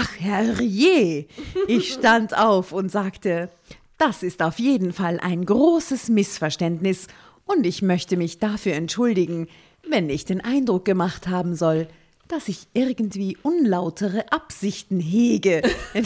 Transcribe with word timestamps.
Ach, 0.00 0.12
herrje! 0.20 1.26
Ich 1.66 1.92
stand 1.92 2.38
auf 2.38 2.70
und 2.70 2.88
sagte, 2.88 3.50
das 3.98 4.22
ist 4.22 4.42
auf 4.42 4.60
jeden 4.60 4.92
Fall 4.92 5.18
ein 5.18 5.44
großes 5.44 6.08
Missverständnis 6.08 7.08
und 7.46 7.66
ich 7.66 7.82
möchte 7.82 8.16
mich 8.16 8.38
dafür 8.38 8.74
entschuldigen, 8.74 9.48
wenn 9.88 10.08
ich 10.08 10.24
den 10.24 10.40
Eindruck 10.40 10.84
gemacht 10.84 11.26
haben 11.26 11.56
soll, 11.56 11.88
dass 12.28 12.46
ich 12.46 12.68
irgendwie 12.74 13.36
unlautere 13.42 14.30
Absichten 14.30 15.00
hege. 15.00 15.62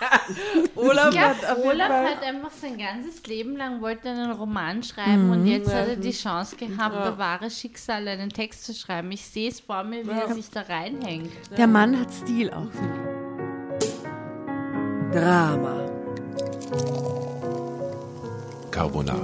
Olaf, 0.76 1.12
Ich 1.14 1.20
hat 1.20 1.58
Olaf 1.58 1.88
hat 1.90 2.22
einfach 2.22 2.50
sein 2.50 2.78
ganzes 2.78 3.22
Leben 3.26 3.56
lang 3.56 3.80
wollte 3.82 4.08
einen 4.08 4.30
Roman 4.32 4.82
schreiben 4.82 5.30
und 5.30 5.46
jetzt 5.46 5.72
hat 5.72 5.88
er 5.88 5.96
die 5.96 6.10
Chance 6.12 6.56
gehabt, 6.56 6.94
Ja. 6.94 7.04
der 7.04 7.18
wahre 7.18 7.50
Schicksal 7.50 8.08
einen 8.08 8.30
Text 8.30 8.64
zu 8.64 8.72
schreiben. 8.74 9.10
Ich 9.12 9.24
sehe 9.26 9.48
es 9.50 9.60
vor 9.60 9.84
mir, 9.84 10.06
wie 10.06 10.10
er 10.10 10.32
sich 10.34 10.48
da 10.50 10.62
reinhängt. 10.62 11.30
Der 11.56 11.66
Mann 11.66 11.98
hat 11.98 12.12
Stil 12.12 12.50
auch. 12.50 12.66
Drama. 15.12 15.86
Carbonara. 18.70 19.18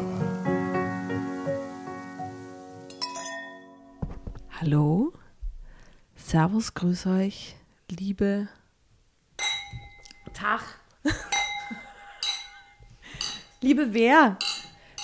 Hallo. 4.61 5.13
Servus, 6.17 6.75
grüß 6.75 7.07
euch, 7.07 7.57
liebe. 7.91 8.49
Tag. 10.37 10.61
Liebe 13.63 13.89
wer? 13.93 14.37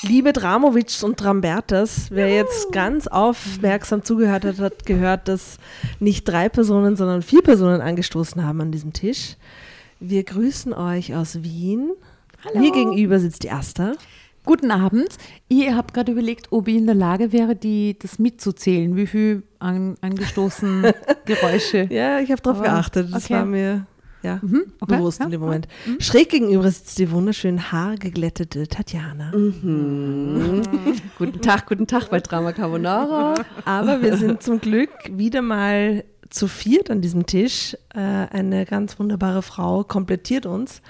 Liebe 0.03 0.35
Dramovics 0.35 1.03
und 1.03 1.19
Drambertas, 1.19 2.11
wer 2.11 2.29
jetzt 2.29 2.71
ganz 2.73 3.07
aufmerksam 3.07 4.05
zugehört 4.05 4.45
hat, 4.45 4.59
hat 4.59 4.85
gehört, 4.85 5.29
dass 5.29 5.57
nicht 6.01 6.25
drei 6.25 6.51
Personen, 6.51 6.97
sondern 6.97 7.23
vier 7.23 7.41
Personen 7.41 7.81
angestoßen 7.81 8.45
haben 8.45 8.61
an 8.61 8.73
diesem 8.73 8.93
Tisch. 8.93 9.37
Wir 10.01 10.23
grüßen 10.25 10.75
euch 10.75 11.15
aus 11.15 11.43
Wien. 11.43 11.93
Mir 12.55 12.73
gegenüber 12.73 13.19
sitzt 13.19 13.45
die 13.45 13.53
Asta. 13.53 13.93
Guten 14.45 14.71
Abend. 14.71 15.17
Ihr 15.49 15.77
habt 15.77 15.95
gerade 15.95 16.13
überlegt, 16.13 16.49
ob 16.51 16.69
ich 16.69 16.77
in 16.77 16.87
der 16.87 16.97
Lage 16.97 17.33
wäre, 17.33 17.57
die, 17.57 17.97
das 17.99 18.19
mitzuzählen, 18.19 18.97
wie 18.97 19.07
viel 19.07 19.45
an, 19.61 19.95
angestoßen 20.03 20.93
Geräusche. 21.25 21.89
Ja, 21.91 22.19
ich 22.19 22.31
habe 22.31 22.43
darauf 22.43 22.61
geachtet. 22.61 23.15
Das 23.15 23.25
okay. 23.25 23.35
war 23.35 23.45
mir 23.47 23.87
ja, 24.23 24.41
okay, 24.81 24.97
bewusst 24.97 25.19
ja, 25.21 25.27
in 25.27 25.31
dem 25.33 25.41
Moment. 25.41 25.69
Schräg 25.99 26.31
gegenüber 26.31 26.71
sitzt 26.71 26.99
die 26.99 27.11
wunderschön 27.11 27.73
haargeglättete 27.73 28.69
Tatjana. 28.69 29.33
Guten 31.19 31.41
Tag, 31.41 31.67
guten 31.67 31.87
Tag 31.87 32.11
bei 32.11 32.21
Drama 32.21 32.53
Carbonara. 32.53 33.35
Aber 33.65 34.03
wir 34.03 34.17
sind 34.17 34.43
zum 34.43 34.61
Glück 34.61 34.91
wieder 35.11 35.43
mal 35.43 36.05
zu 36.31 36.49
viert 36.49 36.91
an 36.91 37.01
diesem 37.01 37.27
Tisch. 37.27 37.77
Äh, 37.95 37.99
eine 37.99 38.65
ganz 38.65 38.99
wunderbare 38.99 39.43
Frau 39.43 39.85
komplettiert 39.85 40.47
uns. 40.47 40.83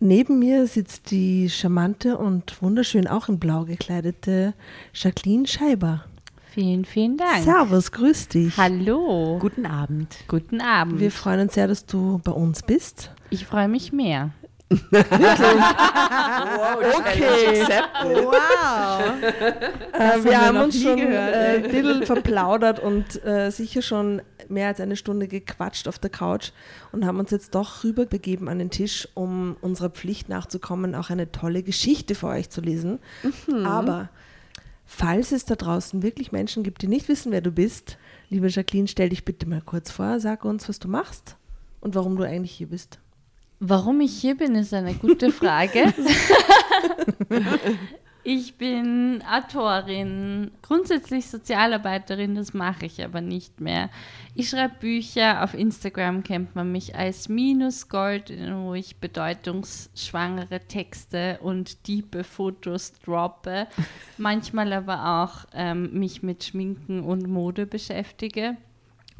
Neben 0.00 0.38
mir 0.40 0.66
sitzt 0.66 1.10
die 1.10 1.48
charmante 1.48 2.18
und 2.18 2.60
wunderschön 2.60 3.06
auch 3.06 3.28
in 3.28 3.38
blau 3.38 3.64
gekleidete 3.64 4.54
Jacqueline 4.92 5.46
Scheiber. 5.46 6.04
Vielen, 6.52 6.84
vielen 6.84 7.16
Dank. 7.16 7.44
Servus, 7.44 7.92
grüß 7.92 8.28
dich. 8.28 8.54
Hallo. 8.58 9.38
Guten 9.40 9.64
Abend. 9.64 10.14
Guten 10.28 10.60
Abend. 10.60 11.00
Wir 11.00 11.10
freuen 11.10 11.40
uns 11.40 11.54
sehr, 11.54 11.66
dass 11.66 11.86
du 11.86 12.20
bei 12.22 12.32
uns 12.32 12.62
bist. 12.62 13.10
ich 13.30 13.46
freue 13.46 13.68
mich 13.68 13.90
mehr. 13.90 14.32
Okay. 16.92 17.66
Wow. 18.04 18.32
Äh, 19.92 20.24
wir 20.24 20.40
haben 20.40 20.58
uns 20.58 20.80
schon 20.80 20.96
gehört, 20.96 21.34
äh, 21.34 21.56
ein 21.56 21.62
bisschen 21.62 22.06
verplaudert 22.06 22.80
und 22.80 23.22
äh, 23.24 23.50
sicher 23.50 23.82
schon 23.82 24.22
mehr 24.48 24.68
als 24.68 24.80
eine 24.80 24.96
Stunde 24.96 25.28
gequatscht 25.28 25.88
auf 25.88 25.98
der 25.98 26.10
Couch 26.10 26.52
und 26.92 27.04
haben 27.04 27.18
uns 27.18 27.30
jetzt 27.30 27.54
doch 27.54 27.84
rüberbegeben 27.84 28.48
an 28.48 28.58
den 28.58 28.70
Tisch, 28.70 29.08
um 29.14 29.56
unserer 29.60 29.90
Pflicht 29.90 30.28
nachzukommen, 30.28 30.94
auch 30.94 31.10
eine 31.10 31.30
tolle 31.32 31.62
Geschichte 31.62 32.14
für 32.14 32.28
euch 32.28 32.50
zu 32.50 32.60
lesen. 32.60 32.98
Aber 33.64 34.08
falls 34.92 35.32
es 35.32 35.46
da 35.46 35.56
draußen 35.56 36.02
wirklich 36.02 36.32
Menschen 36.32 36.62
gibt, 36.62 36.82
die 36.82 36.86
nicht 36.86 37.08
wissen, 37.08 37.32
wer 37.32 37.40
du 37.40 37.50
bist, 37.50 37.96
liebe 38.28 38.48
Jacqueline, 38.48 38.88
stell 38.88 39.08
dich 39.08 39.24
bitte 39.24 39.48
mal 39.48 39.62
kurz 39.62 39.90
vor, 39.90 40.20
sag 40.20 40.44
uns, 40.44 40.68
was 40.68 40.78
du 40.78 40.88
machst 40.88 41.36
und 41.80 41.94
warum 41.94 42.16
du 42.16 42.24
eigentlich 42.24 42.52
hier 42.52 42.68
bist. 42.68 42.98
Warum 43.58 44.00
ich 44.00 44.12
hier 44.12 44.36
bin, 44.36 44.54
ist 44.54 44.74
eine 44.74 44.94
gute 44.94 45.32
Frage. 45.32 45.94
ich 48.24 48.56
bin 48.56 49.22
Autorin, 49.28 50.52
grundsätzlich 50.62 51.28
Sozialarbeiterin, 51.28 52.34
das 52.34 52.54
mache 52.54 52.86
ich 52.86 53.02
aber 53.04 53.20
nicht 53.20 53.60
mehr. 53.60 53.90
Ich 54.34 54.48
schreibe 54.48 54.76
Bücher, 54.80 55.42
auf 55.42 55.54
Instagram 55.54 56.22
kennt 56.22 56.54
man 56.54 56.70
mich 56.70 56.94
als 56.94 57.28
Minusgold, 57.28 58.32
wo 58.52 58.74
ich 58.74 58.96
bedeutungsschwangere 58.96 60.60
Texte 60.60 61.38
und 61.42 61.82
tiefe 61.82 62.22
Fotos 62.22 62.92
droppe. 63.00 63.66
Manchmal 64.18 64.72
aber 64.72 65.24
auch 65.24 65.46
ähm, 65.52 65.92
mich 65.92 66.22
mit 66.22 66.44
Schminken 66.44 67.02
und 67.02 67.26
Mode 67.26 67.66
beschäftige. 67.66 68.56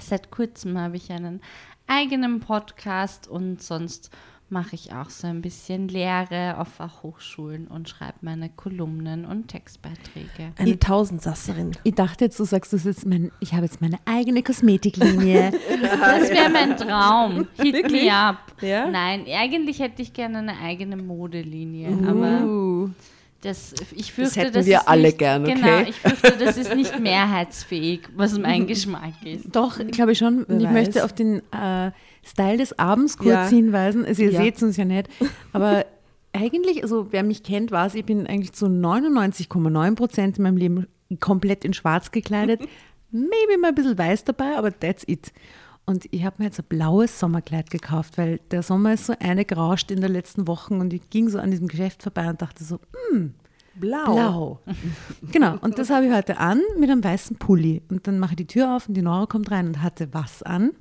Seit 0.01 0.31
kurzem 0.31 0.79
habe 0.79 0.97
ich 0.97 1.11
einen 1.11 1.41
eigenen 1.87 2.41
Podcast 2.41 3.29
und 3.29 3.62
sonst 3.62 4.11
mache 4.53 4.75
ich 4.75 4.93
auch 4.93 5.11
so 5.11 5.27
ein 5.27 5.43
bisschen 5.43 5.89
Lehre 5.89 6.59
auf 6.59 6.69
Fachhochschulen 6.69 7.67
und 7.67 7.89
schreibe 7.89 8.19
meine 8.21 8.51
Kolumnen 8.51 9.25
und 9.25 9.49
Textbeiträge. 9.49 10.53
Eine 10.57 10.79
Tausendsasserin. 10.79 11.73
Ich 11.83 11.95
dachte 11.95 12.27
jetzt, 12.27 12.39
du 12.39 12.45
sagst, 12.45 12.73
du 12.73 12.77
jetzt 12.77 13.07
mein, 13.07 13.33
ich 13.41 13.55
habe 13.55 13.65
jetzt 13.65 13.81
meine 13.81 13.99
eigene 14.05 14.43
Kosmetiklinie. 14.43 15.53
Das 16.03 16.31
wäre 16.31 16.51
mein 16.51 16.77
Traum. 16.77 17.49
Hit 17.61 17.91
me 17.91 18.12
up. 18.12 18.55
Ja? 18.61 18.87
Nein, 18.87 19.25
eigentlich 19.27 19.81
hätte 19.81 20.03
ich 20.03 20.12
gerne 20.12 20.39
eine 20.39 20.59
eigene 20.59 20.97
Modelinie, 20.97 21.89
aber 22.07 22.45
uh. 22.45 22.91
Das, 23.43 23.75
ich 23.95 24.13
fürchte, 24.13 24.41
hätten 24.41 24.55
das 24.55 24.67
wir 24.67 24.79
ist 24.79 24.89
alle 24.89 25.03
nicht, 25.03 25.19
gern, 25.19 25.43
okay? 25.45 25.55
Genau, 25.55 25.81
ich 25.81 25.97
fürchte, 25.97 26.37
das 26.45 26.57
ist 26.57 26.75
nicht 26.75 26.99
mehrheitsfähig, 27.01 28.03
was 28.17 28.39
mein 28.39 28.67
Geschmack 28.69 29.15
ist. 29.25 29.55
Doch, 29.55 29.79
glaube 29.91 30.13
ich 30.13 30.19
schon. 30.19 30.45
Und 30.45 30.61
ich 30.61 30.67
weiß. 30.67 30.73
möchte 30.73 31.05
auf 31.05 31.13
den 31.13 31.43
äh, 31.53 31.91
Style 32.25 32.57
des 32.59 32.79
Abends 32.79 33.17
kurz 33.19 33.29
Ja. 33.29 33.49
hinweisen. 33.49 34.05
Also 34.05 34.23
ihr 34.23 34.31
Ja. 34.31 34.43
seht 34.43 34.63
uns 34.63 34.77
ja 34.77 34.85
nicht. 34.85 35.09
Aber 35.53 35.85
eigentlich, 36.33 36.83
also 36.83 37.09
wer 37.11 37.23
mich 37.25 37.43
kennt, 37.43 37.71
weiß, 37.73 37.95
ich 37.97 38.05
bin 38.05 38.27
eigentlich 38.27 38.53
zu 38.53 38.67
99,9 38.67 39.95
Prozent 39.97 40.39
in 40.39 40.45
meinem 40.45 40.57
Leben 40.57 40.87
komplett 41.21 41.65
in 41.65 41.75
schwarz 41.75 42.11
gekleidet. 42.11 42.61
Maybe 43.11 43.59
mal 43.61 43.69
ein 43.69 43.75
bisschen 43.75 43.99
weiß 43.99 44.25
dabei, 44.25 44.57
aber 44.57 44.71
that's 44.79 45.05
it. 45.07 45.33
Und 45.84 46.06
ich 46.10 46.25
habe 46.25 46.37
mir 46.38 46.44
jetzt 46.47 46.60
ein 46.60 46.66
blaues 46.69 47.19
Sommerkleid 47.19 47.70
gekauft, 47.70 48.16
weil 48.16 48.38
der 48.50 48.62
Sommer 48.62 48.94
ist 48.94 49.06
so 49.06 49.15
eine 49.19 49.44
gerauscht 49.44 49.91
in 49.91 50.00
den 50.00 50.12
letzten 50.12 50.47
Wochen 50.47 50.81
und 50.81 50.93
ich 50.93 51.10
ging 51.10 51.28
so 51.28 51.38
an 51.38 51.50
diesem 51.50 51.66
Geschäft 51.66 52.03
vorbei 52.03 52.28
und 52.31 52.41
dachte 52.41 52.62
so, 52.65 52.78
Blau. 53.75 54.04
Blau. 54.04 54.60
genau, 55.32 55.56
und 55.60 55.78
das 55.78 55.91
habe 55.91 56.06
ich 56.06 56.12
heute 56.12 56.38
an 56.38 56.60
mit 56.78 56.91
einem 56.91 57.03
weißen 57.03 57.37
Pulli. 57.37 57.82
Und 57.88 58.06
dann 58.06 58.19
mache 58.19 58.32
ich 58.32 58.37
die 58.37 58.47
Tür 58.47 58.76
auf 58.76 58.88
und 58.88 58.94
die 58.94 59.03
Nora 59.03 59.26
kommt 59.26 59.50
rein 59.50 59.66
und 59.66 59.82
hatte 59.82 60.09
was 60.12 60.43
an? 60.43 60.72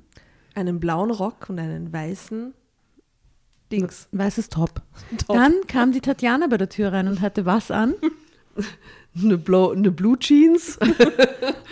Einen 0.54 0.80
blauen 0.80 1.10
Rock 1.10 1.48
und 1.48 1.58
einen 1.58 1.92
weißen 1.92 2.52
Dings. 3.70 4.08
Weißes 4.12 4.50
Top. 4.50 4.82
Dann 5.28 5.54
kam 5.66 5.92
die 5.92 6.02
Tatjana 6.02 6.46
bei 6.46 6.58
der 6.58 6.68
Tür 6.68 6.92
rein 6.92 7.08
und 7.08 7.22
hatte 7.22 7.46
was 7.46 7.70
an? 7.70 7.94
Eine, 9.14 9.36
Blau, 9.36 9.72
eine 9.72 9.90
Blue 9.90 10.18
Jeans 10.18 10.78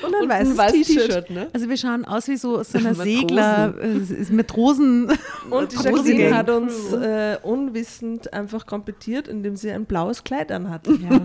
Und 0.02 0.14
ein 0.14 0.22
und 0.22 0.28
weißes 0.28 0.56
weißes 0.56 0.86
T-Shirt. 0.86 1.30
Ne? 1.30 1.48
Also 1.52 1.68
wir 1.68 1.76
schauen 1.76 2.04
aus 2.04 2.28
wie 2.28 2.36
so, 2.36 2.62
so 2.62 2.78
eine 2.78 2.90
Matrosen. 2.90 3.18
Segler, 3.18 3.74
äh, 3.80 4.32
Matrosen. 4.32 5.08
Und 5.50 5.72
die 5.72 5.76
Jacqueline 5.76 6.36
hat 6.36 6.50
uns 6.50 6.92
äh, 6.92 7.38
unwissend 7.42 8.32
einfach 8.32 8.66
komplettiert, 8.66 9.28
indem 9.28 9.56
sie 9.56 9.70
ein 9.70 9.84
blaues 9.84 10.24
Kleid 10.24 10.52
anhat. 10.52 10.86
Ja. 10.86 11.20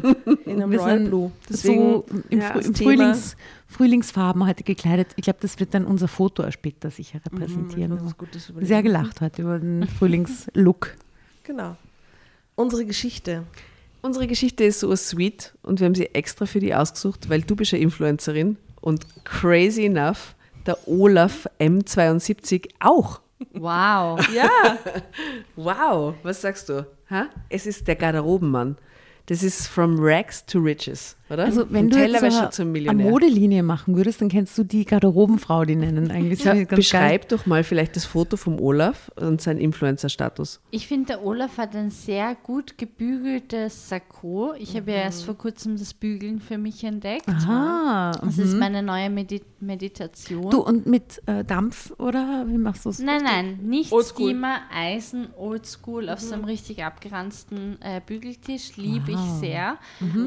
In 0.45 0.61
einem 0.61 0.71
Wir 0.71 0.79
Royal 0.79 0.99
Blue. 1.01 1.31
Deswegen 1.49 1.81
so 1.81 2.05
im, 2.29 2.39
ja, 2.39 2.49
im 2.51 2.75
Frühlings, 2.75 3.35
Frühlingsfarben 3.67 4.45
heute 4.45 4.63
gekleidet. 4.63 5.07
Ich 5.15 5.23
glaube, 5.23 5.39
das 5.41 5.59
wird 5.59 5.73
dann 5.73 5.85
unser 5.85 6.07
Foto 6.07 6.49
später 6.51 6.91
sicher 6.91 7.19
repräsentieren. 7.25 7.91
Mhm, 7.91 8.13
gut. 8.17 8.29
Sehr 8.61 8.83
gelacht 8.83 9.21
heute 9.21 9.41
über 9.41 9.59
den 9.59 9.87
Frühlingslook. 9.87 10.95
Genau. 11.43 11.75
Unsere 12.55 12.85
Geschichte. 12.85 13.43
Unsere 14.05 14.27
Geschichte 14.27 14.63
ist 14.63 14.81
so 14.81 14.95
sweet 14.95 15.55
und 15.63 15.79
wir 15.79 15.85
haben 15.85 15.95
sie 15.95 16.13
extra 16.13 16.45
für 16.45 16.59
die 16.59 16.75
ausgesucht, 16.75 17.27
weil 17.27 17.41
du 17.41 17.55
bist 17.55 17.71
ja 17.71 17.79
Influencerin 17.79 18.55
und 18.79 19.03
crazy 19.25 19.83
enough, 19.85 20.35
der 20.67 20.77
Olaf 20.87 21.47
M72 21.59 22.69
auch. 22.79 23.19
Wow. 23.53 24.19
Ja. 24.31 24.47
wow. 25.55 26.13
Was 26.21 26.41
sagst 26.41 26.69
du? 26.69 26.85
Ha? 27.09 27.29
Es 27.49 27.65
ist 27.65 27.87
der 27.87 27.95
Garderobenmann. 27.95 28.77
Das 29.25 29.41
ist 29.41 29.65
from 29.65 29.95
rags 29.97 30.45
to 30.45 30.59
riches. 30.59 31.17
Oder? 31.29 31.45
Also 31.45 31.65
wenn 31.71 31.89
du 31.89 31.97
jetzt 31.97 32.55
so 32.55 32.63
eine, 32.63 32.89
eine. 32.89 33.03
Modelinie 33.03 33.63
machen 33.63 33.95
würdest, 33.95 34.21
dann 34.21 34.29
kennst 34.29 34.57
du 34.57 34.63
die 34.63 34.85
Garderobenfrau, 34.85 35.65
die 35.65 35.75
nennen 35.75 36.11
eigentlich. 36.11 36.43
Ja, 36.43 36.53
beschreib 36.65 37.29
doch 37.29 37.45
mal 37.45 37.63
vielleicht 37.63 37.95
das 37.95 38.05
Foto 38.05 38.37
vom 38.37 38.59
Olaf 38.59 39.11
und 39.15 39.41
seinen 39.41 39.59
Influencer-Status. 39.59 40.61
Ich 40.71 40.87
finde, 40.87 41.07
der 41.07 41.25
Olaf 41.25 41.57
hat 41.57 41.75
ein 41.75 41.89
sehr 41.89 42.35
gut 42.35 42.77
gebügeltes 42.77 43.89
Sakko. 43.89 44.53
Ich 44.59 44.75
habe 44.75 44.91
ja 44.91 44.97
erst 44.97 45.25
vor 45.25 45.37
kurzem 45.37 45.77
das 45.77 45.93
Bügeln 45.93 46.39
für 46.39 46.57
mich 46.57 46.83
entdeckt. 46.83 47.25
Geil. 47.25 47.35
Ah, 47.47 48.11
Das 48.23 48.37
ist 48.37 48.55
meine 48.55 48.83
neue 48.83 49.09
Medi 49.09 49.41
Meditation. 49.59 50.49
du 50.51 50.59
und 50.61 50.85
mit 50.85 51.21
äh, 51.25 51.43
Dampf 51.43 51.91
oder 51.97 52.45
wie 52.47 52.57
machst 52.57 52.85
du 52.85 52.89
es? 52.89 52.99
Nein, 52.99 53.23
nein, 53.23 53.59
nicht 53.63 53.91
Oldschool. 53.91 54.29
Steamer, 54.29 54.57
Eisen, 54.71 55.27
Oldschool 55.37 56.09
auf 56.09 56.19
so 56.19 56.35
einem 56.35 56.43
richtig 56.43 56.83
abgeranzten 56.83 57.81
äh, 57.81 57.99
Bügeltisch. 58.05 58.77
Liebe 58.77 59.11
ich 59.11 59.17
sehr. 59.39 59.77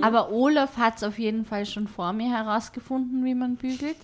Aber 0.01 0.33
Olaf 0.33 0.77
hat 0.77 0.88
es 0.97 1.03
auf 1.05 1.19
jeden 1.19 1.45
Fall 1.45 1.67
schon 1.67 1.87
vor 1.89 2.13
mir 2.13 2.31
herausgefunden, 2.31 3.25
wie 3.25 3.35
man 3.35 3.57
bügelt. 3.57 3.97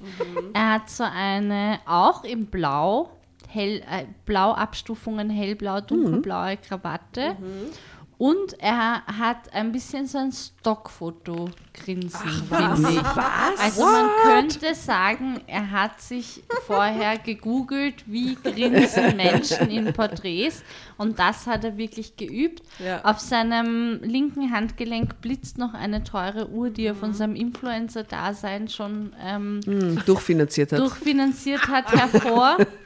Er 0.52 0.72
hat 0.74 0.90
so 0.90 1.04
eine, 1.04 1.78
auch 1.86 2.24
in 2.24 2.46
Blau, 2.46 3.10
hell, 3.48 3.82
äh, 3.90 4.04
Blauabstufungen, 4.26 5.30
hellblau, 5.30 5.80
dunkelblaue 5.80 6.56
Krawatte. 6.58 7.36
Und 8.24 8.58
er 8.58 9.02
hat 9.06 9.52
ein 9.52 9.70
bisschen 9.70 10.06
so 10.06 10.16
ein 10.16 10.32
Stockfoto-Grinsen, 10.32 12.20
finde 12.48 12.90
ich. 12.92 13.02
Also 13.62 13.82
man 13.84 14.06
könnte 14.22 14.74
sagen, 14.74 15.40
er 15.46 15.70
hat 15.70 16.00
sich 16.00 16.42
vorher 16.66 17.18
gegoogelt, 17.18 18.04
wie 18.06 18.36
grinsen 18.36 19.16
Menschen 19.16 19.68
in 19.68 19.92
Porträts. 19.92 20.62
Und 20.96 21.18
das 21.18 21.46
hat 21.46 21.64
er 21.64 21.76
wirklich 21.76 22.16
geübt. 22.16 22.62
Ja. 22.78 23.04
Auf 23.04 23.20
seinem 23.20 24.00
linken 24.02 24.50
Handgelenk 24.50 25.20
blitzt 25.20 25.58
noch 25.58 25.74
eine 25.74 26.02
teure 26.02 26.48
Uhr, 26.48 26.70
die 26.70 26.86
er 26.86 26.94
von 26.94 27.12
seinem 27.12 27.36
Influencer-Dasein 27.36 28.68
schon 28.68 29.12
ähm, 29.22 29.60
Hm, 29.66 30.02
durchfinanziert 30.06 30.72
hat. 30.72 30.78
durchfinanziert 30.80 31.68
hat, 31.68 31.92
hervor. 31.92 32.56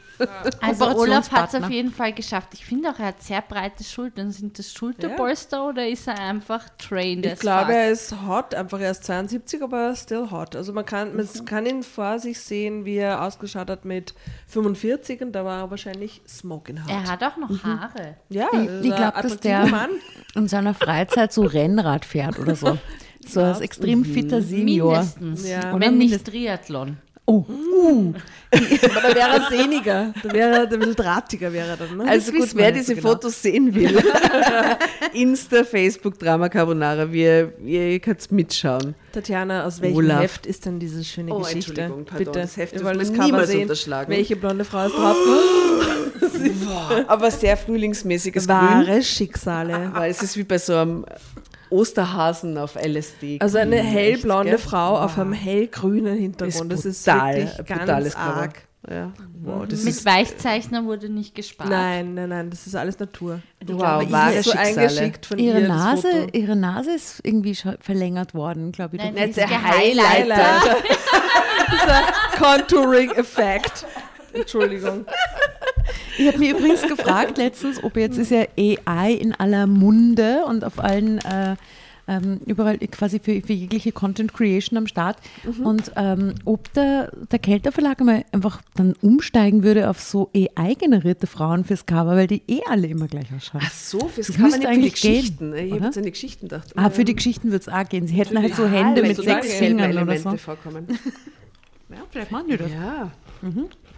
Also 0.60 0.86
Olaf 0.96 1.30
hat 1.30 1.52
es 1.54 1.62
auf 1.62 1.70
jeden 1.70 1.92
Fall 1.92 2.12
geschafft. 2.12 2.48
Ich 2.54 2.64
finde 2.64 2.90
auch, 2.90 2.98
er 2.98 3.06
hat 3.06 3.22
sehr 3.22 3.40
breite 3.42 3.84
Schultern. 3.84 4.30
Sind 4.32 4.58
das 4.58 4.72
Schulterpolster 4.72 5.68
oder 5.68 5.86
ist 5.88 6.06
er 6.08 6.18
einfach 6.18 6.68
trained 6.78 7.24
Ich 7.26 7.38
glaube, 7.38 7.66
fuck? 7.66 7.74
er 7.74 7.90
ist 7.90 8.14
hot, 8.26 8.54
einfach 8.54 8.80
erst 8.80 9.04
72, 9.04 9.62
aber 9.62 9.94
still 9.94 10.30
hot. 10.30 10.56
Also 10.56 10.72
man 10.72 10.84
kann, 10.84 11.16
man 11.16 11.28
kann 11.44 11.66
ihn 11.66 11.82
vor 11.82 12.18
sich 12.18 12.40
sehen, 12.40 12.84
wie 12.84 12.96
er 12.96 13.22
ausgeschaut 13.22 13.70
hat 13.70 13.84
mit 13.84 14.14
45 14.48 15.20
und 15.22 15.32
da 15.32 15.44
war 15.44 15.62
er 15.62 15.70
wahrscheinlich 15.70 16.20
smoking 16.26 16.82
hot. 16.82 16.90
Er 16.90 17.04
hat 17.04 17.22
auch 17.22 17.36
noch 17.36 17.62
Haare. 17.62 18.16
ja, 18.28 18.48
Ich, 18.52 18.86
ich 18.90 18.96
glaube, 18.96 19.22
dass 19.22 19.38
der 19.38 19.66
Mann. 19.66 19.90
in 20.34 20.48
seiner 20.48 20.74
Freizeit 20.74 21.32
so 21.32 21.42
Rennrad 21.42 22.04
fährt 22.04 22.38
oder 22.38 22.54
so. 22.56 22.78
So 23.26 23.42
als 23.42 23.60
extrem 23.60 24.06
fitter 24.06 24.40
Senior. 24.40 24.92
Mindestens. 24.92 25.46
Ja. 25.46 25.74
Oder 25.74 25.86
Wenn 25.88 25.98
nicht 25.98 26.24
Triathlon. 26.24 26.96
Oh, 27.30 27.44
uh, 27.46 28.14
Aber 28.50 29.08
da 29.10 29.14
wäre 29.14 29.28
er 29.36 29.48
sehniger, 29.50 30.14
da 30.22 30.32
wäre 30.32 30.50
er 30.50 30.62
ein 30.62 30.68
bisschen 30.70 30.96
drahtiger 30.96 31.52
wäre 31.52 31.68
er 31.68 31.76
dann. 31.76 31.98
Ne? 31.98 32.08
Also 32.08 32.32
Das 32.32 32.40
gut, 32.40 32.50
wer 32.56 32.72
diese 32.72 32.86
so 32.86 32.94
genau. 32.94 33.08
Fotos 33.10 33.42
sehen 33.42 33.74
will, 33.74 34.02
Insta, 35.12 35.62
Facebook, 35.64 36.18
Drama 36.18 36.48
Carbonara, 36.48 37.12
wir, 37.12 37.52
ihr 37.62 38.00
könnt 38.00 38.32
mitschauen. 38.32 38.94
Tatjana, 39.12 39.66
aus 39.66 39.82
welchem 39.82 39.96
Olaf. 39.98 40.22
Heft 40.22 40.46
ist 40.46 40.64
denn 40.64 40.78
diese 40.78 41.04
schöne 41.04 41.34
Oh, 41.34 41.40
Geschichte? 41.40 41.72
Entschuldigung, 41.72 42.04
pardon, 42.06 42.24
Bitte, 42.24 42.40
das 42.40 42.56
Heft 42.56 42.72
wir 42.72 42.84
wollen 42.84 42.98
das 42.98 43.12
Cover 43.12 43.24
niemals 43.26 43.48
sehen. 43.50 43.62
unterschlagen. 43.62 44.10
Welche 44.10 44.36
blonde 44.36 44.64
Frau 44.64 44.86
ist 44.86 44.94
drauf? 44.96 45.16
Aber 47.08 47.30
sehr 47.30 47.58
frühlingsmäßiges 47.58 48.46
Grün. 48.46 48.56
Wahre 48.56 49.02
Schicksale. 49.02 49.90
Weil 49.92 50.10
es 50.10 50.22
ist 50.22 50.38
wie 50.38 50.44
bei 50.44 50.56
so 50.56 50.74
einem 50.74 51.04
Osterhasen 51.70 52.58
auf 52.58 52.76
LSD. 52.76 53.38
Also 53.40 53.58
eine 53.58 53.76
hellblonde 53.76 54.54
echt? 54.54 54.64
Frau 54.64 54.98
auf 54.98 55.18
einem 55.18 55.32
hellgrünen 55.32 56.16
Hintergrund. 56.18 56.72
das 56.72 56.84
ist 56.84 57.06
wirklich 57.06 57.70
ein 57.70 57.86
ganz 57.86 58.14
arg. 58.16 58.68
Ja. 58.88 59.12
Wow, 59.42 59.66
das 59.68 59.82
Mit 59.82 59.94
ist 59.94 60.06
Weichzeichner 60.06 60.84
wurde 60.84 61.08
nicht 61.10 61.34
gespart. 61.34 61.68
Nein, 61.68 62.14
nein, 62.14 62.28
nein, 62.28 62.48
das 62.50 62.66
ist 62.66 62.74
alles 62.74 62.98
Natur. 62.98 63.40
wow, 63.66 64.02
Ich 64.02 64.10
wahre 64.10 64.34
ist 64.34 64.44
so 64.46 64.52
eingeschickt 64.52 65.26
von 65.26 65.38
ihre 65.38 65.60
ihr, 65.60 65.68
das 65.68 65.76
Nase, 65.76 66.26
ihre 66.32 66.56
Nase 66.56 66.92
ist 66.92 67.20
irgendwie 67.22 67.54
schon 67.54 67.76
verlängert 67.80 68.34
worden, 68.34 68.72
glaube 68.72 68.96
ich. 68.96 69.02
Nein, 69.02 69.14
die 69.14 69.22
ist 69.22 69.36
der. 69.36 69.62
Highlighter. 69.62 70.76
Dieser 71.72 72.02
Contouring-Effekt. 72.38 73.84
Entschuldigung. 74.32 75.04
Ich 76.18 76.26
habe 76.26 76.38
mir 76.38 76.50
übrigens 76.56 76.82
gefragt 76.82 77.38
letztens, 77.38 77.82
ob 77.82 77.96
jetzt 77.96 78.18
ist 78.18 78.30
ja 78.30 78.44
AI 78.56 79.12
in 79.12 79.34
aller 79.34 79.66
Munde 79.66 80.44
und 80.46 80.64
auf 80.64 80.78
allen 80.78 81.18
äh, 81.18 81.56
ähm, 82.08 82.40
überall 82.46 82.78
quasi 82.78 83.20
für, 83.20 83.40
für 83.42 83.52
jegliche 83.52 83.92
Content 83.92 84.32
Creation 84.32 84.78
am 84.78 84.86
Start 84.86 85.18
und 85.62 85.92
ähm, 85.96 86.34
ob 86.46 86.72
der, 86.72 87.12
der 87.30 87.38
Kelter 87.38 87.70
Verlag 87.70 88.00
mal 88.00 88.24
einfach 88.32 88.62
dann 88.74 88.94
umsteigen 89.02 89.62
würde 89.62 89.90
auf 89.90 90.00
so 90.00 90.30
AI-generierte 90.34 91.26
Frauen 91.26 91.64
fürs 91.64 91.84
Cover, 91.84 92.16
weil 92.16 92.26
die 92.26 92.42
eh 92.48 92.60
alle 92.66 92.86
immer 92.86 93.08
gleich 93.08 93.26
ausschauen. 93.36 93.60
Ach 93.62 93.70
so, 93.70 93.98
fürs 94.08 94.28
Das 94.28 94.36
Cover 94.36 94.46
nicht 94.48 94.54
für 94.54 94.60
die 94.60 94.66
eigentlich 94.66 94.94
gehen, 94.94 95.14
Geschichten. 95.20 95.54
ich 95.54 95.72
habe 95.72 95.84
jetzt 95.84 95.98
an 95.98 96.04
die 96.04 96.10
Geschichten 96.10 96.48
gedacht. 96.48 96.72
Ah, 96.76 96.90
für 96.90 97.04
die 97.04 97.14
Geschichten 97.14 97.50
würde 97.50 97.58
es 97.60 97.68
auch 97.68 97.88
gehen. 97.88 98.06
Sie 98.06 98.14
hätten 98.14 98.40
halt 98.40 98.54
so 98.54 98.66
Hände 98.66 99.02
mit 99.02 99.16
so 99.16 99.22
sechs 99.22 99.52
Fingern 99.54 99.96
oder 99.98 100.16
so. 100.18 100.36
vorkommen. 100.36 100.86
Ja, 101.90 102.02
vielleicht 102.10 102.30
machen 102.30 102.48
die 102.50 102.56
das. 102.58 102.70
Ja. 102.70 103.10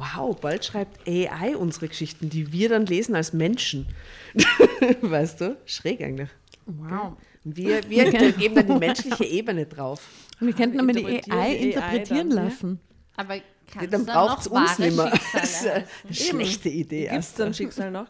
Wow, 0.00 0.34
bald 0.34 0.64
schreibt 0.64 1.06
AI 1.06 1.56
unsere 1.56 1.88
Geschichten, 1.88 2.30
die 2.30 2.52
wir 2.52 2.70
dann 2.70 2.86
lesen 2.86 3.14
als 3.14 3.34
Menschen. 3.34 3.86
weißt 5.02 5.42
du? 5.42 5.56
Schräg 5.66 6.00
eigentlich. 6.02 6.30
Wow. 6.64 7.18
Und 7.44 7.56
wir, 7.56 7.88
wir 7.90 8.10
geben 8.32 8.54
dann 8.54 8.66
die 8.66 8.78
menschliche 8.78 9.24
Ebene 9.24 9.66
drauf. 9.66 10.02
Wir 10.38 10.54
könnten 10.54 10.80
aber 10.80 10.92
die 10.94 11.00
Interpretieren 11.00 11.38
AI 11.38 11.50
die 11.50 11.60
AI 11.60 11.66
interpretieren 11.66 12.30
dann, 12.30 12.38
ja? 12.38 12.44
lassen. 12.44 12.80
Aber 13.16 13.34
kannst 13.70 13.92
Dann 13.92 14.06
du 14.06 14.12
braucht 14.12 14.40
es 14.40 14.46
noch 14.46 14.60
uns 14.60 14.70
wahre 14.70 14.82
nicht 14.82 14.96
mehr. 14.96 15.12
Das 15.34 15.50
ist 15.50 15.66
eine 15.66 16.14
schlechte 16.14 16.68
Idee. 16.70 17.08
Gibt 17.08 17.18
es 17.18 17.34
dann 17.34 17.52
Schicksal 17.52 17.90
noch? 17.90 18.06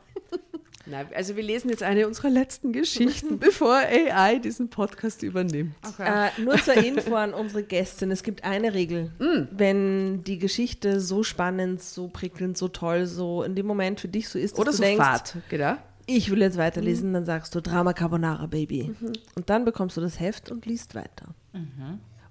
Nein, 0.87 1.07
also 1.15 1.37
wir 1.37 1.43
lesen 1.43 1.69
jetzt 1.69 1.83
eine 1.83 2.07
unserer 2.07 2.31
letzten 2.31 2.73
Geschichten, 2.73 3.39
bevor 3.41 3.77
AI 3.77 4.39
diesen 4.39 4.71
Podcast 4.71 5.23
übernimmt. 5.23 5.75
Äh, 5.99 6.31
nur 6.41 6.57
zur 6.57 6.75
Info 6.75 7.15
an 7.15 7.35
unsere 7.35 7.63
Gästin. 7.63 8.11
Es 8.11 8.23
gibt 8.23 8.45
eine 8.45 8.73
Regel. 8.73 9.13
Wenn 9.51 10.25
die 10.25 10.39
Geschichte 10.39 11.01
so 11.01 11.23
spannend, 11.23 11.83
so 11.83 12.09
prickelnd, 12.09 12.57
so 12.57 12.69
toll, 12.69 13.07
so 13.07 13.43
in 13.43 13.55
dem 13.55 13.67
Moment 13.67 14.01
für 14.01 14.09
dich 14.09 14.29
so 14.29 14.39
ist, 14.39 14.53
dass 14.53 14.61
Oder 14.61 14.71
du 14.71 14.77
so 14.79 14.83
denkst, 14.83 15.05
Fahrt, 15.05 15.37
genau. 15.49 15.77
ich 16.07 16.31
will 16.31 16.41
jetzt 16.41 16.57
weiterlesen, 16.57 17.13
dann 17.13 17.27
sagst 17.27 17.55
du 17.55 17.61
Drama 17.61 17.93
Carbonara, 17.93 18.47
Baby. 18.47 18.95
Und 19.35 19.51
dann 19.51 19.65
bekommst 19.65 19.97
du 19.97 20.01
das 20.01 20.19
Heft 20.19 20.51
und 20.51 20.65
liest 20.65 20.95
weiter. 20.95 21.35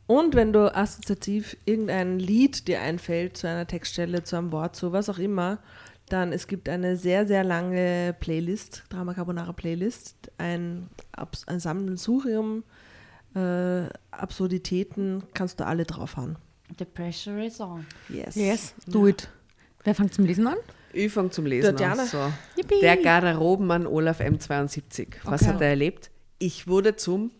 Und 0.07 0.34
wenn 0.34 0.54
du 0.54 0.75
assoziativ 0.75 1.56
irgendein 1.66 2.18
Lied 2.18 2.68
dir 2.68 2.81
einfällt 2.81 3.38
zu 3.38 3.48
einer 3.48 3.68
Textstelle, 3.68 4.24
zu 4.24 4.38
einem 4.38 4.52
Wort, 4.52 4.75
zu 4.75 4.92
was 4.92 5.07
auch 5.07 5.19
immer, 5.19 5.60
dann 6.14 6.34
es 6.34 6.48
gibt 6.48 6.70
eine 6.70 6.96
sehr, 6.98 7.26
sehr 7.28 7.44
lange 7.44 8.16
Playlist, 8.20 8.84
Drama 8.90 9.14
Carbonara 9.14 9.54
Playlist, 9.54 10.16
ein, 10.38 10.90
Abs- 11.12 11.48
ein 11.48 11.60
Sammelsurium, 11.60 12.64
äh, 13.36 13.84
Absurditäten, 14.12 15.24
kannst 15.34 15.60
du 15.60 15.66
alle 15.66 15.86
draufhauen. 15.86 16.38
The 16.78 16.86
pressure 16.86 17.44
is 17.46 17.60
on. 17.60 17.86
Yes. 18.10 18.36
Yes, 18.36 18.74
do 18.88 19.08
it. 19.08 19.30
Wer 19.84 19.96
fängt 19.96 20.14
zum 20.14 20.26
Lesen 20.26 20.48
an? 20.48 20.58
Ich 20.94 21.12
fange 21.12 21.30
zum 21.32 21.46
Lesen 21.46 21.72
Tatjana. 21.76 22.04
an. 22.04 22.08
So. 22.08 22.32
Der 22.82 22.98
Garderobenmann 22.98 23.86
Olaf 23.88 24.20
M72. 24.22 25.07
Was 25.24 25.42
Okay. 25.44 25.52
hat 25.54 25.62
er 25.62 25.69
erlebt? 25.69 26.10
Ich 26.40 26.68
wurde 26.68 26.95
zum. 26.95 27.31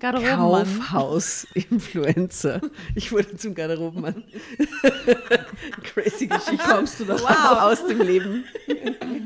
Kaufhaus-Influencer. 0.00 2.60
Ich 2.94 3.10
wurde 3.10 3.36
zum 3.36 3.54
Garderobenmann. 3.54 4.22
Crazy 5.82 6.26
Geschichte. 6.26 6.58
Kommst 6.58 7.00
du 7.00 7.04
da? 7.04 7.18
Wow, 7.18 7.62
aus 7.62 7.86
dem 7.86 8.00
Leben. 8.00 8.44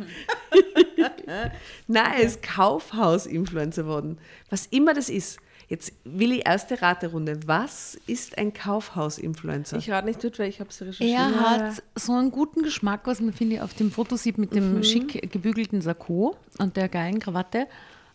Nein, 1.86 2.22
ist 2.22 2.42
Kaufhaus-Influencer 2.42 3.86
worden. 3.86 4.18
Was 4.50 4.66
immer 4.66 4.92
das 4.94 5.08
ist. 5.08 5.38
Jetzt 5.68 5.92
will 6.04 6.32
ich 6.32 6.44
erste 6.46 6.82
Raterunde. 6.82 7.38
Was 7.46 7.98
ist 8.06 8.36
ein 8.36 8.52
Kaufhaus-Influencer? 8.52 9.78
Ich 9.78 9.90
rate 9.90 10.06
nicht 10.06 10.22
mit, 10.22 10.38
weil 10.38 10.50
ich 10.50 10.60
habe 10.60 10.68
es 10.68 10.82
recherchiert. 10.82 11.18
Er 11.18 11.40
hat 11.40 11.82
so 11.94 12.12
einen 12.12 12.30
guten 12.30 12.62
Geschmack, 12.62 13.00
was 13.04 13.20
man 13.20 13.32
finde 13.32 13.56
ich 13.56 13.62
auf 13.62 13.72
dem 13.72 13.90
Foto 13.90 14.16
sieht 14.16 14.36
mit 14.36 14.54
dem 14.54 14.82
schick 14.82 15.32
gebügelten 15.32 15.80
Sakko 15.80 16.36
und 16.58 16.76
der 16.76 16.90
geilen 16.90 17.20
Krawatte. 17.20 17.68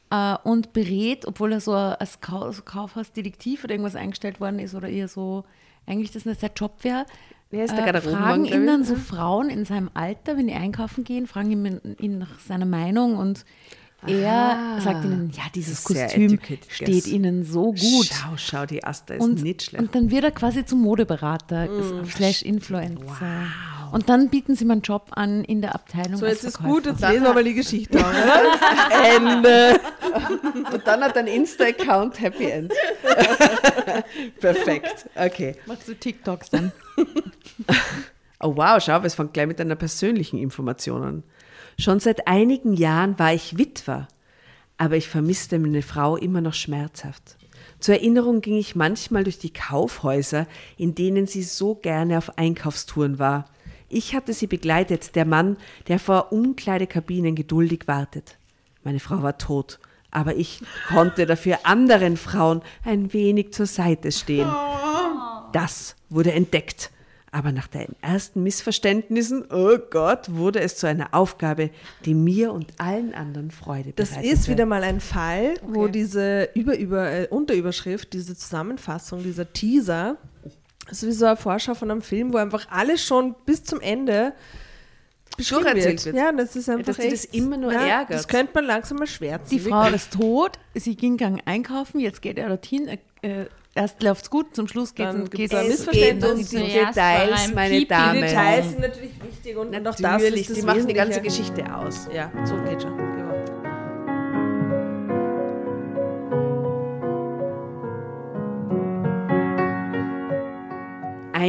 Äh, 0.10 0.36
und 0.44 0.74
berät, 0.74 1.26
obwohl 1.26 1.52
er 1.52 1.60
so 1.60 1.74
als 1.74 2.22
Kaufhausdetektiv 2.22 3.64
oder 3.64 3.74
irgendwas 3.74 3.96
eingestellt 3.96 4.40
worden 4.40 4.60
ist 4.60 4.74
oder 4.74 4.88
eher 4.88 5.08
so, 5.08 5.44
eigentlich 5.86 6.12
das 6.12 6.26
nicht 6.26 6.40
sein 6.40 6.52
Job 6.56 6.84
wäre. 6.84 7.06
Wer 7.50 7.66
ist 7.66 7.76
der 7.76 7.94
äh, 7.94 8.02
fragen 8.02 8.46
ihn 8.46 8.68
dann 8.68 8.84
so 8.84 8.96
Frauen 8.96 9.50
in 9.50 9.64
seinem 9.66 9.90
Alter, 9.94 10.38
wenn 10.38 10.48
die 10.48 10.54
einkaufen 10.54 11.04
gehen, 11.04 11.28
fragen 11.28 11.52
ihn, 11.52 11.96
ihn 12.00 12.18
nach 12.18 12.40
seiner 12.40 12.66
Meinung 12.66 13.18
und 13.18 13.46
er 14.06 14.32
Aha. 14.32 14.82
sagt 14.82 15.06
ihnen, 15.06 15.32
ja, 15.36 15.44
dieses 15.56 15.84
Kostüm 15.84 16.40
steht 16.70 17.08
ihnen 17.08 17.44
so 17.44 17.72
gut. 17.72 18.10
Schau, 18.14 18.38
schau, 18.38 18.66
die 18.66 18.84
Asta 18.84 19.16
ist 19.16 19.24
Und, 19.24 19.42
nicht 19.42 19.64
schlecht. 19.64 19.84
und 19.84 19.96
dann 19.96 20.12
wird 20.12 20.24
er 20.24 20.32
quasi 20.32 20.66
zum 20.66 20.82
Modeberater 20.82 21.68
slash 22.06 22.44
Influencer. 22.44 23.48
Und 23.92 24.10
dann 24.10 24.30
bieten 24.30 24.56
sie 24.56 24.66
mir 24.66 24.74
einen 24.74 24.82
Job 24.82 25.08
an 25.12 25.44
in 25.44 25.62
der 25.62 25.76
Abteilung 25.76 26.18
So, 26.18 26.26
als 26.26 26.42
jetzt 26.42 26.56
ist 26.56 26.64
gut, 26.64 26.86
jetzt 26.86 27.02
lesen 27.02 27.24
wir 27.24 27.34
mal 27.34 27.44
die 27.44 27.54
Geschichte. 27.54 27.98
an, 28.06 28.16
oder? 28.16 29.16
Ende. 29.16 29.80
Und 30.74 30.86
dann 30.86 31.02
hat 31.02 31.18
ein 31.18 31.28
Insta-Account 31.28 32.20
Happy 32.22 32.46
End. 32.46 32.74
Perfekt. 34.40 35.10
Okay. 35.16 35.56
Machst 35.66 35.88
du 35.88 35.96
TikToks 35.96 36.50
dann? 36.50 36.72
Oh 38.40 38.56
wow, 38.56 38.80
schau, 38.80 39.02
es 39.02 39.16
fängt 39.16 39.34
gleich 39.34 39.48
mit 39.48 39.60
einer 39.60 39.76
persönlichen 39.76 40.38
Information 40.38 41.04
an. 41.04 41.24
Schon 41.80 42.00
seit 42.00 42.28
einigen 42.28 42.74
Jahren 42.74 43.18
war 43.18 43.34
ich 43.34 43.58
Witwer, 43.58 44.08
aber 44.78 44.96
ich 44.96 45.10
vermisste 45.10 45.58
meine 45.58 45.82
Frau 45.82 46.18
immer 46.18 46.42
noch 46.42 46.54
schmerzhaft. 46.54 47.36
Zur 47.80 47.96
Erinnerung 47.96 48.42
ging 48.42 48.58
ich 48.58 48.76
manchmal 48.76 49.24
durch 49.24 49.40
die 49.40 49.54
Kaufhäuser, 49.54 50.48
in 50.78 50.96
denen 50.96 51.28
sie 51.28 51.44
so 51.44 51.76
gerne 51.76 52.18
auf 52.18 52.38
Einkaufstouren 52.38 53.20
war. 53.20 53.46
Ich 53.90 54.16
hatte 54.16 54.34
sie 54.34 54.48
begleitet, 54.48 55.16
der 55.16 55.26
Mann, 55.26 55.58
der 55.88 56.00
vor 56.00 56.32
Umkleidekabinen 56.32 57.36
geduldig 57.36 57.84
wartet. 57.88 58.38
Meine 58.84 59.00
Frau 59.00 59.22
war 59.24 59.38
tot, 59.38 59.80
aber 60.12 60.36
ich 60.36 60.62
konnte 60.90 61.26
dafür 61.26 61.60
anderen 61.64 62.18
Frauen 62.18 62.62
ein 62.84 63.14
wenig 63.14 63.54
zur 63.54 63.66
Seite 63.66 64.12
stehen. 64.12 64.50
Das 65.54 65.96
wurde 66.10 66.32
entdeckt. 66.34 66.92
Aber 67.30 67.52
nach 67.52 67.68
den 67.68 67.90
ersten 68.02 68.42
Missverständnissen, 68.42 69.46
oh 69.52 69.78
Gott, 69.92 70.34
wurde 70.34 70.62
es 70.62 70.78
zu 70.78 70.88
einer 70.88 71.14
Aufgabe, 71.14 71.72
die 72.06 72.14
mir 72.14 72.54
und 72.54 72.72
allen 72.80 73.14
anderen 73.14 73.52
Freude 73.52 73.92
Das 73.96 74.12
bereitete. 74.12 74.34
ist 74.34 74.48
wieder 74.48 74.66
mal 74.66 74.82
ein 74.84 75.02
Fall, 75.02 75.56
wo 75.62 75.88
diese 75.88 76.50
über, 76.56 76.78
über, 76.78 77.12
äh, 77.12 77.28
Unterüberschrift, 77.30 78.14
diese 78.14 78.36
Zusammenfassung, 78.36 79.24
dieser 79.24 79.52
Teaser, 79.52 80.18
das 80.88 81.04
ist 81.04 81.10
wie 81.10 81.14
so 81.14 81.26
eine 81.26 81.38
Vorschau 81.38 81.74
von 81.74 81.92
einem 81.92 82.02
Film, 82.02 82.34
wo 82.34 82.38
einfach 82.38 82.68
alles 82.70 83.04
schon 83.04 83.36
bis 83.46 83.64
zum 83.64 83.82
Ende 83.82 84.34
beschrieben 85.36 85.64
Durcherzählt 85.64 86.06
wird. 86.06 86.16
Ja, 86.16 86.32
das 86.32 86.56
ist 86.56 86.70
einfach 86.70 86.86
dass 86.86 87.00
echt, 87.00 87.14
das 87.14 87.26
immer 87.26 87.58
nur 87.58 87.72
ja, 87.74 87.86
ärgert. 87.86 88.18
Das 88.18 88.28
könnte 88.28 88.52
man 88.56 88.66
langsam 88.66 88.98
mal 88.98 89.08
schwärzen. 89.08 89.50
Die 89.50 89.60
Frau 89.60 89.88
ist 89.88 90.14
tot, 90.14 90.58
sie 90.74 90.96
ging 90.96 91.18
gang 91.18 91.42
einkaufen, 91.46 92.00
jetzt 92.00 92.22
geht 92.22 92.38
er 92.40 92.48
dorthin. 92.48 92.88
Äh, 92.88 92.98
äh, 93.22 93.46
erst 93.76 94.02
läuft's 94.02 94.30
gut, 94.30 94.56
zum 94.56 94.68
Schluss 94.68 94.96
geht's 94.96 95.12
Dann 95.12 95.30
geht's 95.30 95.54
ein 95.54 95.66
es 95.66 95.80
Missverständnis. 95.86 96.50
geht 96.50 96.60
um 96.60 96.66
die 96.66 96.74
Details, 96.74 97.48
ein 97.50 97.54
meine 97.54 97.70
Pipi. 97.70 97.80
Die 97.84 97.88
Damen. 97.88 98.22
Details 98.22 98.70
sind 98.70 98.80
natürlich 98.80 99.24
wichtig 99.24 99.58
und, 99.58 99.76
und 99.76 99.88
auch 99.88 99.92
das 99.92 100.00
Natürlich, 100.00 100.42
ist 100.42 100.50
das 100.50 100.58
die 100.58 100.66
machen 100.66 100.88
die 100.88 100.94
ganze. 100.94 101.22
Geschichte 101.22 101.76
aus. 101.76 102.08
Ja, 102.14 102.32
so 102.46 102.56
geht 102.64 102.82
schon. 102.82 103.27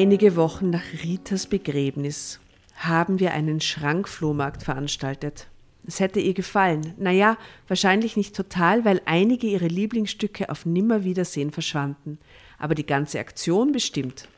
Einige 0.01 0.37
Wochen 0.37 0.71
nach 0.71 0.85
Ritas 1.03 1.49
Begräbnis 1.49 2.39
haben 2.77 3.19
wir 3.19 3.33
einen 3.33 3.61
Schrankflohmarkt 3.61 4.63
veranstaltet. 4.63 5.49
Es 5.89 5.99
hätte 5.99 6.21
ihr 6.21 6.35
gefallen. 6.35 6.95
Naja, 6.99 7.37
wahrscheinlich 7.67 8.17
nicht 8.17 8.37
total, 8.37 8.85
weil 8.85 9.03
einige 9.07 9.49
ihrer 9.49 9.67
Lieblingsstücke 9.67 10.51
auf 10.51 10.65
Nimmerwiedersehen 10.67 11.51
verschwanden. 11.51 12.21
Aber 12.61 12.77
die 12.77 12.87
ganze 12.87 13.19
Aktion 13.19 13.73
bestimmt. 13.73 14.29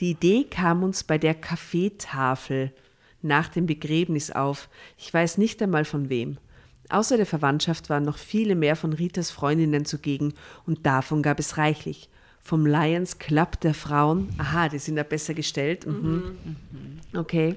Die 0.00 0.10
Idee 0.10 0.48
kam 0.50 0.82
uns 0.82 1.04
bei 1.04 1.16
der 1.16 1.36
Kaffeetafel 1.36 2.72
nach 3.22 3.46
dem 3.46 3.66
Begräbnis 3.66 4.32
auf. 4.32 4.68
Ich 4.98 5.14
weiß 5.14 5.38
nicht 5.38 5.62
einmal 5.62 5.84
von 5.84 6.08
wem. 6.08 6.38
Außer 6.88 7.16
der 7.16 7.26
Verwandtschaft 7.26 7.88
waren 7.88 8.04
noch 8.04 8.18
viele 8.18 8.56
mehr 8.56 8.74
von 8.74 8.92
Ritas 8.92 9.30
Freundinnen 9.30 9.84
zugegen 9.84 10.34
und 10.66 10.84
davon 10.84 11.22
gab 11.22 11.38
es 11.38 11.56
reichlich. 11.56 12.08
Vom 12.46 12.66
Lions 12.66 13.18
Club 13.18 13.58
der 13.60 13.72
Frauen, 13.72 14.28
aha, 14.38 14.68
die 14.68 14.78
sind 14.78 14.96
da 14.96 15.02
besser 15.02 15.32
gestellt. 15.32 15.86
Mhm. 15.86 16.36
Okay. 17.16 17.56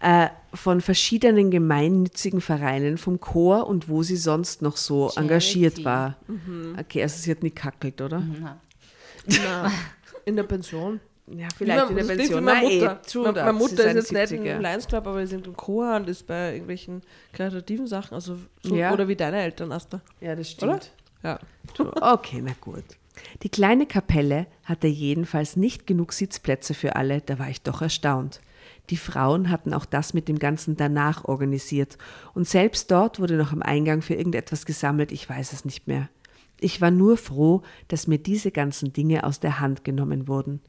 Äh, 0.00 0.28
von 0.52 0.80
verschiedenen 0.80 1.50
gemeinnützigen 1.52 2.40
Vereinen, 2.40 2.98
vom 2.98 3.20
Chor 3.20 3.68
und 3.68 3.88
wo 3.88 4.02
sie 4.02 4.16
sonst 4.16 4.62
noch 4.62 4.76
so 4.76 5.10
engagiert 5.14 5.84
war. 5.84 6.16
Okay, 6.78 7.02
also 7.02 7.18
sie 7.22 7.30
hat 7.30 7.42
nie 7.44 7.50
kackelt, 7.50 8.00
oder? 8.00 8.22
Na, 9.26 9.70
in 10.24 10.34
der 10.36 10.42
Pension. 10.42 10.98
Ja, 11.28 11.46
vielleicht 11.56 11.90
in 11.90 11.96
der 11.96 12.04
Pension. 12.04 12.40
wie 12.40 12.44
Meine 12.44 12.62
Na, 12.62 12.68
eh, 12.68 12.80
Mutter, 12.80 12.98
meine, 13.22 13.34
that. 13.34 13.44
meine 13.44 13.52
Mutter 13.52 13.74
ist 13.74 13.86
ein 13.86 13.96
jetzt 13.96 14.12
nicht 14.12 14.42
70er. 14.42 14.56
im 14.56 14.62
Lions 14.62 14.88
Club, 14.88 15.06
aber 15.06 15.24
sie 15.26 15.36
ist 15.36 15.46
im 15.46 15.56
Chor 15.56 15.94
und 15.96 16.08
ist 16.08 16.26
bei 16.26 16.52
irgendwelchen 16.54 17.02
kreativen 17.32 17.86
Sachen. 17.86 18.14
Also 18.14 18.38
so, 18.64 18.74
Ja. 18.74 18.92
Oder 18.92 19.06
wie 19.06 19.14
deine 19.14 19.36
Eltern, 19.42 19.70
Asta. 19.70 20.00
Ja, 20.20 20.34
das 20.34 20.50
stimmt. 20.50 20.90
Ja. 21.22 21.38
True. 21.74 21.92
Okay, 22.00 22.42
na 22.44 22.52
gut. 22.60 22.82
Die 23.42 23.48
kleine 23.48 23.86
Kapelle 23.86 24.46
hatte 24.64 24.86
jedenfalls 24.86 25.56
nicht 25.56 25.86
genug 25.86 26.12
Sitzplätze 26.12 26.74
für 26.74 26.96
alle, 26.96 27.20
da 27.20 27.38
war 27.38 27.48
ich 27.48 27.62
doch 27.62 27.82
erstaunt. 27.82 28.40
Die 28.90 28.96
Frauen 28.96 29.50
hatten 29.50 29.72
auch 29.72 29.84
das 29.84 30.14
mit 30.14 30.28
dem 30.28 30.38
Ganzen 30.38 30.76
danach 30.76 31.24
organisiert 31.24 31.96
und 32.34 32.48
selbst 32.48 32.90
dort 32.90 33.20
wurde 33.20 33.36
noch 33.36 33.52
am 33.52 33.62
Eingang 33.62 34.02
für 34.02 34.14
irgendetwas 34.14 34.66
gesammelt, 34.66 35.12
ich 35.12 35.28
weiß 35.28 35.52
es 35.52 35.64
nicht 35.64 35.86
mehr. 35.86 36.08
Ich 36.60 36.80
war 36.80 36.90
nur 36.90 37.16
froh, 37.16 37.62
dass 37.88 38.06
mir 38.06 38.18
diese 38.18 38.50
ganzen 38.50 38.92
Dinge 38.92 39.24
aus 39.24 39.40
der 39.40 39.60
Hand 39.60 39.84
genommen 39.84 40.28
wurden. 40.28 40.60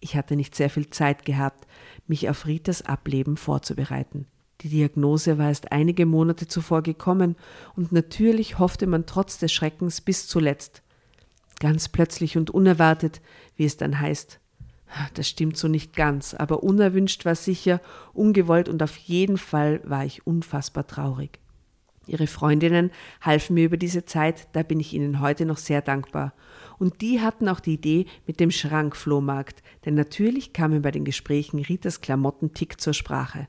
Ich 0.00 0.16
hatte 0.16 0.36
nicht 0.36 0.54
sehr 0.54 0.70
viel 0.70 0.90
Zeit 0.90 1.24
gehabt, 1.24 1.66
mich 2.06 2.28
auf 2.28 2.46
Ritas 2.46 2.82
Ableben 2.82 3.36
vorzubereiten. 3.36 4.26
Die 4.60 4.68
Diagnose 4.68 5.38
war 5.38 5.48
erst 5.48 5.72
einige 5.72 6.06
Monate 6.06 6.46
zuvor 6.46 6.82
gekommen 6.82 7.36
und 7.74 7.90
natürlich 7.90 8.58
hoffte 8.58 8.86
man 8.86 9.06
trotz 9.06 9.38
des 9.38 9.52
Schreckens 9.52 10.00
bis 10.00 10.28
zuletzt. 10.28 10.81
Ganz 11.62 11.88
plötzlich 11.88 12.36
und 12.36 12.50
unerwartet, 12.50 13.20
wie 13.54 13.64
es 13.64 13.76
dann 13.76 14.00
heißt. 14.00 14.40
Das 15.14 15.28
stimmt 15.28 15.56
so 15.56 15.68
nicht 15.68 15.94
ganz, 15.94 16.34
aber 16.34 16.64
unerwünscht 16.64 17.24
war 17.24 17.36
sicher, 17.36 17.80
ungewollt 18.12 18.68
und 18.68 18.82
auf 18.82 18.96
jeden 18.96 19.38
Fall 19.38 19.80
war 19.84 20.04
ich 20.04 20.26
unfassbar 20.26 20.88
traurig. 20.88 21.38
Ihre 22.08 22.26
Freundinnen 22.26 22.90
halfen 23.20 23.54
mir 23.54 23.66
über 23.66 23.76
diese 23.76 24.04
Zeit, 24.04 24.48
da 24.54 24.64
bin 24.64 24.80
ich 24.80 24.92
ihnen 24.92 25.20
heute 25.20 25.46
noch 25.46 25.56
sehr 25.56 25.82
dankbar. 25.82 26.34
Und 26.80 27.00
die 27.00 27.20
hatten 27.20 27.48
auch 27.48 27.60
die 27.60 27.74
Idee 27.74 28.06
mit 28.26 28.40
dem 28.40 28.50
Schrankflohmarkt, 28.50 29.62
denn 29.84 29.94
natürlich 29.94 30.52
kamen 30.52 30.82
bei 30.82 30.90
den 30.90 31.04
Gesprächen 31.04 31.60
Ritas 31.60 32.00
Klamottentick 32.00 32.80
zur 32.80 32.92
Sprache. 32.92 33.46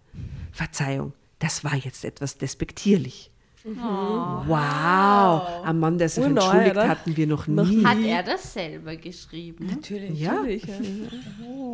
Verzeihung, 0.51 1.13
das 1.39 1.63
war 1.63 1.75
jetzt 1.75 2.05
etwas 2.05 2.37
despektierlich. 2.37 3.32
Wow, 3.65 5.63
ein 5.65 5.79
Mann, 5.79 5.97
der 5.97 6.09
sich 6.09 6.23
Urneu, 6.23 6.41
entschuldigt, 6.41 6.71
oder? 6.71 6.89
hatten 6.89 7.15
wir 7.15 7.27
noch 7.27 7.47
nie. 7.47 7.85
Hat 7.85 7.99
er 7.99 8.23
das 8.23 8.53
selber 8.53 8.95
geschrieben? 8.97 9.67
Natürlich. 9.67 10.19
Ja. 10.19 10.33
natürlich 10.33 10.65
ja. 10.65 10.75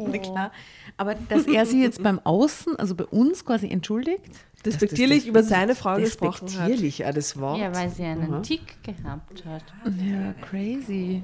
Na 0.08 0.17
klar. 0.19 0.51
Aber 0.98 1.15
dass 1.15 1.48
er 1.48 1.65
sie 1.65 1.81
jetzt 1.81 2.03
beim 2.03 2.19
Außen, 2.19 2.75
also 2.75 2.93
bei 2.93 3.05
uns 3.05 3.43
quasi 3.43 3.69
entschuldigt, 3.69 4.29
Despektierlich 4.65 5.25
über 5.25 5.41
seine 5.41 5.74
Frau 5.74 5.96
gesprochen 5.96 6.41
hat. 6.41 6.50
Despektierlich, 6.50 6.98
ja, 7.00 7.12
das 7.12 7.39
Wort. 7.39 7.60
Ja, 7.60 7.74
weil 7.74 7.89
sie 7.89 8.03
einen 8.03 8.34
Aha. 8.34 8.41
Tick 8.41 8.84
gehabt 8.84 9.46
hat. 9.46 9.63
ja, 9.86 10.34
crazy. 10.41 11.24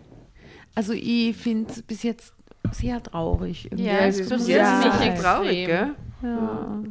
Also 0.74 0.93
ich 0.93 1.36
finde 1.36 1.72
es 1.72 1.81
bis 1.81 2.03
jetzt 2.03 2.34
sehr 2.72 3.01
traurig. 3.03 3.65
irgendwie. 3.65 3.86
Ja, 3.86 4.00
es 4.05 4.19
ist 4.19 4.31
es 4.31 4.48
ist 4.48 4.50
extrem. 4.50 5.15
traurig, 5.15 5.65
gell? 5.65 5.95
Ja. 6.22 6.84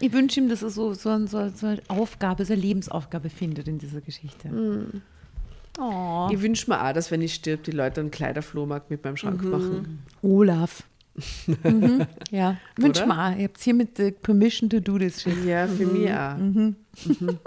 Ich 0.00 0.12
wünsche 0.12 0.40
ihm, 0.40 0.48
dass 0.48 0.62
er 0.62 0.70
so, 0.70 0.92
so, 0.94 1.26
so, 1.26 1.48
so 1.48 1.66
eine 1.66 1.82
Aufgabe, 1.88 2.44
so 2.44 2.52
eine 2.52 2.62
Lebensaufgabe 2.62 3.30
findet 3.30 3.68
in 3.68 3.78
dieser 3.78 4.00
Geschichte. 4.00 4.50
Oh. 5.78 6.28
Ich 6.30 6.40
wünsche 6.40 6.70
mir 6.70 6.84
auch, 6.84 6.92
dass 6.92 7.10
wenn 7.10 7.22
ich 7.22 7.34
stirb, 7.34 7.64
die 7.64 7.72
Leute 7.72 8.00
einen 8.00 8.10
Kleiderflohmarkt 8.10 8.90
mit 8.90 9.02
meinem 9.04 9.16
Schrank 9.16 9.42
machen. 9.42 10.02
Olaf. 10.22 10.84
mhm. 11.62 12.06
Ja, 12.30 12.56
mir 12.76 12.90
auch. 12.90 13.36
Ihr 13.36 13.44
habt 13.44 13.60
hier 13.60 13.74
mit 13.74 13.96
the 13.96 14.10
permission 14.10 14.68
to 14.68 14.80
do 14.80 14.98
this 14.98 15.22
shit. 15.22 15.44
Ja, 15.44 15.66
für 15.66 15.86
mich 15.86 16.12
auch. 16.12 16.36
Mhm. 16.36 16.76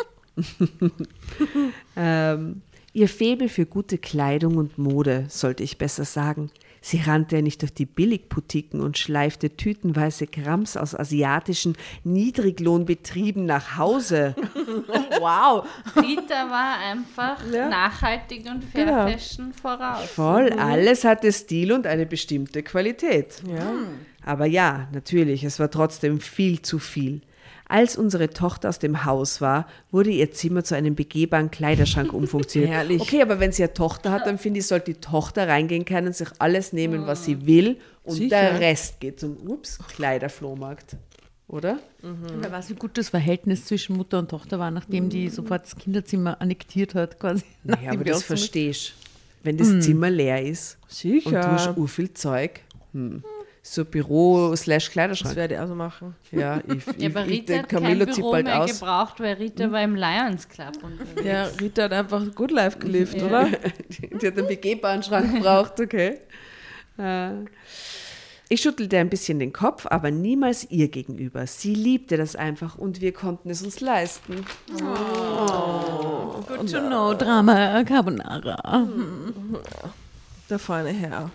ähm, 1.95 2.61
ihr 2.93 3.09
Faible 3.09 3.49
für 3.49 3.65
gute 3.65 3.97
Kleidung 3.97 4.57
und 4.57 4.77
Mode, 4.77 5.25
sollte 5.29 5.63
ich 5.63 5.77
besser 5.77 6.05
sagen. 6.05 6.49
Sie 6.89 7.01
rannte 7.01 7.35
ja 7.35 7.41
nicht 7.41 7.61
durch 7.63 7.73
die 7.73 7.85
Billigboutiquen 7.85 8.79
und 8.79 8.97
schleifte 8.97 9.57
tütenweise 9.57 10.25
Krams 10.25 10.77
aus 10.77 10.95
asiatischen 10.95 11.75
Niedriglohnbetrieben 12.05 13.45
nach 13.45 13.77
Hause. 13.77 14.33
Wow. 15.19 15.65
Rita 15.97 16.49
war 16.49 16.79
einfach 16.79 17.37
Ja. 17.51 17.67
nachhaltig 17.67 18.45
und 18.49 18.63
Fair 18.63 18.85
Genau. 18.85 19.07
Fashion 19.07 19.51
voraus. 19.51 20.05
Voll, 20.11 20.53
alles 20.53 21.03
hatte 21.03 21.31
Stil 21.33 21.73
und 21.73 21.85
eine 21.87 22.05
bestimmte 22.05 22.63
Qualität. 22.63 23.41
Ja. 23.45 23.73
Aber 24.23 24.45
ja, 24.45 24.87
natürlich, 24.93 25.43
es 25.43 25.59
war 25.59 25.69
trotzdem 25.69 26.21
viel 26.21 26.61
zu 26.61 26.79
viel. 26.79 27.21
Als 27.69 27.97
unsere 27.97 28.29
Tochter 28.29 28.69
aus 28.69 28.79
dem 28.79 29.03
Haus 29.03 29.41
war, 29.41 29.67
wurde 29.91 30.09
ihr 30.09 30.31
Zimmer 30.31 30.63
zu 30.63 30.75
einem 30.75 30.95
begehbaren 30.95 31.51
Kleiderschrank 31.51 32.13
umfunktioniert. 32.13 32.71
Herrlich. 32.73 33.01
Okay, 33.01 33.21
aber 33.21 33.39
wenn 33.39 33.51
sie 33.51 33.63
eine 33.63 33.73
Tochter 33.73 34.11
hat, 34.11 34.25
dann 34.25 34.37
finde 34.37 34.59
ich, 34.59 34.67
sollte 34.67 34.93
die 34.93 35.01
Tochter 35.01 35.47
reingehen 35.47 35.83
können 35.83 36.07
und 36.07 36.15
sich 36.15 36.29
alles 36.39 36.71
nehmen, 36.71 37.05
was 37.07 37.25
sie 37.25 37.45
will. 37.45 37.77
Und 38.03 38.15
Sicher. 38.15 38.29
der 38.29 38.59
Rest 38.61 39.01
geht 39.01 39.19
zum, 39.19 39.35
ups, 39.47 39.79
Kleiderflohmarkt. 39.89 40.95
Oder? 41.49 41.79
Wer 42.01 42.51
weiß, 42.51 42.69
wie 42.69 42.75
gut 42.75 42.97
das 42.97 43.09
Verhältnis 43.09 43.65
zwischen 43.65 43.95
Mutter 43.95 44.19
und 44.19 44.29
Tochter 44.29 44.59
war, 44.59 44.69
nachdem 44.69 45.09
die 45.09 45.29
sofort 45.29 45.63
das 45.63 45.75
Kinderzimmer 45.77 46.41
annektiert 46.41 46.93
hat, 46.93 47.19
quasi. 47.19 47.43
Ja, 47.63 47.71
nachdem 47.71 47.89
aber 47.89 48.03
das 48.03 48.23
verstehst 48.23 48.93
Wenn 49.43 49.57
das 49.57 49.79
Zimmer 49.79 50.09
leer 50.09 50.41
ist 50.41 50.77
und 51.03 51.31
du 51.33 51.33
hast 51.33 51.63
Sicher. 51.63 51.77
ur 51.77 51.87
viel 51.87 52.13
Zeug, 52.13 52.61
hm, 52.91 53.23
So 53.69 53.83
Büro 53.83 54.55
slash 54.55 54.85
Das 54.85 54.91
Kleiderschrank. 54.93 55.35
werde 55.35 55.55
ich 55.55 55.59
also 55.59 55.75
machen. 55.75 56.15
Ja, 56.31 56.61
ich, 56.67 56.85
Ja, 56.85 56.93
ich, 56.97 57.05
aber 57.07 57.25
ich, 57.25 57.31
Rita 57.31 57.53
den 57.53 57.59
hat 57.63 57.69
kein 57.69 57.81
Camillo 57.83 58.05
zieht 58.05 58.15
Büro 58.15 58.31
bald 58.31 58.45
mehr 58.45 58.63
aus. 58.63 58.79
gebraucht, 58.79 59.19
weil 59.19 59.33
Rita 59.35 59.71
war 59.71 59.83
im 59.83 59.95
Lions 59.95 60.47
Club 60.47 60.73
unterwegs. 60.83 61.21
Ja, 61.27 61.43
Rita 61.59 61.83
hat 61.83 61.91
einfach 61.93 62.23
Good 62.33 62.51
Life 62.51 62.79
gelebt, 62.79 63.13
Ja. 63.15 63.25
oder? 63.25 63.47
Die 64.21 64.27
hat 64.27 64.37
einen 64.37 64.47
begehbaren 64.47 65.03
Schrank 65.03 65.33
gebraucht, 65.33 65.79
okay. 65.81 66.19
Äh, 66.97 67.31
Ich 68.49 68.61
schüttelte 68.61 68.97
ein 68.97 69.09
bisschen 69.09 69.39
den 69.39 69.51
Kopf, 69.51 69.85
aber 69.85 70.09
niemals 70.11 70.65
ihr 70.71 70.87
gegenüber. 70.87 71.45
Sie 71.45 71.75
liebte 71.75 72.15
das 72.15 72.37
einfach 72.37 72.77
und 72.77 73.01
wir 73.01 73.11
konnten 73.11 73.49
es 73.49 73.61
uns 73.61 73.81
leisten. 73.81 74.45
Good 76.47 76.71
to 76.71 76.79
know, 76.79 77.13
Drama 77.13 77.83
Carbonara. 77.83 78.87
Der 80.49 80.57
feine 80.59 80.89
Herr. 80.89 81.29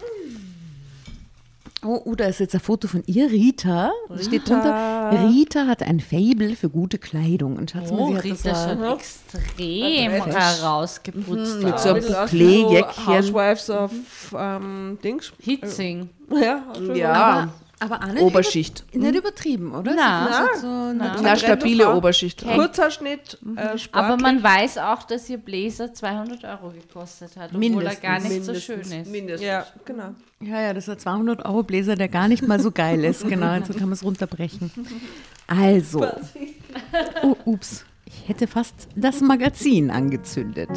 Oh, 1.84 2.00
oh, 2.04 2.14
da 2.14 2.26
ist 2.26 2.38
jetzt 2.38 2.54
ein 2.54 2.60
Foto 2.60 2.86
von 2.86 3.02
ihr, 3.06 3.28
Rita. 3.30 3.90
Da 4.08 4.18
steht 4.18 4.42
Rita. 4.42 5.10
drunter, 5.10 5.28
Rita 5.28 5.66
hat 5.66 5.82
ein 5.82 5.98
Fable 6.00 6.54
für 6.54 6.68
gute 6.70 6.98
Kleidung. 6.98 7.56
Und 7.56 7.72
Schatz, 7.72 7.90
Oh, 7.90 8.08
sie 8.08 8.16
hat 8.18 8.24
das 8.24 8.44
Rita 8.44 8.78
war- 8.80 8.86
schaut 8.90 9.00
extrem 9.00 10.12
herausgeputzt 10.12 11.62
mit 11.62 11.74
aus. 11.74 11.82
so 11.82 11.88
einem 11.90 12.04
wie 12.04 12.08
Bouclé-Jäckchen. 12.12 13.06
Housewives 13.06 13.70
of 13.70 13.90
ähm, 14.38 14.98
Dings. 15.02 15.32
Hitzing. 15.40 16.08
Ja. 16.30 16.62
Ja, 16.94 17.12
aber, 17.12 17.52
aber 17.82 18.02
auch 18.02 18.12
nicht 18.12 18.22
Oberschicht. 18.22 18.84
Über, 18.92 19.06
nicht 19.06 19.18
übertrieben, 19.18 19.74
oder? 19.74 19.92
Na. 19.94 20.30
Hat 20.30 20.56
so 20.60 20.66
na, 20.66 21.16
Na, 21.20 21.36
stabile 21.36 21.84
Frau. 21.84 21.96
Oberschicht. 21.96 22.44
Kurzer-Schnitt, 22.44 23.38
äh, 23.56 23.76
sportlich. 23.76 23.90
Aber 23.92 24.16
man 24.16 24.42
weiß 24.42 24.78
auch, 24.78 25.02
dass 25.02 25.28
ihr 25.28 25.38
Bläser 25.38 25.92
200 25.92 26.44
Euro 26.44 26.70
gekostet 26.70 27.36
hat, 27.36 27.50
obwohl 27.50 27.64
er 27.64 27.70
Mindestens. 27.70 28.00
gar 28.00 28.20
nicht 28.20 28.22
so 28.44 28.52
Mindestens. 28.52 28.64
schön 28.64 28.80
ist. 28.80 29.10
Mindestens. 29.10 29.46
Ja, 29.46 29.66
genau. 29.84 30.14
Ja, 30.40 30.60
ja, 30.60 30.74
das 30.74 30.84
ist 30.88 30.90
ein 30.94 30.98
200 30.98 31.44
Euro 31.44 31.62
Bläser, 31.62 31.96
der 31.96 32.08
gar 32.08 32.28
nicht 32.28 32.46
mal 32.46 32.60
so 32.60 32.70
geil 32.70 33.04
ist. 33.04 33.28
Genau, 33.28 33.56
so 33.64 33.72
kann 33.72 33.82
man 33.88 33.92
es 33.92 34.04
runterbrechen. 34.04 34.70
Also. 35.46 36.06
Oh, 37.22 37.36
ups. 37.44 37.84
Ich 38.06 38.28
hätte 38.28 38.46
fast 38.46 38.88
das 38.94 39.20
Magazin 39.20 39.90
angezündet. 39.90 40.70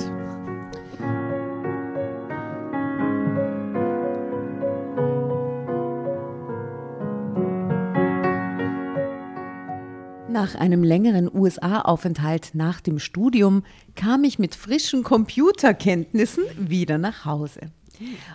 Nach 10.36 10.54
einem 10.54 10.84
längeren 10.84 11.34
USA-Aufenthalt 11.34 12.56
nach 12.56 12.82
dem 12.82 13.00
Studium 13.00 13.64
kam 13.96 14.26
ich 14.26 14.38
mit 14.38 14.54
frischen 14.54 15.02
Computerkenntnissen 15.02 16.44
wieder 16.58 16.98
nach 16.98 17.24
Hause, 17.24 17.62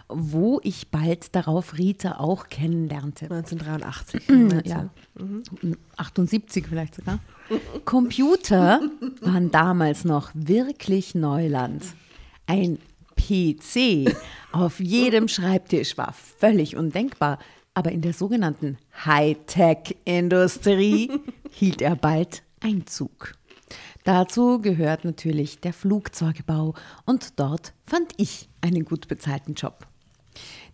wo 0.09 0.61
ich 0.62 0.88
bald 0.88 1.37
darauf 1.37 1.76
Rita 1.76 2.12
auch 2.12 2.49
kennenlernte. 2.49 3.26
1983. 3.26 4.23
Ja. 4.64 4.88
78 5.99 6.64
vielleicht 6.66 6.95
sogar. 6.95 7.19
Computer 7.85 8.80
waren 9.21 9.50
damals 9.50 10.07
noch 10.07 10.30
wirklich 10.33 11.14
Neuland. 11.14 11.85
Ein 12.47 12.78
PC 13.14 14.16
auf 14.52 14.80
jedem 14.80 15.28
Schreibtisch 15.28 15.99
war 15.99 16.14
völlig 16.14 16.76
undenkbar, 16.76 17.38
aber 17.74 17.92
in 17.92 18.02
der 18.02 18.12
sogenannten 18.12 18.78
Hightech-Industrie 19.04 21.10
hielt 21.50 21.82
er 21.82 21.96
bald 21.96 22.44
Einzug. 22.60 23.34
Dazu 24.04 24.60
gehört 24.60 25.04
natürlich 25.04 25.60
der 25.60 25.72
Flugzeugbau 25.72 26.74
und 27.04 27.38
dort 27.38 27.72
fand 27.86 28.12
ich 28.16 28.48
einen 28.60 28.84
gut 28.84 29.08
bezahlten 29.08 29.54
Job. 29.54 29.86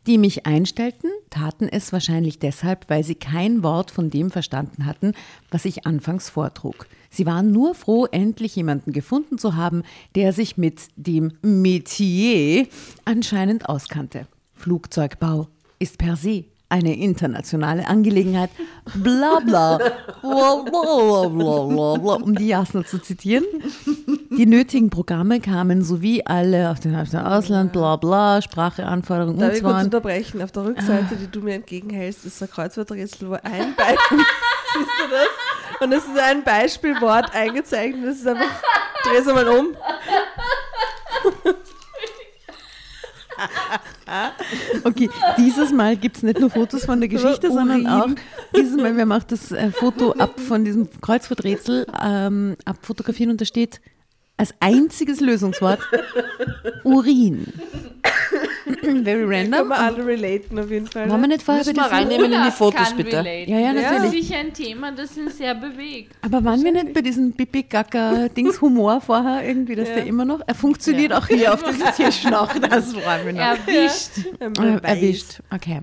Die 0.07 0.19
mich 0.19 0.47
einstellten, 0.47 1.11
taten 1.31 1.69
es 1.69 1.93
wahrscheinlich 1.93 2.39
deshalb, 2.39 2.89
weil 2.89 3.03
sie 3.03 3.17
kein 3.17 3.65
Wort 3.65 3.91
von 3.91 4.09
dem 4.09 4.31
verstanden 4.31 4.87
hatten, 4.87 5.15
was 5.51 5.65
ich 5.65 5.85
anfangs 5.85 6.31
vortrug. 6.31 6.87
Sie 7.11 7.27
waren 7.27 7.51
nur 7.51 7.75
froh, 7.75 8.07
endlich 8.07 8.55
jemanden 8.55 8.93
gefunden 8.93 9.37
zu 9.37 9.57
haben, 9.57 9.83
der 10.15 10.33
sich 10.33 10.57
mit 10.57 10.83
dem 10.95 11.33
Metier 11.43 12.69
anscheinend 13.05 13.69
auskannte. 13.69 14.29
Flugzeugbau 14.55 15.49
ist 15.81 15.99
per 15.99 16.17
se 16.17 16.45
eine 16.69 16.97
internationale 16.97 17.87
Angelegenheit. 17.87 18.51
Bla 18.95 19.41
bla. 19.41 19.79
Bla, 19.79 20.57
bla, 20.65 21.29
bla, 21.29 21.65
bla, 21.65 21.97
bla, 21.97 22.15
um 22.15 22.35
die 22.35 22.49
Jasner 22.49 22.85
zu 22.85 22.99
zitieren. 22.99 23.45
Die 24.37 24.47
nötigen 24.47 24.91
Programme 24.91 25.41
kamen 25.41 25.83
sowie 25.85 26.23
alle 26.25 26.71
aus 26.71 26.81
dem 26.81 26.95
Ausland, 26.95 27.73
bla 27.73 27.97
bla, 27.97 28.43
Sprache, 28.43 28.85
Anforderungen 28.85 29.39
Darf 29.39 29.51
und 29.51 29.57
ich 29.57 29.63
kurz 29.63 29.85
unterbrechen? 29.85 30.43
Auf 30.43 30.53
der 30.53 30.65
Rückseite, 30.65 31.17
die 31.17 31.31
du 31.31 31.41
mir 31.41 31.55
entgegenhältst, 31.55 32.27
ist 32.27 32.43
ein 32.43 32.51
Kreuzworträtsel, 32.51 33.31
wo 33.31 33.35
ein 33.35 33.75
Beispiel. 33.77 34.19
Siehst 34.75 34.91
du 34.99 35.11
das? 35.11 35.29
Und 35.81 35.93
es 35.93 36.05
ist 36.05 36.19
ein 36.19 36.43
Beispielwort 36.43 37.35
eingezeichnet. 37.35 38.07
Das 38.07 38.17
ist 38.17 38.27
einfach. 38.27 38.63
Dreh 39.05 39.19
es 39.19 39.27
mal 39.27 39.49
um. 39.49 39.77
Okay, 44.85 45.11
dieses 45.37 45.73
Mal 45.73 45.97
gibt 45.97 46.19
es 46.19 46.23
nicht 46.23 46.39
nur 46.39 46.51
Fotos 46.51 46.85
von 46.85 47.01
der 47.01 47.09
Geschichte, 47.09 47.51
sondern 47.51 47.87
auch 47.87 48.09
dieses 48.57 48.77
Mal, 48.77 48.97
wir 48.97 49.07
machen 49.07 49.25
das 49.29 49.51
äh, 49.51 49.71
Foto 49.73 50.13
ab 50.13 50.39
von 50.39 50.65
diesem 50.65 50.89
Kreuzworträtsel 51.01 51.87
ähm, 52.03 52.57
abfotografieren 52.65 53.33
und 53.33 53.41
da 53.41 53.45
steht 53.45 53.81
als 54.37 54.55
einziges 54.61 55.21
Lösungswort 55.21 55.81
Urin. 56.85 57.53
Very 58.67 59.03
Können 59.03 59.33
random. 59.55 59.69
wir 59.69 59.79
alle 59.79 60.05
relaten 60.07 60.59
auf 60.59 60.69
jeden 60.71 60.87
Fall. 60.89 61.09
Waren 61.09 61.21
wir 61.21 61.29
Ne? 61.29 61.35
nicht 61.35 61.43
vorher 61.45 61.63
bei 61.65 61.71
Müssen 61.71 61.77
wir 61.77 61.83
diesem, 61.85 61.97
reinnehmen 61.99 62.33
in 62.33 62.43
die 62.45 62.51
Fotos, 62.51 62.81
kann 62.89 62.97
bitte. 62.97 63.17
relaten. 63.25 63.53
Ja, 63.53 63.59
ja, 63.61 63.73
Das 63.75 63.83
natürlich. 63.85 64.05
ist 64.21 64.29
sicher 64.29 64.41
ein 64.41 64.53
Thema, 64.53 64.93
das 64.93 65.17
ihn 65.17 65.31
sehr 65.31 65.55
bewegt. 65.55 66.13
aber 66.23 66.45
waren 66.45 66.65
wir 66.65 66.73
nicht 66.73 66.93
bei 66.93 67.01
diesem 67.01 67.33
Pipi-Gacker-Dings 67.33 68.61
Humor 68.61 69.01
vorher 69.01 69.47
irgendwie, 69.47 69.77
dass 69.77 69.89
der 69.89 70.05
immer 70.07 70.25
noch, 70.25 70.41
er 70.47 70.55
funktioniert 70.55 71.13
auch 71.13 71.27
hier 71.29 71.55
auf 71.55 71.63
diesem 71.63 71.87
Tisch 71.97 72.25
noch, 72.25 72.53
das 72.59 72.93
freut 72.93 73.25
mich 73.25 73.35
noch. 73.37 73.43
Erwischt. 73.43 74.11
Ähm, 74.41 74.53
Äh, 74.61 74.79
erwischt. 74.83 75.41
Okay. 75.55 75.83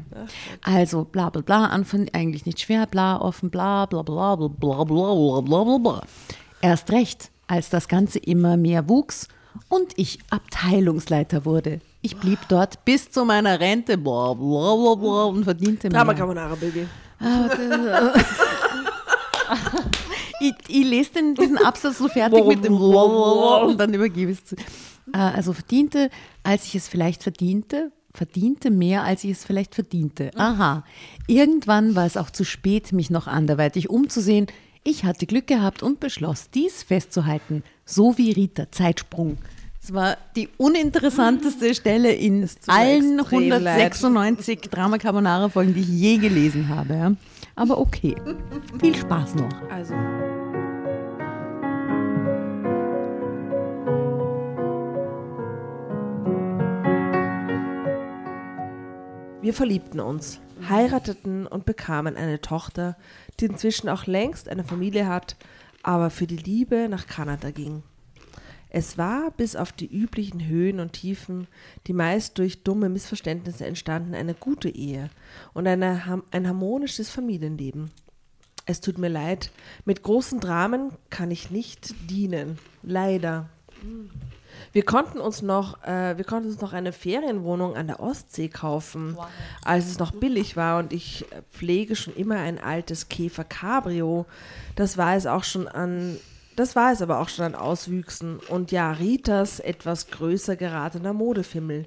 Also 0.62 1.06
bla 1.06 1.30
bla 1.30 1.42
bla, 1.42 1.66
Anfang 1.68 2.08
eigentlich 2.14 2.46
nicht 2.46 2.60
schwer, 2.60 2.86
bla, 2.88 3.20
offen, 3.22 3.50
bla 3.50 3.86
bla 3.86 4.02
bla 4.02 4.36
bla 4.36 4.48
bla 4.50 4.84
bla 4.84 5.14
bla 5.14 5.42
bla 5.42 5.64
bla 5.64 5.78
bla. 5.78 6.02
Erst 6.62 6.92
recht, 6.92 7.30
als 7.48 7.70
das 7.70 7.88
Ganze 7.88 8.20
immer 8.20 8.58
mehr 8.58 8.90
wuchs 8.90 9.28
und 9.70 9.94
ich 9.96 10.20
Abteilungsleiter 10.30 11.46
wurde. 11.46 11.80
Ich 12.06 12.18
blieb 12.18 12.40
dort 12.50 12.84
bis 12.84 13.10
zu 13.10 13.24
meiner 13.24 13.62
Rente, 13.62 13.98
bla 13.98 14.34
bla 14.34 14.76
bla 14.76 14.96
bla 14.96 15.24
und 15.24 15.46
verdiente 15.46 15.88
Drama 15.88 16.12
mehr. 16.12 16.16
Carbonara, 16.16 16.56
Baby. 16.56 16.86
Ich, 20.40 20.54
ich 20.68 20.86
lese 20.86 21.12
den, 21.14 21.36
diesen 21.36 21.58
Absatz 21.58 22.00
so 22.00 22.10
fertig 22.10 22.46
mit 22.46 22.66
dem 22.66 22.74
und 22.76 23.78
dann 23.78 23.94
übergebe 23.94 24.32
ich 24.32 24.40
es 24.40 24.46
zu. 24.46 24.56
Äh, 25.14 25.18
Also 25.18 25.54
verdiente, 25.54 26.10
als 26.44 26.66
ich 26.66 26.76
es 26.76 26.90
vielleicht 26.90 27.24
verdiente, 27.24 27.94
verdiente 28.14 28.70
mehr, 28.70 29.04
als 29.04 29.24
ich 29.24 29.32
es 29.32 29.46
vielleicht 29.46 29.74
verdiente. 29.74 30.32
Aha. 30.36 30.84
Irgendwann 31.28 31.96
war 31.96 32.06
es 32.06 32.18
auch 32.18 32.30
zu 32.30 32.44
spät, 32.44 32.92
mich 32.92 33.10
noch 33.10 33.28
anderweitig 33.28 33.90
umzusehen. 33.90 34.48
Ich 34.84 35.06
hatte 35.06 35.26
Glück 35.28 35.48
gehabt 35.48 35.82
und 35.82 36.02
beschloss, 36.02 36.50
dies 36.50 36.84
festzuhalten. 36.84 37.64
So 37.86 38.18
wie 38.18 38.32
Rita 38.32 38.70
Zeitsprung. 38.70 39.38
Es 39.86 39.94
war 39.94 40.16
die 40.38 40.48
uninteressanteste 40.56 41.76
Stelle 41.76 42.14
in 42.14 42.50
allen 42.68 43.20
extrem 43.20 43.50
leid. 43.50 43.92
196 43.92 44.62
Drama 44.72 44.98
Carbonara 44.98 45.50
Folgen, 45.50 45.74
die 45.74 45.82
ich 45.82 45.90
je 45.90 46.18
gelesen 46.20 46.70
habe. 46.70 46.94
Ja. 46.94 47.12
Aber 47.58 47.78
okay. 47.78 48.16
Viel 48.80 48.96
Spaß 48.96 49.36
noch. 49.36 49.50
Also. 49.70 49.94
Wir 59.42 59.54
verliebten 59.54 60.00
uns, 60.00 60.40
heirateten 60.70 61.46
und 61.46 61.66
bekamen 61.66 62.16
eine 62.16 62.40
Tochter, 62.40 62.96
die 63.42 63.48
inzwischen 63.48 63.90
auch 63.90 64.06
längst 64.06 64.48
eine 64.48 64.64
Familie 64.64 65.10
hat, 65.10 65.36
aber 65.82 66.10
für 66.10 66.26
die 66.26 66.38
Liebe 66.38 66.88
nach 66.88 67.06
Kanada 67.06 67.52
ging. 67.52 67.84
Es 68.76 68.98
war 68.98 69.30
bis 69.30 69.56
auf 69.56 69.72
die 69.72 69.86
üblichen 69.86 70.48
Höhen 70.48 70.80
und 70.80 70.94
Tiefen, 70.94 71.48
die 71.86 71.94
meist 71.94 72.40
durch 72.40 72.64
dumme 72.64 72.90
Missverständnisse 72.90 73.68
entstanden, 73.68 74.16
eine 74.16 74.34
gute 74.34 74.68
Ehe 74.68 75.12
und 75.54 75.68
eine, 75.68 76.24
ein 76.32 76.48
harmonisches 76.48 77.12
Familienleben. 77.12 77.92
Es 78.66 78.82
tut 78.82 78.98
mir 78.98 79.10
leid, 79.10 79.52
mit 79.86 80.02
großen 80.02 80.40
Dramen 80.40 80.90
kann 81.12 81.30
ich 81.30 81.52
nicht 81.52 81.94
dienen. 82.10 82.58
Leider. 82.82 83.48
Wir 84.72 84.84
konnten 84.84 85.20
uns 85.20 85.44
noch, 85.44 85.84
äh, 85.84 86.18
wir 86.18 86.26
konnten 86.26 86.50
uns 86.50 86.60
noch 86.60 86.74
eine 86.74 86.94
Ferienwohnung 86.94 87.76
an 87.76 87.86
der 87.86 88.00
Ostsee 88.00 88.50
kaufen, 88.50 89.16
als 89.64 89.86
es 89.86 90.00
noch 90.00 90.12
billig 90.12 90.58
war 90.58 90.80
und 90.80 90.94
ich 90.94 91.32
äh, 91.32 91.44
pflege 91.52 91.96
schon 91.96 92.16
immer 92.16 92.38
ein 92.38 92.58
altes 92.58 93.08
Käfer 93.08 93.44
Cabrio. 93.44 94.26
Das 94.76 94.98
war 94.98 95.16
es 95.16 95.28
auch 95.28 95.44
schon 95.44 95.68
an, 95.68 96.18
das 96.56 96.76
war 96.76 96.92
es 96.92 97.02
aber 97.02 97.20
auch 97.20 97.30
schon 97.30 97.46
an 97.46 97.56
Auswüchsen 97.56 98.40
und 98.50 98.72
ja, 98.72 98.92
Ritas 98.92 99.60
etwas 99.60 100.08
größer 100.08 100.56
geratener 100.56 101.14
Modefimmel. 101.14 101.86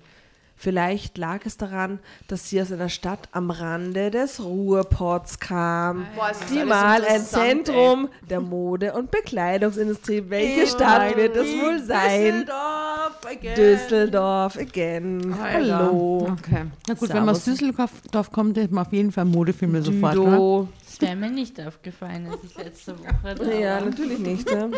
Vielleicht 0.58 1.18
lag 1.18 1.44
es 1.44 1.58
daran, 1.58 1.98
dass 2.28 2.48
sie 2.48 2.62
aus 2.62 2.72
einer 2.72 2.88
Stadt 2.88 3.28
am 3.32 3.50
Rande 3.50 4.10
des 4.10 4.42
Ruhrpots 4.42 5.38
kam, 5.38 6.06
Boah, 6.16 6.32
die 6.50 6.64
mal 6.64 7.04
ein 7.04 7.20
Zentrum 7.20 8.08
der 8.30 8.40
Mode- 8.40 8.94
und 8.94 9.10
Bekleidungsindustrie. 9.10 10.24
Welche 10.28 10.66
Stadt 10.66 11.14
wird 11.14 11.36
es 11.36 11.46
wohl 11.46 11.82
sein? 11.82 12.46
Düsseldorf 12.46 13.26
again. 13.26 13.54
Düsseldorf 13.54 14.58
again. 14.58 15.34
Alter. 15.34 15.78
Hallo. 15.78 16.28
Okay. 16.38 16.64
Na 16.88 16.94
gut, 16.94 17.10
wenn 17.10 17.16
man 17.16 17.28
aus 17.28 17.44
Servus. 17.44 17.60
Düsseldorf 17.60 18.32
kommt, 18.32 18.56
hätte 18.56 18.72
man 18.72 18.86
auf 18.86 18.92
jeden 18.94 19.12
Fall 19.12 19.26
Modefilme 19.26 19.82
sofort. 19.82 20.16
Ne? 20.16 20.68
Das 20.98 21.08
wäre 21.08 21.16
mir 21.16 21.30
nicht 21.30 21.60
aufgefallen, 21.60 22.26
als 22.30 22.42
ich 22.44 22.56
letzte 22.56 22.98
Woche 22.98 23.34
da 23.34 23.44
Ja, 23.52 23.74
war. 23.76 23.84
natürlich 23.90 24.18
nicht. 24.18 24.50
Ja. 24.50 24.68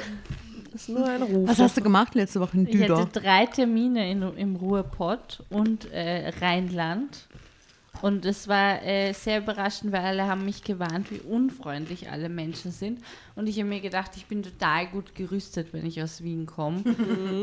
Das 0.73 0.83
ist 0.83 0.89
nur 0.89 1.07
ein 1.07 1.23
Ruf. 1.23 1.49
Was 1.49 1.59
hast 1.59 1.77
du 1.77 1.81
gemacht 1.83 2.15
letzte 2.15 2.41
Woche 2.41 2.57
in 2.59 2.67
Ich 2.67 2.89
hatte 2.91 3.21
drei 3.21 3.47
Termine 3.47 4.11
in, 4.11 4.23
im 4.37 4.57
Ruhrpott 4.57 5.43
und 5.51 5.91
äh, 5.93 6.29
Rheinland. 6.41 7.27
Und 8.03 8.25
es 8.25 8.49
war 8.49 8.83
äh, 8.83 9.13
sehr 9.13 9.39
überraschend, 9.39 9.93
weil 9.93 10.05
alle 10.05 10.27
haben 10.27 10.45
mich 10.45 10.63
gewarnt, 10.63 11.11
wie 11.11 11.21
unfreundlich 11.21 12.11
alle 12.11 12.29
Menschen 12.29 12.71
sind. 12.71 13.01
Und 13.35 13.49
ich 13.49 13.59
habe 13.59 13.69
mir 13.69 13.81
gedacht, 13.81 14.13
ich 14.17 14.27
bin 14.27 14.43
total 14.43 14.87
gut 14.89 15.15
gerüstet, 15.15 15.73
wenn 15.73 15.87
ich 15.87 16.03
aus 16.03 16.23
Wien 16.23 16.47
komme, 16.47 16.83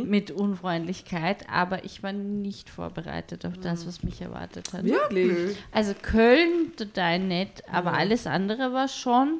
mit 0.06 0.32
Unfreundlichkeit. 0.32 1.50
Aber 1.50 1.84
ich 1.86 2.04
war 2.04 2.14
nicht 2.14 2.70
vorbereitet 2.70 3.46
auf 3.46 3.58
das, 3.58 3.88
was 3.88 4.04
mich 4.04 4.22
erwartet 4.22 4.74
hat. 4.74 4.84
Wirklich? 4.84 5.58
Also 5.72 5.94
Köln 5.94 6.76
total 6.76 7.20
nett, 7.20 7.64
aber 7.72 7.94
alles 7.94 8.28
andere 8.28 8.74
war 8.74 8.88
schon 8.88 9.40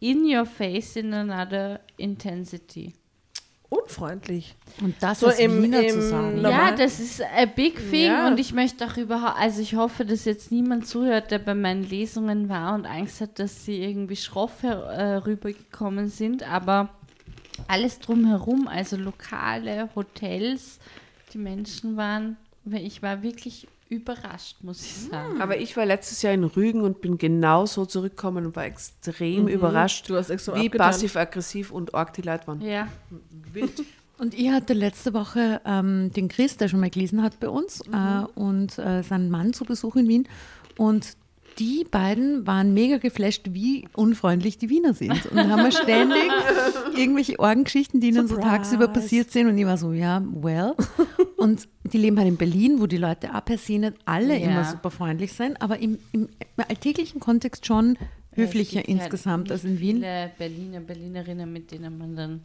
in 0.00 0.24
your 0.24 0.44
face 0.44 0.96
in 0.96 1.14
another 1.14 1.80
intensity. 1.96 2.92
Unfreundlich. 3.72 4.54
Und 4.82 4.94
das 5.00 5.20
So 5.20 5.28
ist 5.28 5.40
im- 5.40 5.62
Wiener 5.62 5.80
im 5.82 5.88
zu 5.90 6.02
sagen. 6.02 6.42
Normal- 6.42 6.50
Ja, 6.52 6.76
das 6.76 7.00
ist 7.00 7.22
a 7.22 7.46
big 7.46 7.76
thing 7.90 8.06
Ja. 8.06 8.26
und 8.28 8.38
ich 8.38 8.52
möchte 8.52 8.84
auch 8.86 8.96
überhaupt, 8.98 9.38
also 9.38 9.62
ich 9.62 9.74
hoffe, 9.76 10.04
dass 10.04 10.24
jetzt 10.26 10.52
niemand 10.52 10.86
zuhört, 10.86 11.30
der 11.30 11.38
bei 11.38 11.54
meinen 11.54 11.88
Lesungen 11.88 12.48
war 12.50 12.74
und 12.74 12.84
Angst 12.86 13.20
hat, 13.22 13.38
dass 13.38 13.64
sie 13.64 13.82
irgendwie 13.82 14.16
schroff 14.16 14.62
her- 14.62 14.82
äh, 14.84 15.14
rübergekommen 15.16 16.08
sind, 16.08 16.42
aber 16.42 16.90
alles 17.66 17.98
drumherum, 17.98 18.68
also 18.68 18.96
Lokale, 18.96 19.88
Hotels, 19.94 20.78
die 21.32 21.38
Menschen 21.38 21.96
waren, 21.96 22.36
ich 22.70 23.02
war 23.02 23.22
wirklich 23.22 23.68
überrascht, 23.92 24.56
muss 24.62 24.82
ich 24.82 24.94
sagen. 25.10 25.40
Aber 25.40 25.58
ich 25.58 25.76
war 25.76 25.86
letztes 25.86 26.22
Jahr 26.22 26.32
in 26.32 26.44
Rügen 26.44 26.80
und 26.80 27.00
bin 27.00 27.18
genauso 27.18 27.86
zurückgekommen 27.86 28.46
und 28.46 28.56
war 28.56 28.64
extrem 28.64 29.48
überrascht, 29.48 30.08
Du 30.08 30.16
hast 30.16 30.30
extra 30.30 30.54
wie 30.56 30.68
passiv-aggressiv 30.68 31.70
und 31.70 31.94
arg 31.94 32.12
die 32.14 32.22
Leute 32.22 32.46
waren. 32.46 32.60
Ja, 32.60 32.88
Und 34.18 34.34
ich 34.34 34.50
hatte 34.50 34.72
letzte 34.72 35.14
Woche 35.14 35.60
ähm, 35.64 36.12
den 36.12 36.28
Chris, 36.28 36.56
der 36.56 36.68
schon 36.68 36.80
mal 36.80 36.90
gelesen 36.90 37.22
hat 37.22 37.40
bei 37.40 37.48
uns, 37.48 37.80
äh, 37.92 38.24
und 38.34 38.78
äh, 38.78 39.02
seinen 39.02 39.30
Mann 39.30 39.52
zu 39.52 39.64
Besuch 39.64 39.96
in 39.96 40.08
Wien. 40.08 40.28
Und 40.76 41.16
die 41.58 41.84
beiden 41.90 42.46
waren 42.46 42.74
mega 42.74 42.98
geflasht, 42.98 43.46
wie 43.50 43.86
unfreundlich 43.94 44.58
die 44.58 44.70
Wiener 44.70 44.94
sind. 44.94 45.26
Und 45.26 45.38
haben 45.38 45.62
mir 45.62 45.72
ständig 45.72 46.30
irgendwelche 46.96 47.38
Orgengeschichten, 47.38 48.00
die 48.00 48.08
ihnen 48.08 48.26
so 48.28 48.34
Surprise. 48.34 48.48
tagsüber 48.50 48.88
passiert 48.88 49.30
sind. 49.30 49.46
Und 49.48 49.58
ich 49.58 49.66
war 49.66 49.76
so, 49.78 49.92
ja, 49.92 50.22
well. 50.40 50.74
Und 51.36 51.68
die 51.84 51.98
leben 51.98 52.18
halt 52.18 52.28
in 52.28 52.36
Berlin, 52.36 52.80
wo 52.80 52.86
die 52.86 52.96
Leute 52.96 53.34
auch 53.34 53.44
per 53.44 53.58
se 53.58 53.78
nicht 53.78 53.94
alle 54.04 54.38
Ja. 54.38 54.50
immer 54.50 54.64
super 54.64 54.90
freundlich 54.90 55.32
sind, 55.32 55.60
aber 55.60 55.78
im, 55.78 55.98
im 56.12 56.28
alltäglichen 56.56 57.20
Kontext 57.20 57.66
schon 57.66 57.96
höflicher 58.34 58.80
Es 58.80 58.86
gibt 58.86 58.88
halt 59.00 59.12
insgesamt 59.12 59.50
als 59.52 59.64
in 59.64 59.78
Wien. 59.80 59.96
Viele 59.96 60.30
Berliner, 60.38 60.80
Berlinerinnen, 60.80 61.52
mit 61.52 61.70
denen 61.70 61.98
man 61.98 62.16
dann 62.16 62.40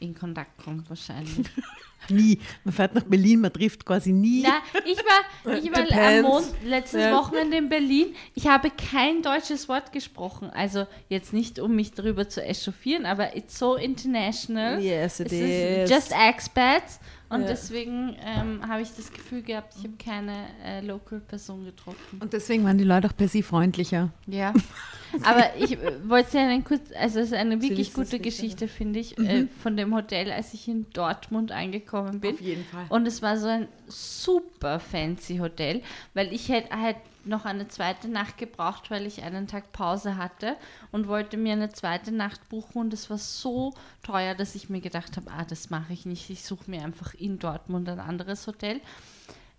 in 0.00 0.14
Kontakt 0.14 0.62
kommt 0.62 0.88
wahrscheinlich. 0.88 1.46
Nie. 2.08 2.38
Man 2.64 2.72
fährt 2.72 2.94
nach 2.94 3.02
Berlin, 3.04 3.40
man 3.40 3.52
trifft 3.52 3.84
quasi 3.84 4.12
nie. 4.12 4.42
Na, 4.42 4.60
ich 4.84 4.98
war, 4.98 5.54
ich 5.58 5.72
war 5.72 6.08
am. 6.08 6.22
Mond, 6.22 6.46
letztes 6.64 7.00
Ja. 7.00 7.16
Wochenende 7.16 7.56
in 7.56 7.68
Berlin. 7.68 8.14
Ich 8.34 8.46
habe 8.46 8.70
kein 8.70 9.22
deutsches 9.22 9.68
Wort 9.68 9.92
gesprochen. 9.92 10.50
Also 10.50 10.86
jetzt 11.08 11.32
nicht, 11.32 11.58
um 11.58 11.74
mich 11.74 11.92
darüber 11.92 12.28
zu 12.28 12.42
echauffieren, 12.44 13.06
aber 13.06 13.36
it's 13.36 13.58
so 13.58 13.74
international. 13.76 14.80
Yes, 14.80 15.20
it 15.20 15.32
Es 15.32 15.32
is. 15.32 15.90
just 15.90 16.12
expats. 16.12 17.00
Und 17.28 17.40
Ja. 17.40 17.46
deswegen 17.48 18.16
ähm, 18.24 18.66
habe 18.68 18.82
ich 18.82 18.94
das 18.94 19.12
Gefühl 19.12 19.42
gehabt, 19.42 19.74
ich 19.76 19.84
habe 19.84 19.94
keine 19.98 20.46
äh, 20.64 20.80
local 20.80 21.20
Person 21.20 21.64
getroffen. 21.64 22.20
Und 22.20 22.32
deswegen 22.32 22.64
waren 22.64 22.78
die 22.78 22.84
Leute 22.84 23.08
auch 23.08 23.16
per 23.16 23.26
se 23.28 23.42
freundlicher. 23.42 24.10
Ja. 24.26 24.54
Aber 25.22 25.56
ich 25.58 25.72
äh, 25.72 26.08
wollte 26.08 26.38
einen 26.38 26.62
kurz, 26.62 26.82
also 26.98 27.20
es 27.20 27.26
ist 27.26 27.34
eine 27.34 27.60
wirklich 27.60 27.94
gute 27.94 28.20
Geschichte, 28.20 28.68
finde 28.68 29.00
ich, 29.00 29.18
äh, 29.18 29.46
von 29.62 29.76
dem 29.76 29.94
Hotel, 29.94 30.30
als 30.30 30.54
ich 30.54 30.68
in 30.68 30.86
Dortmund 30.92 31.52
angekommen 31.52 32.20
bin. 32.20 32.36
jeden 32.40 32.64
Fall. 32.64 32.86
Und 32.90 33.06
es 33.06 33.22
war 33.22 33.36
so 33.38 33.48
ein 33.48 33.68
super 33.88 34.78
fancy 34.78 35.38
Hotel, 35.38 35.82
weil 36.14 36.32
ich 36.32 36.48
hätte 36.48 36.76
halt 36.78 36.96
noch 37.26 37.44
eine 37.44 37.68
zweite 37.68 38.08
Nacht 38.08 38.38
gebraucht, 38.38 38.90
weil 38.90 39.06
ich 39.06 39.22
einen 39.22 39.46
Tag 39.46 39.72
Pause 39.72 40.16
hatte 40.16 40.56
und 40.92 41.08
wollte 41.08 41.36
mir 41.36 41.52
eine 41.52 41.70
zweite 41.70 42.12
Nacht 42.12 42.48
buchen 42.48 42.80
und 42.82 42.92
es 42.92 43.10
war 43.10 43.18
so 43.18 43.74
teuer, 44.02 44.34
dass 44.34 44.54
ich 44.54 44.68
mir 44.68 44.80
gedacht 44.80 45.16
habe, 45.16 45.30
ah, 45.30 45.44
das 45.44 45.70
mache 45.70 45.92
ich 45.92 46.06
nicht, 46.06 46.30
ich 46.30 46.44
suche 46.44 46.70
mir 46.70 46.82
einfach 46.82 47.14
in 47.14 47.38
Dortmund 47.38 47.88
ein 47.88 48.00
anderes 48.00 48.46
Hotel. 48.46 48.80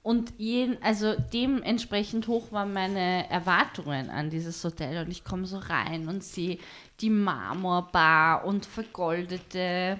Und 0.07 0.33
jeden, 0.37 0.81
also 0.81 1.15
dementsprechend 1.33 2.29
hoch 2.29 2.53
waren 2.53 2.71
meine 2.71 3.29
Erwartungen 3.29 4.09
an 4.09 4.29
dieses 4.29 4.63
Hotel. 4.63 5.03
Und 5.03 5.11
ich 5.11 5.25
komme 5.25 5.45
so 5.45 5.57
rein 5.57 6.07
und 6.07 6.23
sehe 6.23 6.59
die 7.01 7.09
Marmorbar 7.09 8.45
und 8.45 8.65
vergoldete 8.65 9.99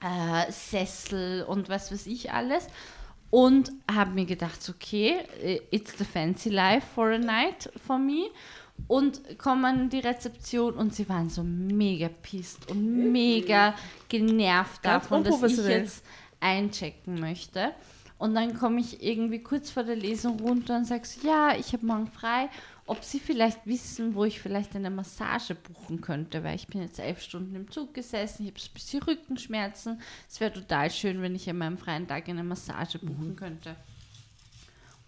äh, 0.00 0.52
Sessel 0.52 1.42
und 1.42 1.68
was 1.68 1.90
weiß 1.90 2.06
ich 2.06 2.30
alles. 2.32 2.68
Und 3.30 3.72
habe 3.90 4.12
mir 4.12 4.24
gedacht, 4.24 4.60
okay, 4.68 5.16
äh, 5.42 5.60
it's 5.70 5.96
the 5.98 6.04
fancy 6.04 6.48
life 6.48 6.86
for 6.94 7.10
a 7.10 7.18
night 7.18 7.70
for 7.86 7.98
me. 7.98 8.28
Und 8.88 9.38
komme 9.38 9.68
an 9.68 9.88
die 9.88 10.00
Rezeption 10.00 10.74
und 10.74 10.94
sie 10.94 11.08
waren 11.08 11.30
so 11.30 11.42
mega 11.42 12.08
pissed 12.08 12.70
und 12.70 13.10
mega 13.10 13.74
genervt 14.08 14.84
davon, 14.84 15.24
dass 15.24 15.42
ich 15.42 15.56
jetzt 15.66 16.04
einchecken 16.40 17.18
möchte. 17.18 17.72
Und 18.18 18.34
dann 18.34 18.54
komme 18.54 18.80
ich 18.80 19.02
irgendwie 19.02 19.40
kurz 19.42 19.70
vor 19.70 19.82
der 19.82 19.96
Lesung 19.96 20.40
runter 20.40 20.76
und 20.76 20.86
sage 20.86 21.04
so, 21.04 21.26
ja, 21.26 21.54
ich 21.56 21.72
habe 21.72 21.84
morgen 21.84 22.06
frei, 22.06 22.48
ob 22.86 23.02
Sie 23.02 23.18
vielleicht 23.18 23.66
wissen, 23.66 24.14
wo 24.14 24.24
ich 24.24 24.40
vielleicht 24.40 24.76
eine 24.76 24.90
Massage 24.90 25.54
buchen 25.54 26.00
könnte, 26.00 26.44
weil 26.44 26.54
ich 26.54 26.68
bin 26.68 26.80
jetzt 26.82 27.00
elf 27.00 27.20
Stunden 27.20 27.56
im 27.56 27.70
Zug 27.70 27.94
gesessen, 27.94 28.44
ich 28.44 28.52
habe 28.52 28.60
ein 28.60 28.74
bisschen 28.74 29.02
Rückenschmerzen. 29.02 30.00
Es 30.28 30.40
wäre 30.40 30.52
total 30.52 30.90
schön, 30.90 31.20
wenn 31.20 31.34
ich 31.34 31.50
an 31.50 31.58
meinem 31.58 31.78
freien 31.78 32.06
Tag 32.06 32.28
eine 32.28 32.44
Massage 32.44 32.98
buchen 32.98 33.34
könnte. 33.34 33.76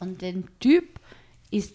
Und 0.01 0.23
der 0.23 0.35
Typ 0.59 1.01
ist 1.51 1.75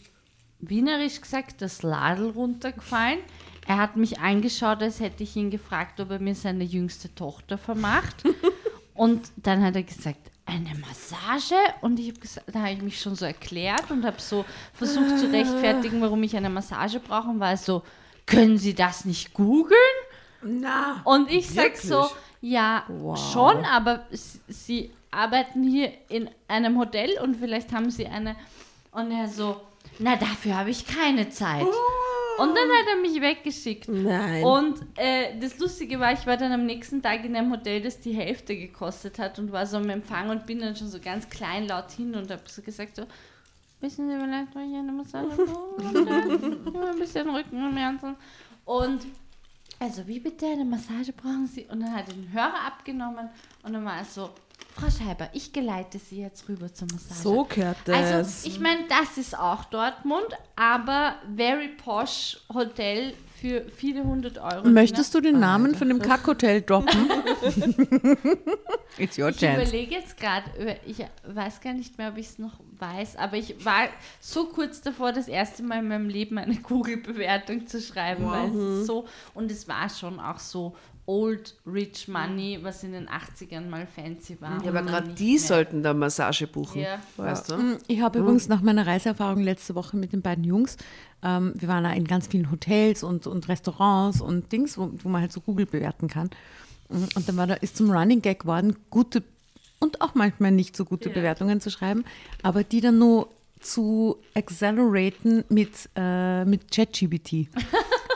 wienerisch 0.60 1.22
gesagt 1.22 1.62
das 1.62 1.84
Ladel 1.84 2.30
runtergefallen. 2.32 3.20
Er 3.66 3.78
hat 3.78 3.96
mich 3.96 4.20
angeschaut, 4.20 4.82
als 4.82 5.00
hätte 5.00 5.24
ich 5.24 5.36
ihn 5.36 5.50
gefragt, 5.50 6.00
ob 6.02 6.12
er 6.12 6.20
mir 6.20 6.36
seine 6.36 6.66
jüngste 6.66 7.14
Tochter 7.16 7.58
vermacht. 7.58 8.24
Und 8.94 9.32
dann 9.38 9.64
hat 9.64 9.76
er 9.76 9.84
gesagt, 9.84 10.32
eine 10.46 10.76
Massage? 10.80 11.56
Und 11.82 12.00
ich 12.00 12.10
habe 12.10 12.20
gesagt, 12.20 12.48
da 12.54 12.60
habe 12.60 12.72
ich 12.72 12.82
mich 12.82 13.00
schon 13.00 13.16
so 13.16 13.26
erklärt 13.26 13.90
und 13.90 14.06
habe 14.06 14.20
so 14.20 14.46
versucht 14.74 15.20
zu 15.20 15.32
rechtfertigen, 15.32 16.02
warum 16.02 16.22
ich 16.24 16.36
eine 16.36 16.50
Massage 16.50 17.00
brauche. 17.00 17.30
Und 17.30 17.40
war 17.40 17.56
so, 17.58 17.84
können 18.26 18.58
Sie 18.58 18.74
das 18.74 19.06
nicht 19.06 19.34
googeln? 19.34 19.80
Na, 20.42 21.02
Und 21.06 21.30
ich 21.32 21.50
sag 21.50 21.74
Wirklich? 21.74 21.84
so, 21.84 22.10
ja, 22.42 22.84
schon, 23.32 23.64
aber 23.66 24.06
Sie 24.48 24.92
arbeiten 25.12 25.64
hier 25.64 25.92
in 26.10 26.30
einem 26.48 26.78
Hotel 26.78 27.18
und 27.22 27.36
vielleicht 27.38 27.72
haben 27.72 27.90
Sie 27.90 28.08
eine. 28.08 28.36
Und 28.92 29.12
er 29.12 29.30
so, 29.30 29.62
na, 30.00 30.16
dafür 30.16 30.58
habe 30.58 30.70
ich 30.70 30.86
keine 30.86 31.30
Zeit. 31.30 31.66
Und 32.38 32.50
dann 32.50 32.70
hat 32.70 32.88
er 32.90 33.02
mich 33.02 33.22
weggeschickt. 33.22 33.88
Nein. 33.88 34.44
Und 34.44 34.82
äh, 34.96 35.38
das 35.40 35.60
Lustige 35.60 36.00
war, 36.00 36.14
ich 36.14 36.26
war 36.26 36.38
dann 36.38 36.52
am 36.52 36.66
nächsten 36.66 37.02
Tag 37.02 37.24
in 37.26 37.36
einem 37.36 37.52
Hotel, 37.52 37.82
das 37.82 38.00
die 38.00 38.14
Hälfte 38.14 38.56
gekostet 38.56 39.20
hat 39.20 39.40
und 39.40 39.52
war 39.52 39.66
so 39.66 39.78
am 39.78 39.90
Empfang 39.90 40.30
und 40.30 40.46
bin 40.46 40.60
dann 40.60 40.76
schon 40.76 40.88
so 40.88 41.00
ganz 41.00 41.30
kleinlaut 41.30 41.92
hin 41.92 42.16
und 42.16 42.32
habe 42.32 42.42
so 42.48 42.62
gesagt 42.62 42.96
so, 42.96 43.04
wissen 43.82 44.10
Sie 44.10 44.18
vielleicht, 44.18 44.56
wo 44.56 44.60
ich 44.60 44.76
eine 44.76 44.92
Massage 44.92 45.36
brauche? 45.36 46.88
Ein 46.92 47.00
bisschen 47.00 47.30
Rückenschmerzen. 47.30 48.16
Und 48.66 49.06
also, 49.84 50.08
wie 50.08 50.20
bitte 50.20 50.46
eine 50.46 50.64
Massage 50.64 51.12
brauchen 51.12 51.46
Sie? 51.46 51.66
Und 51.66 51.82
dann 51.82 51.94
hat 51.94 52.08
er 52.08 52.14
den 52.14 52.32
Hörer 52.32 52.66
abgenommen 52.66 53.30
und 53.64 53.74
dann 53.74 53.84
war 53.84 53.98
er 53.98 54.06
so, 54.06 54.30
Frau 54.76 54.90
Scheiber, 54.90 55.30
ich 55.34 55.52
geleite 55.52 56.00
Sie 56.00 56.22
jetzt 56.22 56.48
rüber 56.48 56.74
zur 56.74 56.88
Massage. 56.92 57.22
so 57.22 57.44
gehört 57.44 57.78
das. 57.86 57.96
Also, 57.96 58.48
ich 58.48 58.60
meine, 58.60 58.88
das 58.88 59.18
ist 59.18 59.38
auch 59.38 59.66
Dortmund, 59.66 60.28
aber 60.56 61.16
very 61.36 61.68
posh 61.68 62.38
Hotel 62.54 63.14
für 63.44 63.66
viele 63.76 64.06
hundert 64.06 64.38
Euro. 64.38 64.66
Möchtest 64.70 65.14
du 65.14 65.20
den 65.20 65.38
Namen 65.38 65.76
von 65.76 65.90
dem 65.90 66.00
Kackhotel 66.00 66.62
droppen? 66.62 67.10
It's 68.98 69.18
your 69.20 69.30
Ich 69.30 69.38
chance. 69.38 69.62
überlege 69.64 69.96
jetzt 69.96 70.18
gerade, 70.18 70.46
ich 70.86 70.98
weiß 71.28 71.60
gar 71.60 71.74
nicht 71.74 71.98
mehr, 71.98 72.10
ob 72.12 72.18
ich 72.18 72.28
es 72.28 72.40
noch 72.40 72.54
weiß, 72.80 73.18
aber 73.18 73.36
ich 73.36 73.66
war 73.66 73.88
so 74.22 74.46
kurz 74.46 74.80
davor, 74.82 75.12
das 75.12 75.28
erste 75.28 75.62
Mal 75.62 75.80
in 75.80 75.90
meinem 75.90 76.08
Leben 76.08 76.38
eine 76.38 76.56
Google-Bewertung 76.56 77.68
zu 77.68 77.82
schreiben, 77.82 78.26
weil 78.28 78.50
es 78.50 78.80
ist 78.82 78.88
so, 78.88 79.06
und 79.34 79.52
es 79.52 79.68
war 79.68 79.90
schon 79.90 80.22
auch 80.22 80.40
so 80.40 80.76
Old 81.06 81.56
Rich 81.68 82.08
Money, 82.08 82.60
was 82.62 82.82
in 82.86 82.94
den 82.94 83.10
80ern 83.10 83.68
mal 83.68 83.86
fancy 83.86 84.40
war. 84.40 84.64
Ja, 84.64 84.70
aber 84.70 84.84
gerade 84.84 85.10
die 85.10 85.32
mehr. 85.34 85.40
sollten 85.42 85.84
da 85.84 85.94
Massage 85.94 86.48
buchen. 86.48 86.82
Ja. 86.82 86.98
Weißt 87.18 87.52
du? 87.52 87.58
Mm, 87.58 87.78
Ich 87.88 88.00
habe 88.00 88.20
übrigens 88.20 88.48
nach 88.48 88.62
meiner 88.62 88.88
Reiseerfahrung 88.88 89.44
letzte 89.44 89.76
Woche 89.76 89.98
mit 89.98 90.14
den 90.14 90.22
beiden 90.22 90.46
Jungs, 90.46 90.78
ähm, 91.24 91.54
wir 91.56 91.68
waren 91.68 91.84
da 91.84 91.92
in 91.92 92.06
ganz 92.06 92.28
vielen 92.28 92.52
Hotels 92.52 93.04
und, 93.04 93.28
und 93.28 93.48
Restaurants 93.48 94.22
und 94.22 94.52
Dings, 94.52 94.78
wo, 94.78 94.92
wo 95.02 95.10
man 95.10 95.22
halt 95.22 95.32
so 95.32 95.42
Google 95.42 95.66
bewerten 95.66 96.08
kann. 96.08 96.30
Mm, 96.90 97.04
Und 97.16 97.28
dann 97.28 97.38
war 97.38 97.48
da, 97.48 97.56
ist 97.56 97.78
zum 97.78 97.90
Running 97.92 98.22
Gag 98.22 98.42
geworden, 98.42 98.76
gute 98.90 99.24
und 99.80 100.02
auch 100.02 100.16
manchmal 100.16 100.52
nicht 100.52 100.78
so 100.78 100.86
gute 100.86 101.10
Bewertungen 101.10 101.60
zu 101.60 101.70
schreiben, 101.70 102.06
aber 102.42 102.64
die 102.64 102.80
dann 102.80 103.00
nur 103.00 103.28
zu 103.60 104.18
acceleraten 104.34 105.44
mit, 105.50 105.90
äh, 105.96 106.46
mit 106.46 106.72
ChatGPT. 106.72 107.48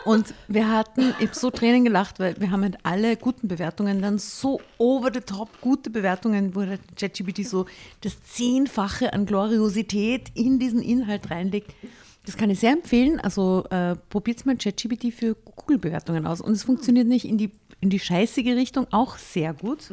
Und 0.05 0.33
wir 0.47 0.71
hatten, 0.71 1.13
ich 1.19 1.27
habe 1.27 1.37
so 1.37 1.51
Tränen 1.51 1.83
gelacht, 1.83 2.17
weil 2.21 2.39
wir 2.39 2.49
haben 2.49 2.63
halt 2.63 2.77
alle 2.83 3.17
guten 3.17 3.49
Bewertungen 3.49 4.01
dann 4.01 4.19
so 4.19 4.61
over 4.77 5.11
the 5.13 5.19
top 5.19 5.49
gute 5.59 5.89
Bewertungen, 5.89 6.55
wo 6.55 6.61
der 6.61 6.79
ChatGPT 6.95 7.45
so 7.45 7.65
das 7.99 8.15
Zehnfache 8.23 9.11
an 9.11 9.25
Gloriosität 9.25 10.31
in 10.33 10.59
diesen 10.59 10.81
Inhalt 10.81 11.29
reinlegt. 11.29 11.73
Das 12.27 12.35
kann 12.35 12.49
ich 12.49 12.59
sehr 12.59 12.73
empfehlen. 12.73 13.21
Also 13.21 13.63
äh, 13.69 13.95
probiert 14.09 14.45
mal 14.45 14.57
ChatGPT 14.57 15.13
für 15.13 15.33
Google-Bewertungen 15.55 16.27
aus. 16.27 16.41
Und 16.41 16.51
es 16.51 16.63
funktioniert 16.63 17.07
nicht 17.07 17.23
in 17.23 17.37
die, 17.37 17.51
in 17.79 17.89
die 17.89 17.99
scheißige 17.99 18.47
Richtung 18.47 18.85
auch 18.91 19.17
sehr 19.17 19.53
gut. 19.53 19.89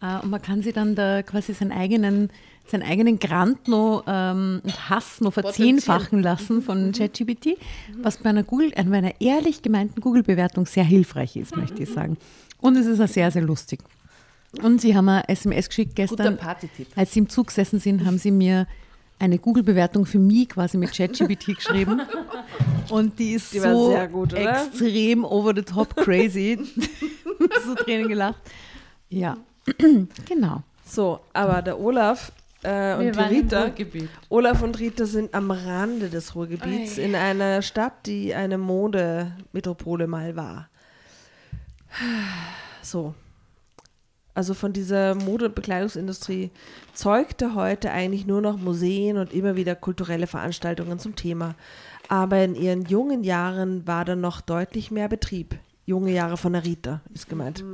Äh, 0.00 0.22
und 0.22 0.30
man 0.30 0.40
kann 0.40 0.62
sie 0.62 0.72
dann 0.72 0.94
da 0.94 1.22
quasi 1.22 1.52
seinen 1.52 1.72
eigenen, 1.72 2.30
seinen 2.66 2.84
eigenen 2.84 3.18
Grant 3.18 3.68
noch 3.68 4.02
ähm, 4.06 4.62
und 4.64 4.88
Hass 4.88 5.20
noch 5.20 5.34
verzehnfachen 5.34 6.22
lassen 6.22 6.62
von 6.62 6.92
ChatGPT, 6.92 7.58
was 8.00 8.16
bei 8.16 8.30
einer 8.30 8.44
Google, 8.44 8.72
äh, 8.74 8.84
bei 8.84 8.96
einer 8.96 9.20
ehrlich 9.20 9.60
gemeinten 9.60 10.00
Google-Bewertung 10.00 10.64
sehr 10.64 10.84
hilfreich 10.84 11.36
ist, 11.36 11.54
möchte 11.54 11.82
ich 11.82 11.90
sagen. 11.90 12.16
Und 12.62 12.78
es 12.78 12.86
ist 12.86 12.98
auch 12.98 13.08
sehr, 13.08 13.30
sehr 13.30 13.42
lustig. 13.42 13.80
Und 14.62 14.80
sie 14.80 14.96
haben 14.96 15.06
eine 15.10 15.28
SMS 15.28 15.68
geschickt 15.68 15.96
gestern. 15.96 16.16
Guter 16.16 16.30
Partytipp. 16.32 16.86
Als 16.96 17.12
sie 17.12 17.18
im 17.18 17.28
Zug 17.28 17.48
gesessen 17.48 17.78
sind, 17.78 18.06
haben 18.06 18.16
sie 18.16 18.30
mir 18.30 18.66
eine 19.18 19.38
Google-Bewertung 19.38 20.06
für 20.06 20.18
mich 20.18 20.50
quasi 20.50 20.76
mit 20.76 20.92
ChatGPT 20.92 21.46
geschrieben. 21.56 22.02
Und 22.90 23.18
die 23.18 23.32
ist 23.32 23.52
Die 23.52 23.58
so 23.58 23.90
sehr 23.90 24.08
gut, 24.08 24.32
oder? 24.32 24.66
extrem 24.66 25.24
over 25.24 25.52
the 25.54 25.62
top 25.62 25.94
crazy. 25.96 26.58
so 27.64 27.74
Tränen 27.74 28.08
gelacht. 28.08 28.40
Ja, 29.08 29.36
genau. 30.28 30.62
So, 30.84 31.20
aber 31.32 31.60
der 31.62 31.78
Olaf 31.78 32.32
äh, 32.62 32.68
Wir 32.68 32.98
und 32.98 33.16
die 33.16 33.20
Rita, 33.20 33.62
Ruhrgebiet. 33.64 34.08
Olaf 34.28 34.62
und 34.62 34.78
Rita 34.78 35.06
sind 35.06 35.34
am 35.34 35.50
Rande 35.50 36.08
des 36.08 36.34
Ruhrgebiets 36.34 36.98
in 36.98 37.14
einer 37.14 37.62
Stadt, 37.62 38.06
die 38.06 38.34
eine 38.34 38.58
Modemetropole 38.58 40.06
mal 40.06 40.34
war. 40.36 40.68
So. 42.82 43.14
Also 44.38 44.54
von 44.54 44.72
dieser 44.72 45.16
Mode- 45.16 45.46
und 45.46 45.56
Bekleidungsindustrie 45.56 46.52
zeugte 46.94 47.56
heute 47.56 47.90
eigentlich 47.90 48.24
nur 48.24 48.40
noch 48.40 48.56
Museen 48.56 49.16
und 49.16 49.32
immer 49.32 49.56
wieder 49.56 49.74
kulturelle 49.74 50.28
Veranstaltungen 50.28 51.00
zum 51.00 51.16
Thema. 51.16 51.56
Aber 52.06 52.44
in 52.44 52.54
ihren 52.54 52.84
jungen 52.84 53.24
Jahren 53.24 53.84
war 53.88 54.04
da 54.04 54.14
noch 54.14 54.40
deutlich 54.40 54.92
mehr 54.92 55.08
Betrieb. 55.08 55.56
Junge 55.86 56.12
Jahre 56.12 56.36
von 56.36 56.52
der 56.52 56.64
Rita 56.64 57.00
ist 57.12 57.28
gemeint. 57.28 57.64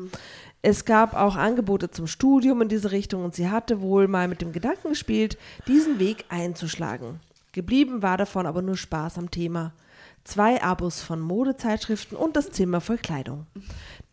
Es 0.63 0.87
gab 0.87 1.13
auch 1.13 1.37
Angebote 1.37 1.91
zum 1.91 2.07
Studium 2.07 2.63
in 2.63 2.71
diese 2.71 2.93
Richtung 2.93 3.27
und 3.27 3.35
sie 3.35 3.51
hatte 3.51 3.83
wohl 3.83 4.09
mal 4.09 4.27
mit 4.27 4.41
dem 4.41 4.53
Gedanken 4.53 4.89
gespielt, 4.89 5.37
diesen 5.69 5.99
Weg 5.99 6.25
einzuschlagen. 6.31 7.21
Geblieben 7.53 8.03
war 8.03 8.17
davon 8.17 8.47
aber 8.47 8.63
nur 8.63 8.79
Spaß 8.79 9.19
am 9.19 9.31
Thema. 9.31 9.75
Zwei 10.25 10.63
Abos 10.63 11.03
von 11.03 11.21
Modezeitschriften 11.21 12.17
und 12.17 12.35
das 12.35 12.51
Zimmer 12.51 12.81
voll 12.81 12.99
Kleidung. 12.99 13.47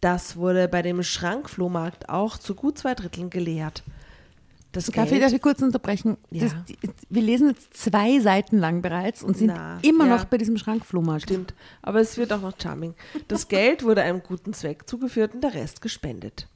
Das 0.02 0.36
wurde 0.36 0.68
bei 0.68 0.82
dem 0.82 1.04
Schrankflohmarkt 1.04 2.10
auch 2.10 2.38
zu 2.38 2.54
gut 2.54 2.78
zwei 2.78 2.96
Dritteln 2.96 3.30
geleert. 3.30 3.84
Das 4.74 4.86
Darf 4.86 5.12
ich, 5.12 5.20
darf 5.20 5.34
ich 5.34 5.42
kurz 5.42 5.62
unterbrechen? 5.62 6.18
Ja. 6.30 6.44
Das, 6.44 6.56
die, 6.66 6.78
wir 7.10 7.22
lesen 7.22 7.50
jetzt 7.50 7.76
zwei 7.76 8.20
Seiten 8.20 8.58
lang 8.58 8.82
bereits 8.82 9.22
und 9.22 9.36
sind 9.36 9.48
Na, 9.48 9.80
immer 9.82 10.06
ja. 10.06 10.16
noch 10.16 10.26
bei 10.26 10.38
diesem 10.38 10.58
Schrankflohmarkt. 10.58 11.24
Stimmt, 11.24 11.54
aber 11.82 12.00
es 12.00 12.18
wird 12.18 12.32
auch 12.32 12.42
noch 12.42 12.54
charming. 12.62 12.94
Das 13.28 13.50
Geld 13.50 13.84
wurde 13.84 14.02
einem 14.02 14.24
guten 14.24 14.54
Zweck 14.54 14.88
zugeführt 14.88 15.34
und 15.34 15.42
der 15.42 15.54
Rest 15.54 15.82
gespendet. 15.82 16.48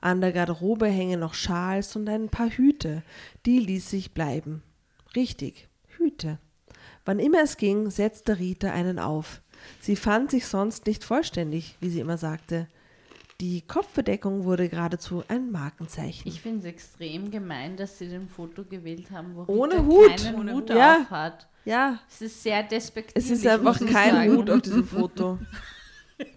An 0.00 0.20
der 0.20 0.32
Garderobe 0.32 0.86
hängen 0.86 1.20
noch 1.20 1.34
Schals 1.34 1.94
und 1.96 2.08
ein 2.08 2.28
paar 2.30 2.48
Hüte. 2.48 3.02
Die 3.44 3.58
ließ 3.58 3.90
sich 3.90 4.12
bleiben. 4.14 4.62
Richtig, 5.14 5.68
Hüte. 5.88 6.38
Wann 7.08 7.20
immer 7.20 7.40
es 7.42 7.56
ging, 7.56 7.88
setzte 7.88 8.38
Rita 8.38 8.70
einen 8.70 8.98
auf. 8.98 9.40
Sie 9.80 9.96
fand 9.96 10.30
sich 10.30 10.44
sonst 10.46 10.84
nicht 10.86 11.02
vollständig, 11.04 11.74
wie 11.80 11.88
sie 11.88 12.00
immer 12.00 12.18
sagte. 12.18 12.66
Die 13.40 13.62
Kopfbedeckung 13.62 14.44
wurde 14.44 14.68
geradezu 14.68 15.24
ein 15.26 15.50
Markenzeichen. 15.50 16.28
Ich 16.28 16.42
finde 16.42 16.58
es 16.58 16.64
extrem 16.66 17.30
gemein, 17.30 17.78
dass 17.78 17.96
sie 17.96 18.10
den 18.10 18.28
Foto 18.28 18.62
gewählt 18.62 19.10
haben, 19.10 19.34
wo 19.34 19.44
Ohne 19.50 19.76
Rita 19.76 19.84
Hut. 19.86 20.16
keinen 20.18 20.34
Ohne 20.34 20.52
Hut 20.52 20.62
Hut. 20.68 20.76
Ja. 20.76 21.00
auf 21.00 21.10
hat. 21.10 21.48
ja, 21.64 21.98
Es 22.10 22.20
ist 22.20 22.42
sehr 22.42 22.62
despektierlich. 22.62 23.24
es 23.24 23.38
ist 23.38 23.46
einfach 23.46 23.78
kein 23.78 24.12
sagen. 24.12 24.36
Hut 24.36 24.50
auf 24.50 24.60
diesem 24.60 24.84
Foto. 24.86 25.38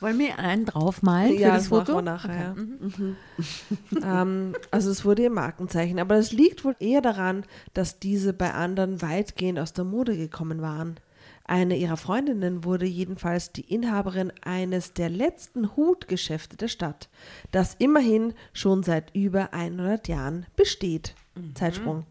Wollen 0.00 0.18
wir 0.18 0.38
einen 0.38 0.64
draufmalen 0.64 1.36
für 1.36 1.40
ja, 1.40 1.54
das 1.54 1.68
Foto? 1.68 2.00
nachher. 2.00 2.34
Ja. 2.34 2.54
Mhm. 2.54 3.16
ähm, 4.04 4.56
also 4.70 4.90
es 4.90 5.04
wurde 5.04 5.22
ihr 5.22 5.30
Markenzeichen, 5.30 5.98
aber 5.98 6.16
es 6.16 6.32
liegt 6.32 6.64
wohl 6.64 6.76
eher 6.78 7.00
daran, 7.00 7.44
dass 7.74 7.98
diese 7.98 8.32
bei 8.32 8.52
anderen 8.54 9.02
weitgehend 9.02 9.58
aus 9.58 9.72
der 9.72 9.84
Mode 9.84 10.16
gekommen 10.16 10.62
waren. 10.62 10.96
Eine 11.44 11.76
ihrer 11.76 11.96
Freundinnen 11.96 12.64
wurde 12.64 12.86
jedenfalls 12.86 13.50
die 13.50 13.62
Inhaberin 13.62 14.32
eines 14.42 14.92
der 14.92 15.10
letzten 15.10 15.74
Hutgeschäfte 15.74 16.56
der 16.56 16.68
Stadt, 16.68 17.08
das 17.50 17.74
immerhin 17.74 18.34
schon 18.52 18.84
seit 18.84 19.14
über 19.16 19.52
100 19.52 20.06
Jahren 20.06 20.46
besteht. 20.54 21.14
Zeitsprung. 21.54 22.06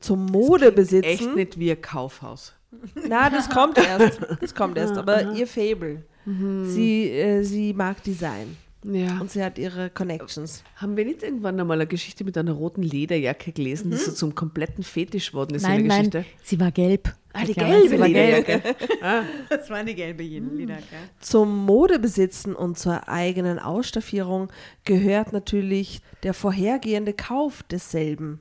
Zum 0.00 0.24
Echt 0.24 0.32
Modebesitzen. 0.32 1.34
nicht 1.34 1.58
wie 1.58 1.70
ein 1.70 1.80
Kaufhaus. 1.80 2.54
Na, 2.94 3.30
das 3.30 3.48
kommt 3.48 3.78
erst. 3.78 4.20
Das 4.40 4.54
kommt 4.54 4.78
erst. 4.78 4.96
Aber 4.98 5.32
ihr 5.32 5.46
Fable. 5.46 6.04
Sie, 6.26 7.10
äh, 7.10 7.42
sie 7.42 7.72
mag 7.72 8.02
Design. 8.02 8.56
Ja. 8.82 9.20
Und 9.20 9.30
sie 9.30 9.44
hat 9.44 9.58
ihre 9.58 9.90
Connections. 9.90 10.64
Haben 10.76 10.96
wir 10.96 11.04
nicht 11.04 11.22
irgendwann 11.22 11.60
einmal 11.60 11.78
eine 11.78 11.86
Geschichte 11.86 12.24
mit 12.24 12.38
einer 12.38 12.52
roten 12.52 12.82
Lederjacke 12.82 13.52
gelesen, 13.52 13.90
die 13.90 13.98
so 13.98 14.12
zum 14.12 14.34
kompletten 14.34 14.82
Fetisch 14.82 15.34
worden 15.34 15.56
ist 15.56 15.64
in 15.64 15.68
Nein, 15.68 15.78
der 15.80 15.88
nein, 15.88 16.10
Geschichte? 16.10 16.24
sie 16.42 16.60
war 16.60 16.70
gelb. 16.70 17.14
Ah, 17.32 17.44
die 17.44 17.52
gelbe 17.52 17.88
sie 17.88 18.00
war 18.00 18.08
gelb. 18.08 18.48
Lederjacke. 18.48 18.76
ah. 19.02 19.22
Das 19.50 19.68
war 19.68 19.76
eine 19.76 19.94
gelbe 19.94 20.22
Lederjacke. 20.22 20.96
Zum 21.20 21.64
Modebesitzen 21.66 22.54
und 22.54 22.78
zur 22.78 23.06
eigenen 23.08 23.58
Ausstaffierung 23.58 24.50
gehört 24.84 25.32
natürlich 25.32 26.00
der 26.22 26.32
vorhergehende 26.32 27.12
Kauf 27.12 27.62
desselben. 27.64 28.40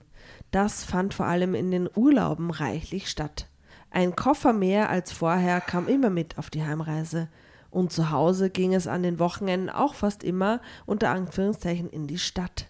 Das 0.52 0.86
fand 0.86 1.14
vor 1.14 1.26
allem 1.26 1.54
in 1.54 1.70
den 1.70 1.90
Urlauben 1.94 2.50
reichlich 2.50 3.10
statt. 3.10 3.48
Ein 3.92 4.16
Koffer 4.16 4.54
mehr 4.54 4.90
als 4.90 5.12
vorher 5.12 5.60
kam 5.62 5.88
immer 5.88 6.10
mit 6.10 6.38
auf 6.38 6.50
die 6.50 6.64
Heimreise. 6.64 7.28
Und 7.72 7.92
zu 7.92 8.10
Hause 8.12 8.50
ging 8.50 8.74
es 8.74 8.88
an 8.88 9.04
den 9.04 9.20
Wochenenden 9.20 9.70
auch 9.70 9.94
fast 9.94 10.24
immer 10.24 10.62
unter 10.86 11.10
Anführungszeichen 11.10 11.90
in 11.90 12.08
die 12.08 12.20
Stadt. 12.20 12.68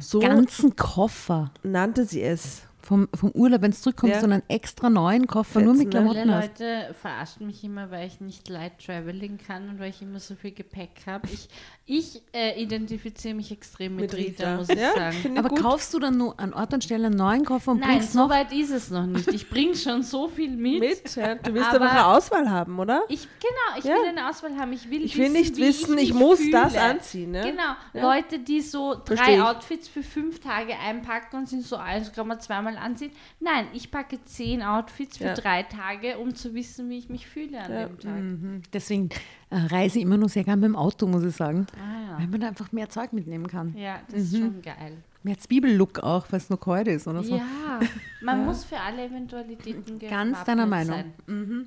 So 0.00 0.20
Ganzen 0.20 0.76
Koffer 0.76 1.50
nannte 1.62 2.04
sie 2.04 2.22
es. 2.22 2.62
Vom, 2.84 3.08
vom 3.14 3.30
Urlaub, 3.32 3.62
wenn 3.62 3.70
es 3.70 3.80
zurückkommt, 3.82 4.12
Ja. 4.12 4.20
so 4.20 4.26
einen 4.26 4.42
extra 4.48 4.90
neuen 4.90 5.26
Koffer, 5.26 5.60
nur 5.60 5.74
mit 5.74 5.90
Klamotten 5.90 6.32
hast. 6.34 6.58
Leute 6.60 6.94
verarschen 7.00 7.46
mich 7.46 7.64
immer, 7.64 7.90
weil 7.90 8.06
ich 8.06 8.20
nicht 8.20 8.48
light 8.48 8.84
traveling 8.84 9.38
kann 9.38 9.68
und 9.68 9.78
weil 9.80 9.90
ich 9.90 10.02
immer 10.02 10.20
so 10.20 10.34
viel 10.34 10.52
Gepäck 10.52 10.90
habe. 11.06 11.26
Ich, 11.32 11.48
ich 11.86 12.22
äh, 12.34 12.60
identifiziere 12.62 13.34
mich 13.34 13.50
extrem 13.52 13.96
mit, 13.96 14.12
Mit 14.12 14.14
Rita, 14.14 14.44
Rita. 14.44 14.56
muss 14.56 14.68
ich 14.68 14.78
Ja, 14.78 14.92
sagen. 14.94 15.38
Aber 15.38 15.48
gut. 15.48 15.60
kaufst 15.60 15.92
du 15.94 15.98
dann 15.98 16.16
nur 16.18 16.38
an 16.38 16.52
Ort 16.52 16.74
und 16.74 16.84
Stelle 16.84 17.06
einen 17.06 17.16
neuen 17.16 17.44
Koffer 17.44 17.72
und 17.72 17.80
Nein, 17.80 17.90
bringst 17.98 18.12
so 18.12 18.18
noch 18.20 18.28
weit 18.30 18.52
ist 18.52 18.70
es 18.70 18.90
noch 18.90 19.06
nicht. 19.06 19.28
Ich 19.28 19.48
bringe 19.48 19.74
schon 19.74 20.02
so 20.02 20.28
viel 20.28 20.50
mit. 20.56 20.80
Mit? 20.80 21.16
Ja, 21.16 21.34
du 21.36 21.54
willst 21.54 21.68
Aber- 21.70 21.76
aber 21.86 21.90
eine 21.90 22.06
Auswahl 22.06 22.50
haben, 22.50 22.78
oder? 22.78 23.02
Ich, 23.08 23.20
genau, 23.40 23.78
ich 23.78 23.84
Ja. 23.84 23.94
will 23.96 24.08
eine 24.08 24.28
Auswahl 24.28 24.56
haben. 24.58 24.72
Ich 24.72 24.90
will, 24.90 25.02
Ich 25.04 25.16
will 25.16 25.24
wissen, 25.24 25.32
nicht 25.34 25.56
wissen, 25.56 25.98
ich, 25.98 26.10
ich 26.10 26.14
muss 26.14 26.38
fühle. 26.38 26.50
das 26.52 26.76
anziehen, 26.76 27.30
ne? 27.30 27.42
Genau. 27.42 27.74
Ja. 27.92 28.14
Leute, 28.14 28.38
die 28.38 28.60
so 28.60 28.94
drei. 29.04 29.42
Outfits 29.42 29.88
für 29.88 30.02
fünf 30.02 30.40
Tage 30.40 30.74
einpacken 30.78 31.36
und 31.36 31.48
sind 31.48 31.62
so, 31.66 31.76
also 31.76 32.10
kann 32.12 32.26
man 32.26 32.40
zweimal 32.40 32.73
anziehen. 32.78 33.10
Nein, 33.40 33.66
ich 33.72 33.90
packe 33.90 34.22
zehn 34.24 34.62
Outfits 34.62 35.18
für 35.18 35.24
Ja. 35.24 35.34
drei 35.34 35.62
Tage, 35.64 36.18
um 36.18 36.34
zu 36.34 36.54
wissen, 36.54 36.88
wie 36.90 36.98
ich 36.98 37.08
mich 37.08 37.26
fühle 37.26 37.60
an 37.62 37.72
Ja. 37.72 37.86
dem 37.86 37.98
Tag. 37.98 38.14
Mhm. 38.20 38.62
Deswegen 38.72 39.08
äh, 39.50 39.56
reise 39.56 39.98
ich 39.98 40.04
immer 40.04 40.16
nur 40.16 40.28
sehr 40.28 40.44
gerne 40.44 40.60
mit 40.60 40.68
dem 40.68 40.76
Auto, 40.76 41.06
muss 41.06 41.24
ich 41.24 41.34
sagen. 41.34 41.66
Ah, 41.76 42.18
Weil 42.18 42.26
man 42.28 42.40
da 42.40 42.48
einfach 42.48 42.70
mehr 42.72 42.88
Zeug 42.88 43.12
mitnehmen 43.12 43.46
kann. 43.46 43.74
ja. 43.76 43.82
ja, 43.82 44.00
das 44.10 44.22
ist 44.22 44.36
schon 44.36 44.62
geil. 44.62 44.96
Mehr 45.22 45.38
Zwiebellook 45.38 46.00
auch, 46.00 46.26
weil 46.30 46.36
es 46.38 46.50
noch 46.50 46.60
kalt 46.60 46.86
ist 46.88 47.08
oder 47.08 47.22
so. 47.22 47.36
Ja, 47.36 47.80
man 48.22 48.44
muss 48.44 48.64
für 48.64 48.78
alle 48.78 49.06
Eventualitäten 49.06 49.98
Ganz 49.98 50.44
deiner 50.44 50.66
Meinung. 50.66 51.04
Sein. 51.26 51.66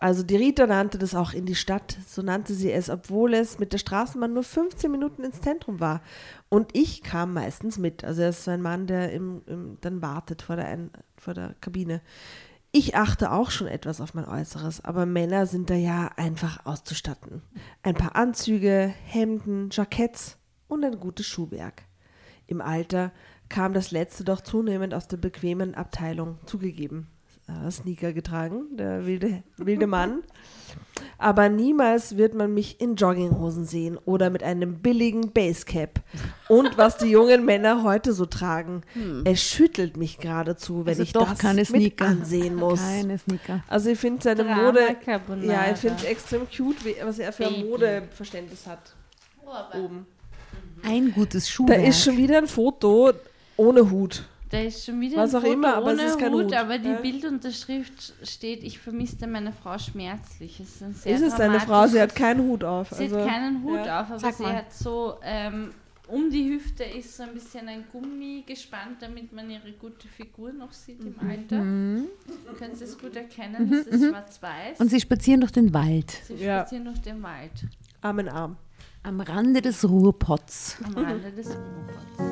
Also 0.00 0.22
die 0.22 0.36
Rita 0.36 0.68
nannte 0.68 0.96
das 0.96 1.16
auch 1.16 1.32
in 1.32 1.44
die 1.44 1.56
Stadt, 1.56 1.98
so 2.06 2.22
nannte 2.22 2.54
sie 2.54 2.70
es, 2.70 2.88
obwohl 2.88 3.34
es 3.34 3.58
mit 3.58 3.72
der 3.72 3.78
Straßenbahn 3.78 4.32
nur 4.32 4.44
15 4.44 4.90
Minuten 4.92 5.24
ins 5.24 5.40
Zentrum 5.40 5.80
war. 5.80 6.02
Und 6.48 6.70
ich 6.72 7.02
kam 7.02 7.34
meistens 7.34 7.78
mit. 7.78 8.04
Also 8.04 8.22
er 8.22 8.28
ist 8.28 8.44
so 8.44 8.52
ein 8.52 8.62
Mann, 8.62 8.86
der 8.86 9.12
im, 9.12 9.42
im, 9.46 9.78
dann 9.80 10.00
wartet 10.00 10.42
vor 10.42 10.54
der, 10.54 10.68
Ein 10.68 10.90
vor 11.16 11.34
der 11.34 11.56
Kabine. 11.60 12.00
Ich 12.70 12.94
achte 12.94 13.32
auch 13.32 13.50
schon 13.50 13.66
etwas 13.66 14.00
auf 14.00 14.14
mein 14.14 14.26
Äußeres, 14.26 14.84
aber 14.84 15.04
Männer 15.04 15.46
sind 15.46 15.68
da 15.68 15.74
ja 15.74 16.12
einfach 16.16 16.64
auszustatten. 16.64 17.42
Ein 17.82 17.94
paar 17.96 18.14
Anzüge, 18.14 18.94
Hemden, 19.04 19.70
Jacketts 19.72 20.38
und 20.68 20.84
ein 20.84 21.00
gutes 21.00 21.26
Schuhwerk. 21.26 21.82
Im 22.46 22.60
Alter 22.60 23.10
kam 23.48 23.72
das 23.72 23.90
letzte 23.90 24.22
doch 24.22 24.42
zunehmend 24.42 24.94
aus 24.94 25.08
der 25.08 25.16
bequemen 25.16 25.74
Abteilung 25.74 26.38
zugegeben. 26.46 27.08
Sneaker 27.70 28.12
getragen, 28.12 28.76
der 28.76 29.06
wilde, 29.06 29.42
wilde 29.56 29.86
Mann. 29.86 30.22
Aber 31.16 31.48
niemals 31.48 32.16
wird 32.16 32.34
man 32.34 32.52
mich 32.54 32.80
in 32.80 32.94
Jogginghosen 32.96 33.64
sehen 33.64 33.98
oder 34.04 34.30
mit 34.30 34.42
einem 34.42 34.78
billigen 34.80 35.32
Basecap. 35.32 36.00
Und 36.48 36.76
was 36.76 36.98
die 36.98 37.06
jungen 37.06 37.44
Männer 37.44 37.82
heute 37.82 38.12
so 38.12 38.26
tragen, 38.26 38.82
es 39.24 39.42
schüttelt 39.42 39.96
mich 39.96 40.18
geradezu, 40.18 40.80
wenn 40.84 40.90
Also 40.92 41.02
ich 41.02 41.12
doch 41.12 41.30
das 41.30 41.38
keine 41.38 41.60
mit 41.60 41.66
Sneaker. 41.68 42.04
ansehen 42.06 42.54
muss. 42.54 42.80
Keine 42.80 43.18
Sneaker. 43.18 43.64
Also 43.68 43.90
ich 43.90 43.98
finde 43.98 44.22
seine 44.22 44.44
Drama 44.44 44.62
Mode, 44.64 44.96
Carbonara. 45.04 45.46
ja, 45.52 45.72
ich 45.72 45.78
finde 45.78 45.96
es 45.98 46.04
extrem 46.04 46.42
cute, 46.50 46.84
wie, 46.84 46.96
was 47.02 47.18
er 47.18 47.32
für 47.32 47.46
ein. 47.46 47.66
Modeverständnis 47.66 48.66
hat. 48.66 48.94
Oh, 49.44 49.50
aber 49.50 49.78
Oben. 49.84 50.06
Ein 50.82 51.12
gutes 51.12 51.46
Da 51.46 51.50
Schuhwerk. 51.50 51.86
ist 51.88 52.04
schon 52.04 52.16
wieder 52.16 52.38
ein 52.38 52.46
Foto 52.46 53.12
ohne 53.56 53.90
Hut. 53.90 54.24
Da 54.50 54.60
ist 54.60 54.84
schon 54.86 54.98
wieder 55.00 55.18
Was 55.18 55.34
ein 55.34 55.36
auch 55.38 55.40
Foto 55.42 55.52
immer, 55.52 55.74
aber 55.74 55.92
es 55.92 55.98
ohne 55.98 56.08
ist 56.08 56.18
kein 56.18 56.32
Hut, 56.32 56.44
Hut. 56.46 56.54
aber 56.54 56.78
die 56.78 56.88
Ja. 56.88 57.00
Bildunterschrift 57.00 58.14
steht, 58.22 58.62
ich 58.64 58.78
vermisste 58.78 59.26
meine 59.26 59.52
Frau 59.52 59.76
schmerzlich. 59.78 60.58
Es 60.60 60.76
ist, 60.76 60.82
ein 60.82 60.94
sehr 60.94 61.14
ist 61.16 61.22
es 61.22 61.36
seine 61.36 61.60
Frau? 61.60 61.86
Sie 61.86 62.00
hat 62.00 62.14
keinen 62.14 62.40
Hut 62.48 62.64
auf. 62.64 62.88
Sie 62.90 63.04
Also, 63.04 63.20
hat 63.20 63.28
keinen 63.28 63.62
Hut 63.62 63.84
ja. 63.84 64.00
auf, 64.02 64.08
aber 64.10 64.18
Sag 64.18 64.34
sie 64.34 64.42
mal. 64.44 64.56
hat 64.56 64.72
so 64.72 65.16
ähm, 65.22 65.70
um 66.06 66.30
die 66.30 66.48
Hüfte 66.48 66.84
ist 66.84 67.14
so 67.18 67.24
ein 67.24 67.34
bisschen 67.34 67.68
ein 67.68 67.84
Gummi 67.92 68.42
gespannt, 68.46 68.96
damit 69.00 69.30
man 69.34 69.50
ihre 69.50 69.70
gute 69.72 70.08
Figur 70.08 70.50
noch 70.54 70.72
sieht 70.72 71.00
im 71.00 71.14
Alter. 71.20 71.56
Können 71.58 72.74
Sie 72.74 72.84
es 72.84 72.98
gut 72.98 73.14
erkennen? 73.16 73.70
Das 73.70 73.86
ist 73.86 74.08
schwarz-weiß. 74.08 74.80
Und 74.80 74.88
sie 74.88 75.00
spazieren 75.00 75.40
durch 75.40 75.52
den 75.52 75.74
Wald. 75.74 76.10
Sie 76.26 76.36
Ja. 76.36 76.60
spazieren 76.60 76.86
durch 76.86 77.02
den 77.02 77.22
Wald 77.22 77.52
Arm 78.00 78.20
in 78.20 78.28
Arm. 78.30 78.56
Am 79.02 79.20
Rande 79.20 79.60
des 79.60 79.86
Ruhrpots. 79.86 80.78
am 80.86 80.94
Rande 80.94 81.30
des 81.32 81.48
Ruhrpots. 81.48 82.27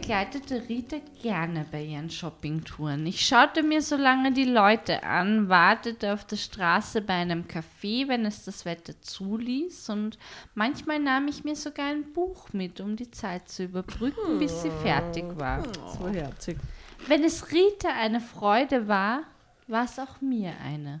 Begleitete 0.00 0.68
Rita 0.68 0.98
gerne 1.22 1.64
bei 1.72 1.82
ihren 1.82 2.10
Shoppingtouren. 2.10 3.06
Ich 3.06 3.24
schaute 3.24 3.62
mir 3.62 3.80
so 3.80 3.96
lange 3.96 4.30
die 4.30 4.44
Leute 4.44 5.02
an, 5.04 5.48
wartete 5.48 6.12
auf 6.12 6.26
der 6.26 6.36
Straße 6.36 7.00
bei 7.00 7.14
einem 7.14 7.44
Café, 7.44 8.06
wenn 8.06 8.26
es 8.26 8.44
das 8.44 8.66
Wetter 8.66 9.00
zuließ, 9.00 9.88
und 9.88 10.18
manchmal 10.54 10.98
nahm 10.98 11.28
ich 11.28 11.44
mir 11.44 11.56
sogar 11.56 11.86
ein 11.86 12.12
Buch 12.12 12.52
mit, 12.52 12.78
um 12.82 12.96
die 12.96 13.10
Zeit 13.10 13.48
zu 13.48 13.64
überbrücken, 13.64 14.38
bis 14.38 14.60
sie 14.60 14.70
fertig 14.70 15.24
war. 15.38 15.64
So 15.98 16.08
herzig. 16.08 16.58
Wenn 17.06 17.24
es 17.24 17.50
Rita 17.50 17.88
eine 17.98 18.20
Freude 18.20 18.88
war, 18.88 19.22
war 19.66 19.84
es 19.84 19.98
auch 19.98 20.20
mir 20.20 20.52
eine. 20.62 21.00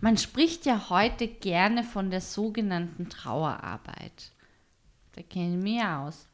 Man 0.00 0.16
spricht 0.16 0.64
ja 0.64 0.88
heute 0.88 1.28
gerne 1.28 1.84
von 1.84 2.10
der 2.10 2.22
sogenannten 2.22 3.10
Trauerarbeit. 3.10 4.32
Da 5.12 5.20
kenne 5.22 5.58
ich 5.58 5.62
mich 5.62 5.82
aus. 5.82 6.28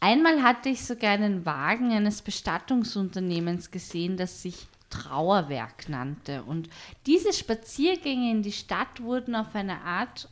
Einmal 0.00 0.42
hatte 0.42 0.68
ich 0.68 0.84
sogar 0.84 1.12
einen 1.12 1.46
Wagen 1.46 1.92
eines 1.92 2.22
Bestattungsunternehmens 2.22 3.70
gesehen, 3.70 4.16
das 4.16 4.42
sich 4.42 4.68
Trauerwerk 4.90 5.88
nannte. 5.88 6.42
Und 6.44 6.68
diese 7.06 7.32
Spaziergänge 7.32 8.30
in 8.30 8.42
die 8.42 8.52
Stadt 8.52 9.02
wurden 9.02 9.34
auf 9.34 9.54
eine 9.54 9.80
Art, 9.82 10.28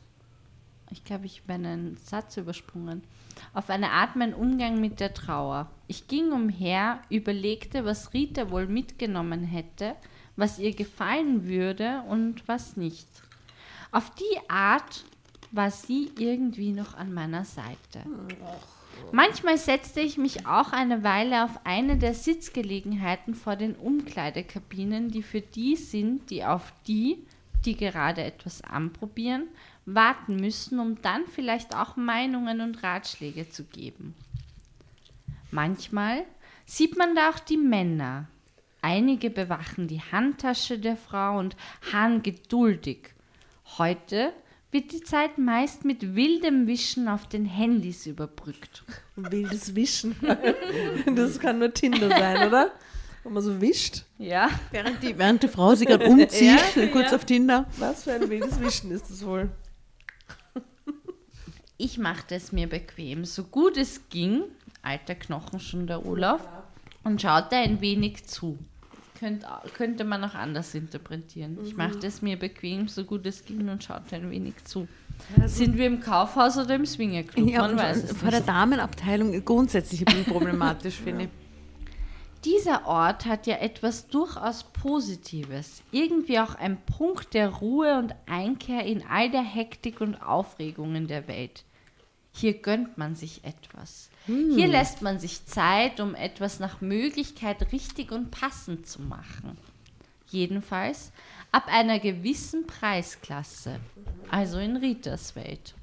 ich 0.91 1.03
glaube, 1.03 1.25
ich 1.25 1.41
habe 1.41 1.53
einen 1.53 1.97
Satz 1.97 2.37
übersprungen, 2.37 3.03
auf 3.53 3.69
eine 3.69 3.91
Art 3.91 4.15
mein 4.15 4.33
Umgang 4.33 4.79
mit 4.79 4.99
der 4.99 5.13
Trauer. 5.13 5.69
Ich 5.87 6.07
ging 6.07 6.31
umher, 6.31 7.01
überlegte, 7.09 7.85
was 7.85 8.13
Rita 8.13 8.49
wohl 8.49 8.67
mitgenommen 8.67 9.43
hätte, 9.43 9.95
was 10.35 10.59
ihr 10.59 10.75
gefallen 10.75 11.47
würde 11.47 12.03
und 12.07 12.47
was 12.47 12.77
nicht. 12.77 13.07
Auf 13.91 14.11
die 14.11 14.49
Art 14.49 15.05
war 15.51 15.71
sie 15.71 16.11
irgendwie 16.17 16.71
noch 16.71 16.95
an 16.95 17.13
meiner 17.13 17.45
Seite. 17.45 18.01
Manchmal 19.11 19.57
setzte 19.57 20.01
ich 20.01 20.17
mich 20.17 20.45
auch 20.45 20.71
eine 20.71 21.03
Weile 21.03 21.45
auf 21.45 21.59
eine 21.63 21.97
der 21.97 22.13
Sitzgelegenheiten 22.13 23.33
vor 23.35 23.55
den 23.55 23.75
Umkleidekabinen, 23.75 25.09
die 25.09 25.23
für 25.23 25.41
die 25.41 25.75
sind, 25.75 26.29
die 26.29 26.43
auf 26.43 26.73
die, 26.87 27.25
die 27.65 27.75
gerade 27.75 28.23
etwas 28.23 28.61
anprobieren, 28.63 29.47
warten 29.85 30.35
müssen, 30.35 30.79
um 30.79 31.01
dann 31.01 31.25
vielleicht 31.27 31.75
auch 31.75 31.95
Meinungen 31.95 32.61
und 32.61 32.83
Ratschläge 32.83 33.49
zu 33.49 33.63
geben. 33.63 34.15
Manchmal 35.51 36.25
sieht 36.65 36.97
man 36.97 37.15
da 37.15 37.29
auch 37.29 37.39
die 37.39 37.57
Männer. 37.57 38.27
Einige 38.81 39.29
bewachen 39.29 39.87
die 39.87 40.01
Handtasche 40.01 40.77
der 40.77 40.97
Frau 40.97 41.39
und 41.39 41.55
harren 41.91 42.21
geduldig. 42.21 43.13
Heute 43.77 44.33
wird 44.75 44.91
die 44.91 45.01
Zeit 45.01 45.37
meist 45.37 45.85
mit 45.85 46.15
wildem 46.15 46.67
Wischen 46.67 47.07
auf 47.07 47.29
den 47.29 47.45
Handys 47.45 48.05
überbrückt. 48.05 48.83
Wildes 49.15 49.73
Wischen. 49.73 50.17
das 51.15 51.39
kann 51.39 51.59
nur 51.59 51.73
Tinder 51.73 52.09
sein, 52.09 52.45
oder? 52.45 52.71
Wenn 53.23 53.33
man 53.33 53.41
so 53.41 53.61
wischt. 53.61 54.03
Ja. 54.17 54.49
Während 54.71 55.01
die, 55.01 55.17
während 55.17 55.41
die 55.41 55.47
Frau 55.47 55.73
sich 55.75 55.87
gerade 55.87 56.05
umzieht, 56.05 56.59
Ja, 56.75 56.87
kurz 56.87 57.11
ja. 57.11 57.15
auf 57.15 57.23
Tinder. 57.23 57.65
Was 57.77 58.03
für 58.03 58.11
ein 58.11 58.29
wildes 58.29 58.59
Wischen 58.59 58.91
ist 58.91 59.09
das 59.09 59.25
wohl? 59.25 59.49
Ich 61.77 61.97
machte 61.97 62.35
es 62.35 62.51
mir 62.51 62.67
bequem, 62.67 63.23
so 63.23 63.45
gut 63.45 63.77
es 63.77 64.09
ging, 64.09 64.43
alter 64.81 65.15
Knochen 65.15 65.61
schon 65.61 65.87
der 65.87 66.05
Olaf, 66.05 66.45
und 67.05 67.21
schaute 67.21 67.55
ein 67.55 67.79
wenig 67.79 68.25
zu. 68.25 68.59
Könnt, 69.19 69.45
könnte 69.75 70.03
man 70.03 70.23
auch 70.23 70.35
anders 70.35 70.75
interpretieren. 70.75 71.57
Ich 71.63 71.77
machte 71.77 72.07
es 72.07 72.21
mir 72.21 72.37
bequem, 72.37 72.87
so 72.87 73.03
gut 73.05 73.25
es 73.25 73.45
ging, 73.45 73.69
und 73.69 73.83
schaute 73.83 74.15
ein 74.17 74.29
wenig 74.29 74.63
zu. 74.65 74.87
Sind 75.45 75.77
wir 75.77 75.87
im 75.87 76.01
Kaufhaus 76.01 76.57
oder 76.57 76.75
im 76.75 76.85
Swingerclub? 76.85 77.49
Ja, 77.49 77.61
man 77.61 77.77
weiß 77.77 78.11
vor 78.11 78.31
der. 78.31 78.41
Damenabteilung 78.41 79.43
grundsätzlich 79.45 80.03
problematisch, 80.25 80.95
finde 80.95 81.25
ich. 81.25 81.29
Dieser 82.43 82.85
Ort 82.85 83.25
hat 83.25 83.47
ja 83.47 83.55
etwas 83.55 84.07
durchaus 84.07 84.65
Positives. 84.65 85.81
Irgendwie 85.91 86.39
auch 86.39 86.53
ein 86.53 86.77
Punkt 86.77 87.33
der 87.33 87.49
Ruhe 87.49 87.97
und 87.97 88.13
Einkehr 88.27 88.85
in 88.85 89.03
all 89.09 89.31
der 89.31 89.41
Hektik 89.41 89.99
und 89.99 90.15
Aufregungen 90.15 91.07
der 91.07 91.27
Welt. 91.27 91.63
Hier 92.37 92.55
gönnt 92.55 92.97
man 92.97 93.15
sich 93.15 93.45
etwas. 93.45 94.09
Hier 94.25 94.67
lässt 94.67 95.01
man 95.01 95.19
sich 95.19 95.45
Zeit, 95.45 96.01
um 96.01 96.15
etwas 96.15 96.59
nach 96.59 96.81
Möglichkeit 96.81 97.71
richtig 97.71 98.11
und 98.11 98.29
passend 98.29 98.87
zu 98.87 99.01
machen. 99.01 99.57
Jedenfalls 100.27 101.13
ab 101.53 101.67
einer 101.67 101.97
gewissen 101.99 102.67
Preisklasse, 102.67 103.79
also 104.29 104.57
in 104.57 104.75
Ritas 104.75 105.37
Welt. 105.37 105.75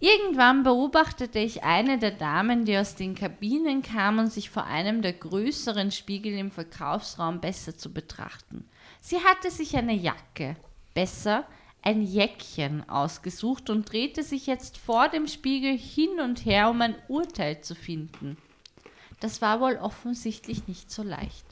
Irgendwann 0.00 0.64
beobachtete 0.64 1.38
ich 1.38 1.62
eine 1.64 1.98
der 1.98 2.10
Damen, 2.10 2.66
die 2.66 2.76
aus 2.76 2.94
den 2.94 3.14
Kabinen 3.14 3.80
kam 3.80 4.18
und 4.18 4.30
sich 4.30 4.50
vor 4.50 4.64
einem 4.66 5.00
der 5.00 5.14
größeren 5.14 5.92
Spiegel 5.92 6.34
im 6.34 6.50
Verkaufsraum 6.50 7.40
besser 7.40 7.74
zu 7.74 7.90
betrachten. 7.90 8.68
Sie 9.00 9.16
hatte 9.16 9.50
sich 9.50 9.74
eine 9.78 9.94
Jacke, 9.94 10.56
besser 10.92 11.46
ein 11.84 12.02
Jäckchen 12.02 12.88
ausgesucht 12.88 13.68
und 13.68 13.92
drehte 13.92 14.22
sich 14.22 14.46
jetzt 14.46 14.78
vor 14.78 15.08
dem 15.08 15.28
Spiegel 15.28 15.76
hin 15.76 16.18
und 16.18 16.46
her, 16.46 16.70
um 16.70 16.80
ein 16.80 16.96
Urteil 17.08 17.60
zu 17.60 17.74
finden. 17.74 18.38
Das 19.20 19.42
war 19.42 19.60
wohl 19.60 19.76
offensichtlich 19.76 20.66
nicht 20.66 20.90
so 20.90 21.02
leicht. 21.02 21.44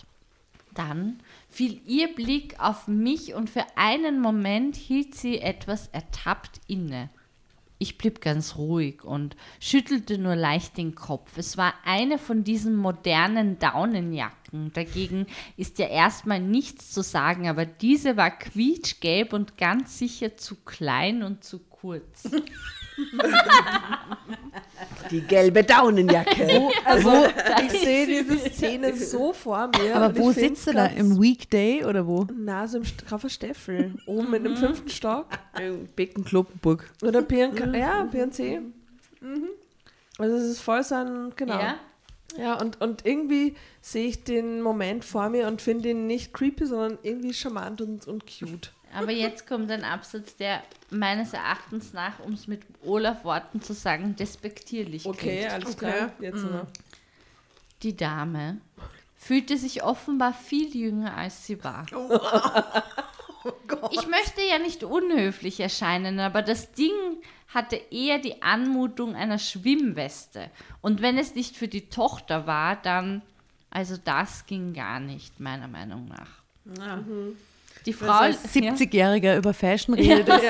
Dann 0.74 1.20
fiel 1.48 1.82
ihr 1.86 2.14
Blick 2.14 2.58
auf 2.58 2.88
mich 2.88 3.34
und 3.34 3.50
für 3.50 3.66
einen 3.76 4.20
Moment 4.20 4.74
hielt 4.74 5.14
sie 5.14 5.38
etwas 5.38 5.88
ertappt 5.88 6.60
inne. 6.66 7.10
Ich 7.82 7.98
blieb 7.98 8.20
ganz 8.20 8.54
ruhig 8.54 9.02
und 9.02 9.34
schüttelte 9.58 10.16
nur 10.16 10.36
leicht 10.36 10.76
den 10.76 10.94
Kopf. 10.94 11.36
Es 11.36 11.56
war 11.56 11.74
eine 11.84 12.16
von 12.16 12.44
diesen 12.44 12.76
modernen 12.76 13.58
Daunenjacken. 13.58 14.72
Dagegen 14.72 15.26
ist 15.56 15.80
ja 15.80 15.88
erstmal 15.88 16.38
nichts 16.38 16.92
zu 16.92 17.02
sagen, 17.02 17.48
aber 17.48 17.66
diese 17.66 18.16
war 18.16 18.30
quietschgelb 18.30 19.32
und 19.32 19.58
ganz 19.58 19.98
sicher 19.98 20.36
zu 20.36 20.54
klein 20.64 21.24
und 21.24 21.42
zu 21.42 21.58
kurz. 21.82 22.22
Die 25.10 25.20
gelbe 25.22 25.62
Daunenjacke. 25.64 26.70
Also, 26.84 27.26
ich 27.64 27.72
sehe 27.80 28.06
diese 28.06 28.38
Szene 28.50 28.94
so 28.96 29.32
vor 29.32 29.68
mir. 29.78 29.96
Aber 29.96 30.16
wo 30.16 30.30
sitzt 30.32 30.66
du 30.66 30.72
da? 30.72 30.86
Im 30.86 31.20
Weekday 31.20 31.84
oder 31.84 32.06
wo? 32.06 32.26
Na, 32.36 32.66
so 32.66 32.78
im 32.78 32.84
St- 32.84 33.04
Graf 33.06 33.28
Steffel. 33.28 33.94
Oben 34.06 34.32
in 34.34 34.44
dem 34.44 34.56
fünften 34.56 34.88
Stock. 34.88 35.26
Becken 35.96 36.24
Kloppenburg. 36.24 36.90
Oder 37.02 37.22
PNK. 37.22 37.74
Ja, 37.74 38.04
PNC. 38.04 38.60
Also, 40.18 40.36
es 40.36 40.44
ist 40.44 40.60
voll 40.60 40.82
so 40.82 40.94
ein. 40.96 41.32
Genau. 41.36 41.58
Ja? 41.58 41.76
Ja, 42.38 42.54
und, 42.60 42.80
und 42.80 43.04
irgendwie 43.04 43.54
sehe 43.82 44.06
ich 44.08 44.24
den 44.24 44.62
Moment 44.62 45.04
vor 45.04 45.28
mir 45.28 45.46
und 45.48 45.60
finde 45.60 45.90
ihn 45.90 46.06
nicht 46.06 46.32
creepy, 46.32 46.64
sondern 46.66 46.98
irgendwie 47.02 47.34
charmant 47.34 47.80
und, 47.82 48.06
und 48.08 48.24
cute. 48.26 48.72
Aber 48.94 49.10
jetzt 49.12 49.46
kommt 49.46 49.70
ein 49.70 49.84
Absatz, 49.84 50.36
der 50.36 50.62
meines 50.90 51.32
Erachtens 51.32 51.92
nach, 51.92 52.20
um 52.20 52.32
es 52.34 52.46
mit 52.46 52.62
Olaf 52.84 53.24
Worten 53.24 53.62
zu 53.62 53.72
sagen, 53.72 54.14
despektierlich 54.16 55.06
Okay, 55.06 55.38
klingt. 55.40 55.52
alles 55.52 55.76
klar. 55.78 56.12
Jetzt 56.20 56.44
noch. 56.44 56.66
Die 57.82 57.96
Dame 57.96 58.58
fühlte 59.16 59.56
sich 59.56 59.82
offenbar 59.82 60.34
viel 60.34 60.76
jünger, 60.76 61.16
als 61.16 61.46
sie 61.46 61.62
war. 61.64 61.86
Ich 63.90 64.06
möchte 64.06 64.40
ja 64.48 64.58
nicht 64.58 64.84
unhöflich 64.84 65.58
erscheinen, 65.58 66.20
aber 66.20 66.42
das 66.42 66.72
Ding 66.72 66.92
hatte 67.48 67.76
eher 67.76 68.18
die 68.18 68.40
Anmutung 68.42 69.14
einer 69.16 69.38
Schwimmweste. 69.38 70.50
Und 70.80 71.02
wenn 71.02 71.18
es 71.18 71.34
nicht 71.34 71.56
für 71.56 71.68
die 71.68 71.88
Tochter 71.88 72.46
war, 72.46 72.76
dann, 72.76 73.22
also 73.70 73.96
das 73.96 74.46
ging 74.46 74.74
gar 74.74 75.00
nicht, 75.00 75.40
meiner 75.40 75.68
Meinung 75.68 76.06
nach. 76.08 76.30
Die 77.86 77.92
Frau, 77.92 78.10
Als 78.12 78.38
70-Jähriger 78.54 79.36
über 79.36 79.52
Fashion 79.52 79.94
redet. 79.94 80.28
ist 80.28 80.42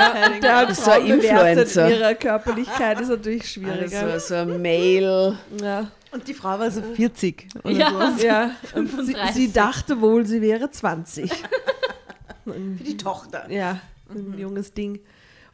Ja, 0.42 0.60
ist 0.62 0.84
so 0.84 0.90
ein 0.90 1.06
Influencer. 1.06 1.86
in 1.88 1.98
ihrer 1.98 2.14
Körperlichkeit 2.14 3.00
ist 3.00 3.08
natürlich 3.08 3.48
schwieriger. 3.50 4.00
Also 4.02 4.26
so 4.28 4.34
ein 4.34 4.60
Mail. 4.60 5.36
Ja, 5.62 5.90
Und 6.10 6.28
die 6.28 6.34
Frau 6.34 6.58
war 6.58 6.70
so 6.70 6.82
40 6.82 7.48
oder 7.64 7.70
Ja. 7.72 8.12
so. 8.18 8.26
ja. 8.26 8.50
Und 8.74 8.88
sie, 8.90 8.96
35. 9.14 9.34
sie 9.34 9.52
dachte 9.52 10.00
wohl, 10.02 10.26
sie 10.26 10.42
wäre 10.42 10.70
20. 10.70 11.30
Für 12.44 12.52
die 12.84 12.96
Tochter. 12.96 13.50
Ja, 13.50 13.80
ein 14.10 14.36
junges 14.38 14.74
Ding. 14.74 15.00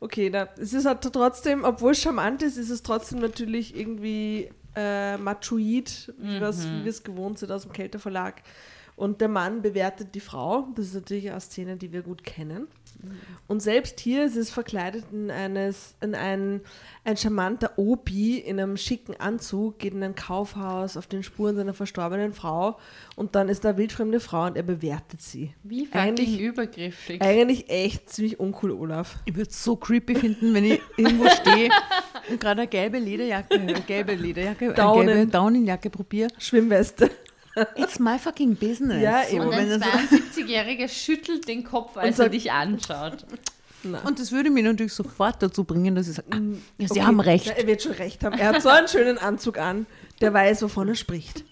Okay, 0.00 0.30
da, 0.30 0.48
es 0.60 0.72
ist 0.72 0.86
halt 0.86 1.02
trotzdem, 1.02 1.64
obwohl 1.64 1.92
es 1.92 2.00
charmant 2.00 2.42
ist, 2.42 2.56
ist 2.56 2.70
es 2.70 2.82
trotzdem 2.82 3.18
natürlich 3.18 3.76
irgendwie 3.76 4.48
äh, 4.76 5.16
machoid, 5.16 6.12
wie 6.18 6.40
wir's- 6.40 6.64
wie 6.66 6.84
wir 6.84 6.90
es 6.90 7.02
gewohnt 7.02 7.38
sind 7.38 7.50
aus 7.50 7.62
dem 7.62 7.72
Kälteverlag. 7.72 8.42
Und 8.98 9.20
der 9.20 9.28
Mann 9.28 9.62
bewertet 9.62 10.14
die 10.16 10.20
Frau. 10.20 10.66
Das 10.74 10.86
ist 10.86 10.94
natürlich 10.94 11.30
eine 11.30 11.40
Szene, 11.40 11.76
die 11.76 11.92
wir 11.92 12.02
gut 12.02 12.24
kennen. 12.24 12.66
Und 13.46 13.60
selbst 13.62 14.00
hier 14.00 14.24
ist 14.24 14.34
es 14.36 14.50
verkleidet 14.50 15.04
in, 15.12 15.30
eines, 15.30 15.94
in 16.00 16.16
ein, 16.16 16.62
ein 17.04 17.16
charmanter 17.16 17.78
Opi 17.78 18.38
in 18.38 18.58
einem 18.58 18.76
schicken 18.76 19.14
Anzug, 19.20 19.78
geht 19.78 19.94
in 19.94 20.02
ein 20.02 20.16
Kaufhaus 20.16 20.96
auf 20.96 21.06
den 21.06 21.22
Spuren 21.22 21.54
seiner 21.54 21.74
verstorbenen 21.74 22.32
Frau 22.32 22.76
und 23.14 23.36
dann 23.36 23.48
ist 23.48 23.64
da 23.64 23.68
eine 23.68 23.78
wildfremde 23.78 24.18
Frau 24.18 24.46
und 24.46 24.56
er 24.56 24.64
bewertet 24.64 25.22
sie. 25.22 25.54
wie 25.62 25.86
fucking 25.86 26.00
Eigentlich- 26.00 26.40
übergriffig. 26.40 27.22
Eigentlich 27.22 27.70
echt 27.70 28.10
ziemlich 28.10 28.40
uncool, 28.40 28.72
Olaf. 28.72 29.16
Ich 29.26 29.36
würde 29.36 29.50
es 29.50 29.62
so 29.62 29.76
creepy 29.76 30.16
finden, 30.16 30.52
wenn 30.54 30.64
ich 30.64 30.80
irgendwo 30.96 31.28
stehe 31.28 31.70
und 32.30 32.40
gerade 32.40 32.62
eine 32.62 32.68
gelbe 32.68 32.98
Lederjacke, 32.98 33.54
äh, 33.54 33.80
gelbe 33.86 34.14
Lederjacke, 34.16 34.64
eine 34.66 34.74
Daunen. 34.74 35.06
gelbe 35.06 35.30
Daunenjacke 35.30 35.88
probiere. 35.90 36.30
Schwimmweste. 36.38 37.08
It's 37.76 37.98
my 37.98 38.18
fucking 38.18 38.56
business. 38.56 39.02
Ja, 39.02 39.24
eben. 39.28 39.40
Und 39.46 39.50
wenn 39.52 39.70
ein 39.72 39.80
das 39.80 40.10
so, 40.10 40.16
72-Jähriger 40.42 40.88
schüttelt 40.88 41.46
den 41.48 41.64
Kopf, 41.64 41.96
als 41.96 42.16
sagt- 42.16 42.28
er 42.28 42.30
dich 42.30 42.52
anschaut. 42.52 43.24
und 44.04 44.18
das 44.18 44.32
würde 44.32 44.50
mich 44.50 44.64
natürlich 44.64 44.92
sofort 44.92 45.42
dazu 45.42 45.64
bringen, 45.64 45.94
dass 45.94 46.08
ich 46.08 46.14
sage, 46.16 46.28
ah, 46.32 46.36
ja, 46.78 46.88
Sie 46.88 46.92
Okay, 46.92 47.02
haben 47.02 47.20
recht. 47.20 47.46
Er 47.46 47.66
wird 47.66 47.82
schon 47.82 47.92
recht 47.92 48.24
haben. 48.24 48.38
Er 48.38 48.48
hat 48.54 48.62
so 48.62 48.68
einen 48.68 48.88
schönen 48.88 49.18
Anzug 49.18 49.58
an, 49.58 49.86
der 50.20 50.32
weiß, 50.34 50.62
wovon 50.62 50.88
er 50.88 50.94
spricht. 50.96 51.44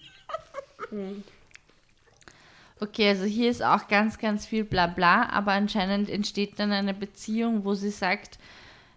Okay, 2.79 3.09
also 3.09 3.23
hier 3.23 3.49
ist 3.49 3.63
auch 3.63 3.87
ganz, 3.87 4.19
ganz 4.19 4.45
viel 4.45 4.63
Blabla, 4.63 5.29
aber 5.29 5.53
anscheinend 5.53 6.09
entsteht 6.09 6.59
dann 6.59 6.71
eine 6.71 6.93
Beziehung, 6.93 7.65
wo 7.65 7.73
sie 7.73 7.89
sagt, 7.89 8.37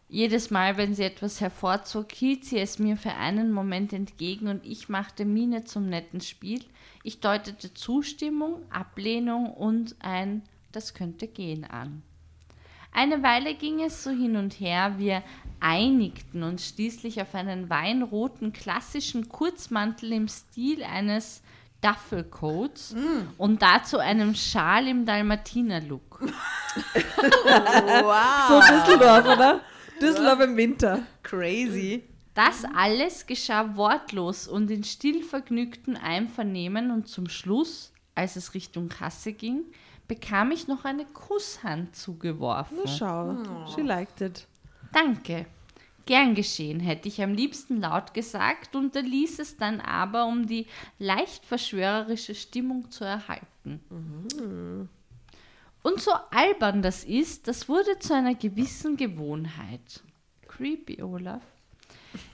jedes 0.08 0.50
Mal, 0.50 0.76
wenn 0.76 0.94
sie 0.94 1.04
etwas 1.04 1.40
hervorzog, 1.40 2.10
hielt 2.12 2.44
sie 2.44 2.58
es 2.58 2.78
mir 2.78 2.96
für 2.96 3.12
einen 3.14 3.52
Moment 3.52 3.92
entgegen 3.92 4.48
und 4.48 4.66
ich 4.66 4.88
machte 4.88 5.24
Miene 5.24 5.64
zum 5.64 5.88
netten 5.88 6.20
Spiel. 6.20 6.60
Ich 7.02 7.20
deutete 7.20 7.72
Zustimmung, 7.72 8.62
Ablehnung 8.70 9.52
und 9.52 9.96
ein 10.00 10.42
Das 10.72 10.94
könnte 10.94 11.26
gehen 11.26 11.64
an. 11.64 12.02
Eine 12.92 13.22
Weile 13.22 13.54
ging 13.54 13.82
es 13.82 14.04
so 14.04 14.10
hin 14.10 14.36
und 14.36 14.60
her, 14.60 14.94
wir 14.98 15.22
einigten 15.60 16.42
uns 16.42 16.68
schließlich 16.68 17.20
auf 17.20 17.34
einen 17.34 17.70
weinroten 17.70 18.52
klassischen 18.52 19.28
Kurzmantel 19.28 20.12
im 20.12 20.28
Stil 20.28 20.82
eines 20.82 21.42
Duffelcoats 21.80 22.94
und 23.38 23.62
dazu 23.62 23.98
einem 23.98 24.34
Schal 24.34 24.86
im 24.88 25.06
Dalmatiner-Look. 25.06 26.20
So 28.48 28.60
Düsseldorf, 28.60 29.24
oder? 29.24 29.60
Düsseldorf 30.00 30.40
im 30.40 30.56
Winter. 30.56 31.00
Crazy. 31.22 32.04
Das 32.34 32.64
alles 32.74 33.26
geschah 33.26 33.76
wortlos 33.76 34.46
und 34.46 34.70
in 34.70 34.84
stillvergnügtem 34.84 35.96
Einvernehmen 35.96 36.90
und 36.90 37.08
zum 37.08 37.28
Schluss, 37.28 37.92
als 38.14 38.36
es 38.36 38.54
Richtung 38.54 38.88
Kasse 38.88 39.32
ging, 39.32 39.64
bekam 40.06 40.50
ich 40.50 40.68
noch 40.68 40.84
eine 40.84 41.04
Kusshand 41.04 41.94
zugeworfen. 41.94 42.78
Na 42.84 42.90
schau, 42.90 43.66
she 43.74 43.80
liked 43.80 44.20
it. 44.20 44.46
Danke. 44.92 45.46
Gern 46.06 46.34
geschehen, 46.34 46.80
hätte 46.80 47.06
ich 47.08 47.22
am 47.22 47.34
liebsten 47.34 47.80
laut 47.80 48.14
gesagt, 48.14 48.74
unterließ 48.74 49.38
es 49.38 49.56
dann 49.56 49.80
aber, 49.80 50.26
um 50.26 50.46
die 50.46 50.66
leicht 50.98 51.44
verschwörerische 51.44 52.34
Stimmung 52.34 52.90
zu 52.90 53.04
erhalten. 53.04 53.80
Und 55.82 56.00
so 56.00 56.10
albern 56.30 56.82
das 56.82 57.04
ist, 57.04 57.46
das 57.46 57.68
wurde 57.68 57.98
zu 58.00 58.14
einer 58.14 58.34
gewissen 58.34 58.96
Gewohnheit. 58.96 60.02
Creepy, 60.48 61.02
Olaf. 61.02 61.42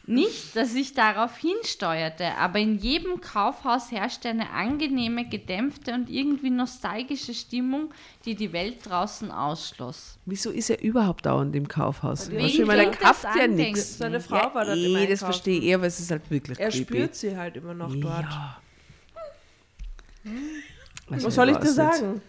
Nicht, 0.06 0.54
dass 0.54 0.74
ich 0.74 0.94
darauf 0.94 1.36
hinsteuerte, 1.36 2.36
aber 2.36 2.60
in 2.60 2.78
jedem 2.78 3.20
Kaufhaus 3.20 3.90
herrschte 3.90 4.28
eine 4.28 4.50
angenehme, 4.50 5.28
gedämpfte 5.28 5.92
und 5.94 6.08
irgendwie 6.08 6.50
nostalgische 6.50 7.34
Stimmung, 7.34 7.92
die 8.24 8.36
die 8.36 8.52
Welt 8.52 8.86
draußen 8.86 9.32
ausschloss. 9.32 10.16
Wieso 10.24 10.50
ist 10.50 10.70
er 10.70 10.80
überhaupt 10.80 11.26
dauernd 11.26 11.56
im 11.56 11.66
Kaufhaus? 11.66 12.30
Wegen 12.30 12.44
ich 12.44 12.64
meine, 12.64 12.84
er 12.84 12.90
das 12.92 13.22
kauft 13.22 13.36
ja 13.36 13.48
nichts. 13.48 13.98
Seine 13.98 14.20
Frau 14.20 14.54
war 14.54 14.64
dort 14.64 14.78
im 14.78 14.84
eh, 14.84 14.92
das 14.92 15.00
Einkaufen. 15.00 15.16
verstehe 15.18 15.58
ich 15.58 15.64
eher, 15.64 15.80
weil 15.80 15.88
es 15.88 15.98
ist 15.98 16.10
halt 16.10 16.30
wirklich 16.30 16.58
Er 16.60 16.70
creepy. 16.70 16.84
spürt 16.84 17.14
sie 17.16 17.36
halt 17.36 17.56
immer 17.56 17.74
noch 17.74 17.92
dort. 17.94 18.24
Ja. 18.30 18.60
Was 21.08 21.34
soll 21.34 21.50
ich 21.50 21.56
dir 21.56 21.72
sagen? 21.72 22.22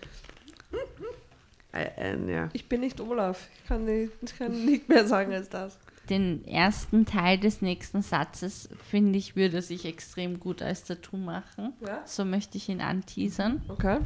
Äh, 1.74 2.14
äh, 2.14 2.32
ja. 2.34 2.50
Ich 2.54 2.68
bin 2.68 2.82
nicht 2.82 3.00
Olaf. 3.00 3.48
Ich 3.56 3.68
kann 3.68 3.86
nicht, 3.86 4.12
ich 4.22 4.38
kann 4.38 4.66
nicht 4.66 4.89
mehr 4.89 5.06
sagen 5.08 5.34
als 5.34 5.50
das. 5.50 5.78
Den 6.10 6.45
ersten 6.45 7.05
Teil 7.05 7.38
des 7.38 7.62
nächsten 7.62 8.01
Satzes, 8.01 8.70
finde 8.89 9.18
ich, 9.18 9.36
würde 9.36 9.62
sich 9.62 9.86
extrem 9.86 10.39
gut 10.39 10.62
als 10.62 10.86
Tattoo 10.86 11.18
machen. 11.18 11.74
Ja? 11.86 12.01
So 12.05 12.24
möchte 12.24 12.58
ich 12.58 12.70
ihn 12.70 12.82
anteasern. 12.82 13.62
Okay. 13.68 13.99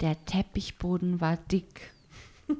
Der 0.00 0.24
Teppichboden 0.24 1.20
war 1.20 1.36
dick. 1.36 1.92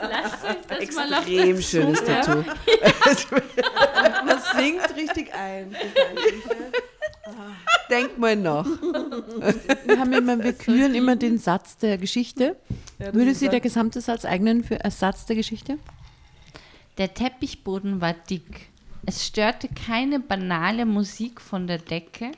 Lasst 0.00 0.44
euch 0.44 0.86
das 0.86 0.94
mal 0.94 1.14
auf 1.14 1.26
Extrem 1.28 1.56
der 1.56 1.62
schönes. 1.62 2.04
Tattoo. 2.04 2.42
Man 4.24 4.40
singt 4.56 4.96
richtig 4.96 5.34
ein. 5.34 5.76
Denk 7.90 8.18
mal 8.18 8.36
nach. 8.36 8.66
Wir, 8.66 9.98
haben 9.98 10.12
immer, 10.12 10.42
wir 10.42 10.52
küren 10.52 10.94
immer 10.94 11.16
den 11.16 11.38
Satz 11.38 11.76
der 11.76 11.98
Geschichte. 11.98 12.56
Ja, 12.98 13.12
Würde 13.12 13.34
sie 13.34 13.48
der 13.48 13.60
gesamte 13.60 14.00
Satz 14.00 14.24
eignen 14.24 14.62
für 14.62 14.78
Ersatz 14.80 15.26
der 15.26 15.36
Geschichte? 15.36 15.78
Der 16.98 17.14
Teppichboden 17.14 18.00
war 18.00 18.12
dick. 18.12 18.68
Es 19.06 19.26
störte 19.26 19.68
keine 19.68 20.20
banale 20.20 20.86
Musik 20.86 21.40
von 21.40 21.66
der 21.66 21.78
Decke 21.78 22.32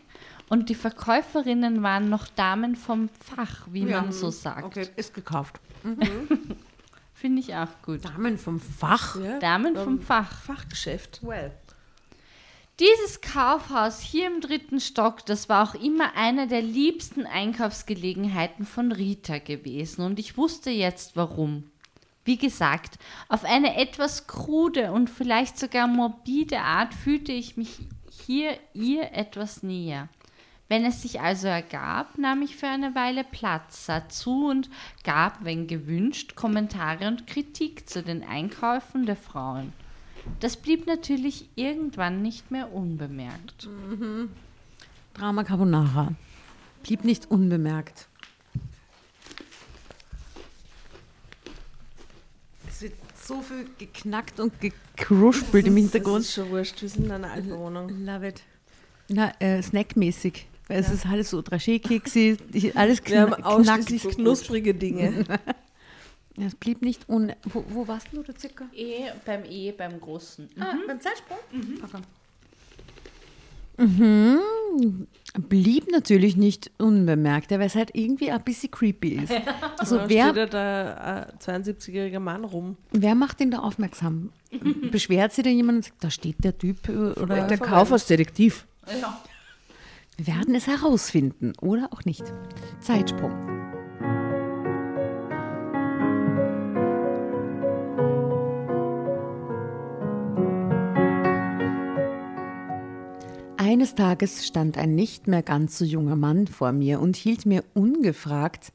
und 0.49 0.68
die 0.68 0.74
Verkäuferinnen 0.74 1.82
waren 1.82 2.09
noch 2.09 2.28
Damen 2.28 2.76
vom 2.76 3.09
Fach, 3.09 3.66
wie 3.70 3.84
man 3.84 4.12
so 4.12 4.30
sagt. 4.30 4.64
Okay, 4.64 4.86
ist 4.97 5.14
gekauft. 5.14 5.61
Finde 7.14 7.40
ich 7.40 7.55
auch 7.55 7.68
gut. 7.82 8.05
Damen 8.05 8.36
vom 8.36 8.61
Fach. 8.61 9.18
Ja? 9.20 9.38
Damen 9.38 9.76
vom 9.76 10.01
Fach. 10.01 10.43
Fachgeschäft. 10.43 11.20
Well. 11.22 11.53
Dieses 12.81 13.20
Kaufhaus 13.20 14.01
hier 14.01 14.27
im 14.27 14.41
dritten 14.41 14.81
Stock, 14.81 15.27
das 15.27 15.51
war 15.51 15.68
auch 15.68 15.75
immer 15.75 16.16
eine 16.16 16.49
der 16.49 16.62
liebsten 16.62 17.27
Einkaufsgelegenheiten 17.27 18.64
von 18.64 18.93
Rita 18.93 19.39
gewesen 19.39 20.07
und 20.07 20.18
ich 20.18 20.39
wusste 20.39 20.70
jetzt 20.70 21.14
warum. 21.14 21.64
Wie 22.25 22.39
gesagt, 22.39 22.99
auf 23.29 23.45
eine 23.45 23.77
etwas 23.77 24.27
krude 24.27 24.93
und 24.93 25.11
vielleicht 25.11 25.59
sogar 25.59 25.87
morbide 25.87 26.61
Art 26.61 26.95
fühlte 26.95 27.33
ich 27.33 27.59
mich 27.59 27.81
hier 28.27 28.59
ihr 28.73 29.12
etwas 29.12 29.62
näher. 29.62 30.09
Wenn 30.68 30.87
es 30.87 31.03
sich 31.03 31.20
also 31.20 31.49
ergab, 31.49 32.16
nahm 32.16 32.41
ich 32.41 32.57
für 32.57 32.68
eine 32.68 32.95
Weile 32.95 33.25
Platz, 33.25 33.85
sah 33.85 34.09
zu 34.09 34.47
und 34.47 34.70
gab, 35.05 35.45
wenn 35.45 35.66
gewünscht, 35.66 36.37
Kommentare 36.37 37.09
und 37.09 37.27
Kritik 37.27 37.91
zu 37.91 38.03
den 38.03 38.25
Einkäufen 38.27 39.05
der 39.05 39.16
Frauen. 39.16 39.75
Das 40.41 40.57
blieb 40.57 40.87
natürlich 40.87 41.49
irgendwann 41.57 42.23
nicht 42.23 42.51
mehr 42.51 42.73
unbemerkt. 42.73 43.68
Drama 45.14 45.45
Carbonara. 45.45 46.12
Blieb 46.83 47.05
nicht 47.05 47.31
unbemerkt. 47.31 48.09
Es 52.68 52.83
wird 52.83 52.95
so 53.23 53.41
viel 53.43 53.66
geknackt 53.79 54.41
und 54.41 54.53
gekruspelt 54.61 55.66
im 55.66 55.75
Das 55.75 55.83
Hintergrund. 55.83 56.25
ist 56.25 56.33
schon 56.35 56.51
wurscht. 56.51 56.81
Wir 56.83 56.89
sind 56.89 57.07
in 57.07 57.12
einer 57.12 57.31
alten 57.31 57.51
Wohnung. 57.57 57.89
Love 58.05 58.29
it. 58.29 58.43
Na, 59.09 59.33
äh, 59.41 59.62
snackmäßig. 59.62 60.47
Weil 60.68 60.79
es 60.81 60.91
ist 60.91 61.07
alles 61.07 61.31
so 61.31 61.41
Draché-Keksi, 61.41 62.39
die- 62.49 62.75
alles 62.77 63.05
Wir 63.05 63.23
haben 63.23 63.33
kn 63.64 63.85
gut. 64.01 64.14
knusprige 64.16 64.75
Dinge. 64.75 65.25
Es 66.39 66.55
blieb 66.55 66.83
nicht 66.83 67.09
un... 67.09 67.33
Wo, 67.45 67.64
wo 67.68 67.89
warst 67.89 68.09
du, 68.12 68.22
du 68.22 68.33
circa? 68.39 68.64
E 68.74 69.11
beim 69.24 69.45
E, 69.45 69.72
beim 69.72 70.01
Großen. 70.01 70.49
Ah, 70.59 70.74
beim 70.87 71.01
Zeitsprung? 71.01 71.39
Mhm. 73.76 74.39
Blieb 75.49 75.91
natürlich 75.91 76.37
nicht 76.37 76.70
unbemerkt, 76.78 77.51
weil 77.51 77.62
es 77.62 77.74
halt 77.74 77.91
irgendwie 77.95 78.30
ein 78.30 78.43
bisschen 78.43 78.70
creepy 78.70 79.14
ist. 79.22 79.33
Also 79.78 79.97
da 79.99 80.09
wer, 80.09 80.24
steht 80.28 80.37
ja 80.37 80.47
der 80.47 81.28
äh, 81.41 81.45
72-jährige 81.45 82.20
Mann 82.20 82.45
rum. 82.45 82.76
wer 82.93 83.14
macht 83.16 83.41
ihn 83.41 83.51
da 83.51 83.59
aufmerksam? 83.59 84.30
Beschwert 84.93 85.33
sich 85.33 85.43
da 85.43 85.51
jemand 85.51 85.76
und 85.78 85.85
sagt, 85.87 86.05
da 86.05 86.11
steht 86.11 86.45
der 86.45 86.57
Typ 86.57 86.89
äh, 86.89 86.93
oder 87.20 87.47
Der 87.49 87.59
Kaufhausdetektiv. 87.59 88.66
Ja. 88.87 89.20
wir 90.18 90.26
werden 90.28 90.55
es 90.55 90.66
herausfinden 90.68 91.55
oder 91.61 91.89
auch 91.91 92.05
nicht. 92.05 92.22
Zeitsprung. 92.80 93.62
Eines 103.73 103.95
Tages 103.95 104.47
stand 104.47 104.77
ein 104.77 104.95
nicht 104.95 105.29
mehr 105.29 105.43
ganz 105.43 105.79
so 105.79 105.87
junger 105.87 106.14
Mann 106.14 106.47
vor 106.47 106.73
mir 106.73 107.01
und 107.01 107.16
hielt 107.16 107.47
mir 107.47 107.64
ungefragt 107.73 108.70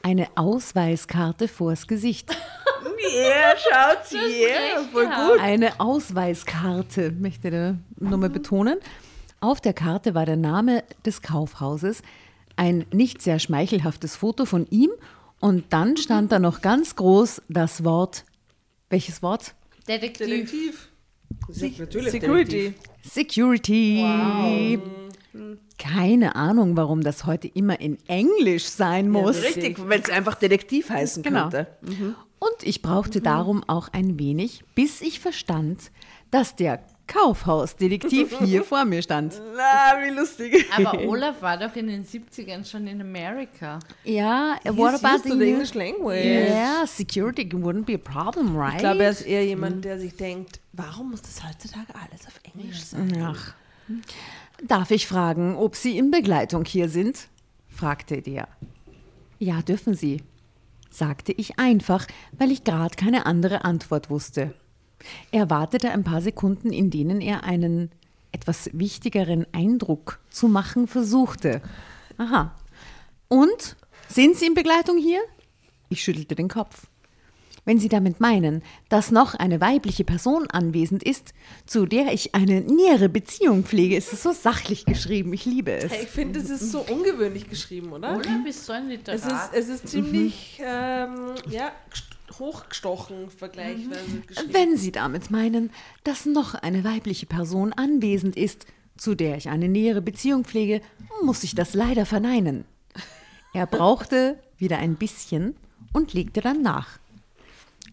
eine 0.00 0.28
Ausweiskarte 0.36 1.48
vors 1.48 1.88
Gesicht. 1.88 2.30
Yeah, 3.14 3.56
schaut, 3.56 4.12
yeah, 4.12 4.76
recht 4.78 4.90
voll 4.92 5.06
gut. 5.06 5.40
Eine 5.40 5.80
Ausweiskarte, 5.80 7.10
möchte 7.10 7.48
er 7.48 7.78
nochmal 7.98 8.30
betonen. 8.30 8.78
Auf 9.40 9.60
der 9.60 9.72
Karte 9.72 10.14
war 10.14 10.24
der 10.24 10.36
Name 10.36 10.84
des 11.04 11.20
Kaufhauses, 11.20 12.02
ein 12.54 12.86
nicht 12.92 13.20
sehr 13.20 13.40
schmeichelhaftes 13.40 14.14
Foto 14.14 14.44
von 14.44 14.68
ihm 14.70 14.90
und 15.40 15.72
dann 15.72 15.96
stand 15.96 16.30
da 16.30 16.38
noch 16.38 16.62
ganz 16.62 16.94
groß 16.94 17.42
das 17.48 17.82
Wort, 17.82 18.24
welches 18.88 19.20
Wort? 19.20 19.54
Detektiv. 19.88 20.28
Detektiv. 20.28 20.91
Natürlich 21.78 22.10
Security. 22.12 22.74
Security. 23.02 24.78
Keine 25.78 26.36
Ahnung, 26.36 26.76
warum 26.76 27.02
das 27.02 27.24
heute 27.26 27.48
immer 27.48 27.80
in 27.80 27.98
Englisch 28.06 28.64
sein 28.64 29.08
muss. 29.08 29.42
Richtig, 29.42 29.78
wenn 29.88 30.00
es 30.02 30.10
einfach 30.10 30.34
Detektiv 30.34 30.90
heißen 30.90 31.22
Genau. 31.22 31.42
könnte. 31.48 31.66
Und 32.38 32.62
ich 32.62 32.82
brauchte 32.82 33.20
darum 33.20 33.62
auch 33.66 33.88
ein 33.92 34.18
wenig, 34.18 34.62
bis 34.74 35.00
ich 35.00 35.20
verstand, 35.20 35.90
dass 36.30 36.56
der 36.56 36.82
Kaufhausdetektiv 37.12 38.38
hier 38.44 38.64
vor 38.64 38.84
mir 38.84 39.02
stand. 39.02 39.40
Na, 39.56 40.00
wie 40.02 40.10
lustig. 40.10 40.66
Aber 40.76 40.98
Olaf 41.06 41.42
war 41.42 41.58
doch 41.58 41.74
in 41.76 41.88
den 41.88 42.04
70ern 42.04 42.64
schon 42.64 42.86
in 42.86 43.00
Amerika. 43.00 43.78
Ja, 44.04 44.56
He's 44.62 44.76
what 44.76 44.94
about 44.94 45.22
the 45.28 45.36
the 45.38 45.50
English 45.50 45.74
language. 45.74 46.24
Yeah, 46.24 46.86
security 46.86 47.44
wouldn't 47.52 47.84
be 47.84 47.94
a 47.94 47.98
problem, 47.98 48.56
right? 48.56 48.74
Ich 48.74 48.78
glaube, 48.80 49.04
er 49.04 49.10
ist 49.10 49.22
eher 49.22 49.44
jemand, 49.44 49.84
der 49.84 49.98
sich 49.98 50.16
denkt, 50.16 50.60
warum 50.72 51.10
muss 51.10 51.22
das 51.22 51.42
heutzutage 51.46 51.94
alles 51.94 52.26
auf 52.26 52.40
Englisch 52.54 52.80
sein? 52.80 53.12
Ach. 53.22 53.54
Darf 54.62 54.90
ich 54.90 55.06
fragen, 55.06 55.56
ob 55.56 55.76
Sie 55.76 55.98
in 55.98 56.10
Begleitung 56.10 56.64
hier 56.64 56.88
sind? 56.88 57.28
fragte 57.68 58.22
der. 58.22 58.48
Ja, 59.38 59.60
dürfen 59.60 59.94
Sie, 59.94 60.22
sagte 60.90 61.32
ich 61.32 61.58
einfach, 61.58 62.06
weil 62.38 62.50
ich 62.52 62.64
gerade 62.64 62.94
keine 62.94 63.26
andere 63.26 63.64
Antwort 63.64 64.08
wusste. 64.08 64.54
Er 65.30 65.50
wartete 65.50 65.90
ein 65.90 66.04
paar 66.04 66.20
Sekunden, 66.20 66.72
in 66.72 66.90
denen 66.90 67.20
er 67.20 67.44
einen 67.44 67.90
etwas 68.32 68.70
wichtigeren 68.72 69.46
Eindruck 69.52 70.20
zu 70.30 70.48
machen 70.48 70.86
versuchte. 70.86 71.60
Aha. 72.18 72.54
Und? 73.28 73.76
Sind 74.08 74.36
Sie 74.36 74.46
in 74.46 74.54
Begleitung 74.54 74.98
hier? 74.98 75.20
Ich 75.88 76.02
schüttelte 76.02 76.34
den 76.34 76.48
Kopf. 76.48 76.86
Wenn 77.64 77.78
Sie 77.78 77.88
damit 77.88 78.18
meinen, 78.18 78.62
dass 78.88 79.12
noch 79.12 79.34
eine 79.34 79.60
weibliche 79.60 80.02
Person 80.02 80.50
anwesend 80.50 81.04
ist, 81.04 81.32
zu 81.64 81.86
der 81.86 82.12
ich 82.12 82.34
eine 82.34 82.60
nähere 82.60 83.08
Beziehung 83.08 83.64
pflege, 83.64 83.96
ist 83.96 84.12
es 84.12 84.22
so 84.24 84.32
sachlich 84.32 84.84
geschrieben. 84.84 85.32
Ich 85.32 85.44
liebe 85.44 85.70
es. 85.70 85.92
Ich 85.92 86.08
finde, 86.08 86.40
es 86.40 86.50
ist 86.50 86.72
so 86.72 86.80
ungewöhnlich 86.80 87.48
geschrieben, 87.48 87.92
oder? 87.92 88.16
Olaf 88.16 88.44
ist 88.48 88.66
so 88.66 88.72
ein 88.72 88.90
Es 88.90 88.90
Literat. 88.90 89.54
ist, 89.54 89.54
es 89.54 89.68
ist 89.68 89.88
ziemlich 89.88 90.60
ähm, 90.60 91.34
ja, 91.50 91.70
hochgestochen 92.38 93.30
vergleichsweise 93.30 94.20
geschrieben. 94.26 94.52
Wenn 94.52 94.76
Sie 94.76 94.92
damit 94.92 95.30
meinen, 95.30 95.70
dass 96.04 96.26
noch 96.26 96.54
eine 96.54 96.84
weibliche 96.84 97.26
Person 97.26 97.72
anwesend 97.72 98.36
ist, 98.36 98.66
zu 98.96 99.14
der 99.14 99.36
ich 99.36 99.48
eine 99.48 99.68
nähere 99.68 100.02
Beziehung 100.02 100.44
pflege, 100.44 100.80
muss 101.22 101.44
ich 101.44 101.54
das 101.54 101.74
leider 101.74 102.06
verneinen. 102.06 102.64
Er 103.52 103.66
brauchte 103.66 104.38
wieder 104.56 104.78
ein 104.78 104.96
bisschen 104.96 105.56
und 105.92 106.14
legte 106.14 106.40
dann 106.40 106.62
nach. 106.62 106.98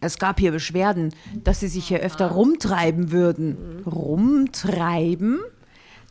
Es 0.00 0.18
gab 0.18 0.40
hier 0.40 0.52
Beschwerden, 0.52 1.14
dass 1.44 1.60
sie 1.60 1.68
sich 1.68 1.88
hier 1.88 2.00
öfter 2.00 2.28
rumtreiben 2.28 3.12
würden. 3.12 3.82
Rumtreiben? 3.84 5.40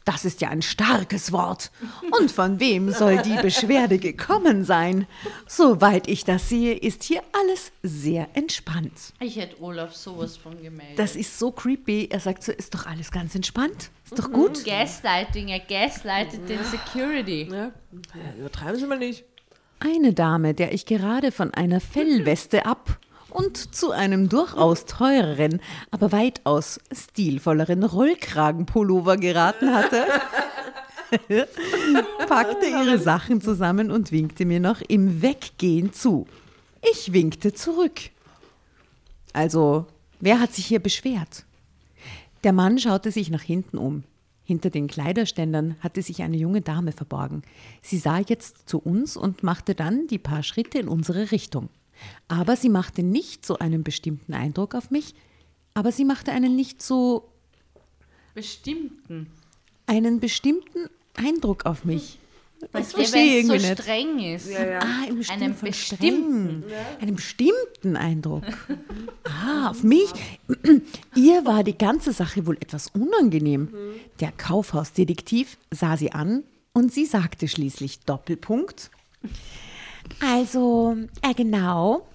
Das 0.10 0.26
ist 0.26 0.42
ja 0.42 0.50
ein 0.50 0.64
starkes 0.64 1.32
Wort. 1.32 1.70
Und 2.20 2.32
von 2.32 2.60
wem 2.60 2.92
soll 2.92 3.22
die 3.22 3.36
Beschwerde 3.44 4.00
gekommen 4.00 4.66
sein? 4.66 5.06
Soweit 5.48 6.08
ich 6.08 6.24
das 6.24 6.50
sehe, 6.50 6.74
ist 6.74 7.04
hier 7.04 7.22
alles 7.32 7.72
sehr 7.84 8.28
entspannt. 8.34 9.14
Ich 9.20 9.36
hätte 9.36 9.62
Olaf 9.62 9.96
sowas 9.96 10.36
von 10.36 10.60
gemeldet. 10.64 10.98
Das 10.98 11.16
ist 11.16 11.38
so 11.38 11.52
creepy. 11.52 12.08
Er 12.10 12.20
sagt 12.20 12.44
so, 12.44 12.52
ist 12.52 12.74
doch 12.74 12.88
alles 12.88 13.12
ganz 13.12 13.36
entspannt. 13.36 13.92
Ist 14.04 14.18
doch 14.18 14.32
gut. 14.32 14.66
Gaslighting, 14.66 15.50
er 15.50 15.60
gaslightet 15.60 16.50
den 16.50 16.64
Security. 16.64 17.44
Ja, 17.44 17.66
ja, 17.66 17.72
übertreiben 18.40 18.80
Sie 18.80 18.88
mal 18.88 18.98
nicht. 18.98 19.26
Eine 19.80 20.14
Dame, 20.14 20.56
der 20.56 20.74
ich 20.74 20.88
gerade 20.88 21.32
von 21.32 21.54
einer 21.54 21.82
Fellweste 21.82 22.66
ab 22.66 22.98
und 23.30 23.76
zu 23.76 23.92
einem 23.92 24.30
durchaus 24.30 24.86
teureren, 24.86 25.62
aber 25.92 26.12
weitaus 26.12 26.80
stilvolleren 26.92 27.84
Rollkragenpullover 27.84 29.18
geraten 29.18 29.74
hatte, 29.74 30.06
packte 32.28 32.66
ihre 32.68 33.00
Sachen 33.00 33.42
zusammen 33.42 33.92
und 33.92 34.12
winkte 34.12 34.46
mir 34.46 34.60
noch 34.60 34.82
im 34.82 35.22
Weggehen 35.22 35.94
zu. 35.94 36.28
Ich 36.92 37.14
winkte 37.14 37.54
zurück. 37.54 38.00
Also, 39.34 39.86
wer 40.20 40.40
hat 40.40 40.54
sich 40.54 40.66
hier 40.66 40.80
beschwert? 40.80 41.46
Der 42.44 42.54
Mann 42.54 42.80
schaute 42.80 43.12
sich 43.12 43.30
nach 43.30 43.42
hinten 43.42 43.78
um. 43.78 44.04
Hinter 44.44 44.72
den 44.72 44.88
Kleiderständern 44.88 45.76
hatte 45.82 46.02
sich 46.02 46.24
eine 46.24 46.38
junge 46.38 46.62
Dame 46.62 46.92
verborgen. 46.92 47.44
Sie 47.84 48.00
sah 48.00 48.18
jetzt 48.18 48.68
zu 48.68 48.80
uns 48.80 49.16
und 49.16 49.44
machte 49.44 49.76
dann 49.76 50.08
die 50.08 50.18
paar 50.18 50.42
Schritte 50.42 50.80
in 50.80 50.88
unsere 50.88 51.32
Richtung. 51.32 51.70
Aber 52.28 52.56
sie 52.56 52.70
machte 52.70 53.04
nicht 53.04 53.46
so 53.46 53.58
einen 53.60 53.84
bestimmten 53.84 54.34
Eindruck 54.34 54.76
auf 54.76 54.92
mich, 54.92 55.16
aber 55.74 55.92
sie 55.92 56.06
machte 56.06 56.32
einen 56.32 56.56
nicht 56.56 56.82
so 56.82 57.30
Bestimmten. 58.34 59.28
einen 59.88 60.20
bestimmten 60.20 60.90
Eindruck 61.16 61.66
auf 61.66 61.86
mich. 61.86 62.20
Das 62.62 62.72
Das 62.72 62.92
verstehe 62.94 63.40
ich 63.40 63.48
so 63.48 63.54
nicht. 63.54 63.80
streng 63.80 64.20
ist. 64.20 64.50
Ah, 64.54 65.06
im 65.08 65.24
Einen 65.30 65.56
von 65.56 65.70
bestimmten. 65.70 66.64
Einen 67.00 67.16
bestimmten 67.16 67.96
Eindruck. 67.96 68.44
Ah, 69.24 69.70
auf 69.70 69.84
mich. 69.84 70.10
Ihr 71.16 71.46
war 71.46 71.64
die 71.64 71.78
ganze 71.78 72.12
Sache 72.12 72.46
wohl 72.46 72.58
etwas 72.58 72.88
unangenehm. 72.88 73.70
Der 74.20 74.34
Kaufhausdetektiv 74.34 75.58
sah 75.72 75.96
sie 75.96 76.12
an 76.12 76.44
und 76.74 76.92
sie 76.94 77.06
sagte 77.06 77.48
schließlich 77.48 78.02
Doppelpunkt. 78.02 78.92
Also, 80.22 80.96
äh, 81.22 81.34
genau. 81.34 82.08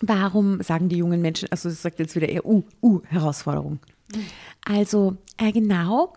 Warum 0.00 0.62
sagen 0.62 0.88
die 0.88 0.96
jungen 0.96 1.22
Menschen, 1.22 1.48
also 1.50 1.68
das 1.68 1.80
sagt 1.82 1.98
jetzt 1.98 2.14
wieder 2.16 2.28
eher, 2.28 2.44
uh, 2.44 2.62
uh, 2.82 3.00
Herausforderung. 3.06 3.78
Also, 4.64 5.16
äh, 5.38 5.52
genau. 5.52 6.12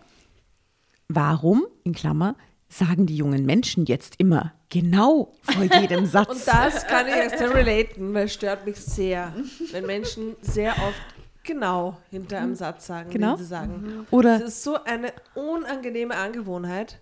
Warum, 1.08 1.66
in 1.84 1.94
Klammer, 1.94 2.36
sagen 2.68 3.06
die 3.06 3.16
jungen 3.16 3.46
Menschen 3.46 3.86
jetzt 3.86 4.16
immer 4.18 4.52
genau 4.68 5.32
vor 5.42 5.64
jedem 5.64 6.04
Satz? 6.06 6.28
Und 6.28 6.46
das 6.46 6.86
kann 6.86 7.06
ich 7.06 7.14
extrem 7.14 7.52
relaten, 7.52 8.12
weil 8.12 8.26
es 8.26 8.34
stört 8.34 8.66
mich 8.66 8.76
sehr, 8.76 9.32
wenn 9.72 9.86
Menschen 9.86 10.36
sehr 10.42 10.72
oft 10.72 11.00
genau 11.44 11.96
hinter 12.10 12.38
einem 12.40 12.54
Satz 12.54 12.86
sagen, 12.86 13.08
Genau. 13.10 13.36
den 13.36 13.38
sie 13.38 13.44
sagen. 13.48 14.06
Oder- 14.10 14.38
Das 14.38 14.48
ist 14.48 14.64
so 14.64 14.82
eine 14.84 15.12
unangenehme 15.34 16.14
Angewohnheit. 16.14 17.00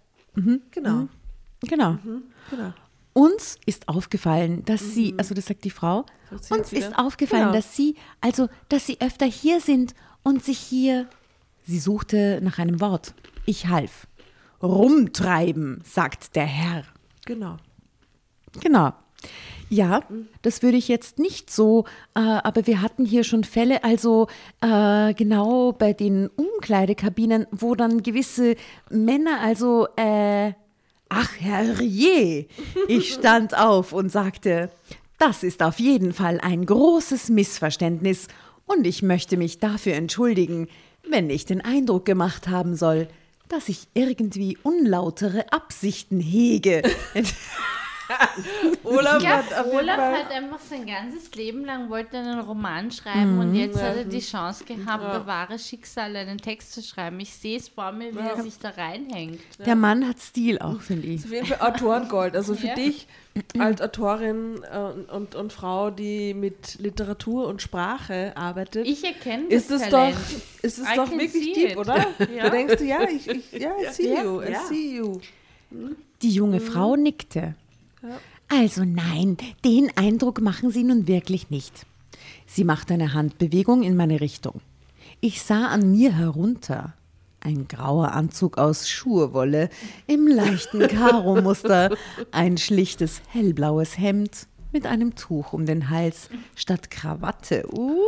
Genau. 0.70 1.08
genau. 1.62 1.98
genau. 2.50 2.72
Uns 3.16 3.56
ist 3.64 3.88
aufgefallen, 3.88 4.62
dass 4.66 4.92
sie, 4.92 5.14
also 5.16 5.34
das 5.34 5.46
sagt 5.46 5.64
die 5.64 5.70
Frau, 5.70 6.04
Sagt 6.30 6.50
uns 6.52 6.72
wieder? 6.72 6.88
ist 6.88 6.98
aufgefallen, 6.98 7.44
Genau. 7.44 7.54
dass 7.54 7.74
sie, 7.74 7.94
also 8.20 8.48
dass 8.68 8.84
sie 8.86 9.00
öfter 9.00 9.24
hier 9.24 9.60
sind 9.62 9.94
und 10.22 10.44
sich 10.44 10.58
hier, 10.58 11.08
sie 11.66 11.78
suchte 11.78 12.40
nach 12.42 12.58
einem 12.58 12.78
Wort. 12.82 13.14
Ich 13.46 13.68
half. 13.68 14.06
Rumtreiben, 14.62 15.80
sagt 15.82 16.36
der 16.36 16.44
Herr. 16.44 16.82
Genau. 17.24 17.56
Genau. 18.60 18.92
Ja, 19.70 20.02
das 20.42 20.62
würde 20.62 20.76
ich 20.76 20.86
jetzt 20.88 21.18
nicht 21.18 21.50
so, 21.50 21.86
äh, 22.14 22.20
aber 22.20 22.66
wir 22.66 22.82
hatten 22.82 23.04
hier 23.06 23.24
schon 23.24 23.44
Fälle, 23.44 23.82
also 23.82 24.28
äh, 24.60 25.14
genau 25.14 25.72
bei 25.72 25.92
den 25.94 26.28
Umkleidekabinen, 26.28 27.46
wo 27.50 27.74
dann 27.74 28.02
gewisse 28.02 28.56
Männer 28.90 29.40
also 29.40 29.88
äh, 29.96 30.52
Ach, 31.08 31.30
herrje! 31.38 32.46
Ich 32.88 33.14
stand 33.14 33.56
auf 33.56 33.92
und 33.92 34.10
sagte, 34.10 34.70
das 35.18 35.42
ist 35.42 35.62
auf 35.62 35.78
jeden 35.78 36.12
Fall 36.12 36.40
ein 36.40 36.66
großes 36.66 37.28
Missverständnis 37.30 38.28
und 38.66 38.86
ich 38.86 39.02
möchte 39.02 39.36
mich 39.36 39.58
dafür 39.58 39.94
entschuldigen, 39.94 40.68
wenn 41.08 41.30
ich 41.30 41.44
den 41.44 41.60
Eindruck 41.60 42.04
gemacht 42.04 42.48
haben 42.48 42.74
soll, 42.74 43.08
dass 43.48 43.68
ich 43.68 43.86
irgendwie 43.94 44.58
unlautere 44.62 45.52
Absichten 45.52 46.20
hege. 46.20 46.82
Olaf 48.84 49.22
Ich 49.22 49.28
hat 49.28 49.66
Olaf 49.72 49.96
Fall 49.96 50.24
hat 50.24 50.30
einfach 50.32 50.60
sein 50.60 50.86
ganzes 50.86 51.34
Leben 51.34 51.64
lang 51.64 51.90
wollte 51.90 52.16
einen 52.18 52.40
Roman 52.40 52.90
schreiben 52.90 53.38
und 53.38 53.54
jetzt 53.54 53.80
hat 53.82 53.96
er 53.96 54.04
die 54.04 54.20
Chance 54.20 54.64
gehabt, 54.64 55.02
bei 55.02 55.26
wahres 55.26 55.66
Schicksal 55.68 56.14
einen 56.16 56.38
Text 56.38 56.72
zu 56.72 56.82
schreiben. 56.82 57.18
Ich 57.20 57.32
sehe 57.34 57.56
es 57.58 57.68
vor 57.68 57.92
mir, 57.92 58.14
wie 58.14 58.18
er 58.18 58.42
sich 58.42 58.58
da 58.58 58.70
reinhängt. 58.70 59.40
Der 59.64 59.74
Mann 59.76 60.06
hat 60.08 60.18
Stil 60.20 60.58
auch, 60.58 60.80
finde 60.80 61.06
ich. 61.08 61.24
auf 61.24 61.30
jeden 61.32 61.46
Fall 61.46 61.72
Autorengold. 61.72 62.36
Also 62.36 62.54
für 62.54 62.68
Ja. 62.68 62.74
dich 62.74 63.06
als 63.58 63.82
Autorin 63.82 64.62
äh, 64.72 64.78
und, 64.78 65.10
und, 65.10 65.34
und 65.34 65.52
Frau, 65.52 65.90
die 65.90 66.32
mit 66.32 66.78
Literatur 66.78 67.46
und 67.48 67.60
Sprache 67.60 68.32
arbeitet, 68.34 68.86
Ich 68.86 69.04
erkenne 69.04 69.44
das 69.50 69.64
ist 69.64 69.70
es 69.72 69.82
doch, 69.84 69.90
Talent. 69.90 70.16
ist 70.62 70.78
es 70.78 70.88
I 70.90 70.96
doch 70.96 71.10
wirklich 71.10 71.52
deep, 71.52 71.70
it. 71.72 71.76
oder? 71.76 71.96
Ja. 72.34 72.44
Da 72.44 72.50
denkst 72.50 72.76
du, 72.76 72.84
ja, 72.84 73.02
ich, 73.02 73.28
ich 73.28 73.52
ja, 73.52 73.72
I 73.78 73.92
see 73.92 74.14
Ja, 74.14 74.22
you, 74.22 74.40
I 74.42 74.52
ja. 74.52 74.60
see 74.60 74.96
you. 74.96 75.18
Die 76.22 76.30
junge 76.30 76.60
Frau 76.60 76.96
nickte. 76.96 77.54
Also 78.48 78.84
nein, 78.84 79.36
den 79.64 79.90
Eindruck 79.96 80.40
machen 80.40 80.70
Sie 80.70 80.84
nun 80.84 81.08
wirklich 81.08 81.50
nicht. 81.50 81.86
Sie 82.46 82.64
machte 82.64 82.94
eine 82.94 83.12
Handbewegung 83.12 83.82
in 83.82 83.96
meine 83.96 84.20
Richtung. 84.20 84.60
Ich 85.20 85.42
sah 85.42 85.68
an 85.68 85.92
mir 85.92 86.12
herunter. 86.16 86.94
Ein 87.40 87.68
grauer 87.68 88.12
Anzug 88.12 88.58
aus 88.58 88.88
Schurwolle 88.88 89.68
im 90.06 90.26
leichten 90.26 90.88
Karo-Muster, 90.88 91.96
ein 92.32 92.58
schlichtes 92.58 93.22
hellblaues 93.28 93.98
Hemd 93.98 94.48
mit 94.72 94.86
einem 94.86 95.14
Tuch 95.14 95.52
um 95.52 95.64
den 95.64 95.90
Hals 95.90 96.28
statt 96.54 96.90
Krawatte. 96.90 97.64
Uh. 97.72 98.00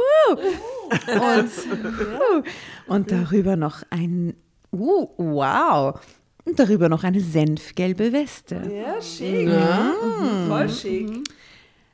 Und, 0.90 1.50
uh. 1.70 2.42
und 2.88 3.10
darüber 3.10 3.56
noch 3.56 3.82
ein, 3.90 4.34
uh, 4.72 5.08
wow, 5.16 6.00
und 6.44 6.58
darüber 6.58 6.88
noch 6.88 7.04
eine 7.04 7.20
senfgelbe 7.20 8.12
Weste. 8.12 8.56
Ja, 8.74 9.00
schick. 9.02 9.46
Mhm. 9.48 10.48
Voll 10.48 10.68
schick. 10.70 11.28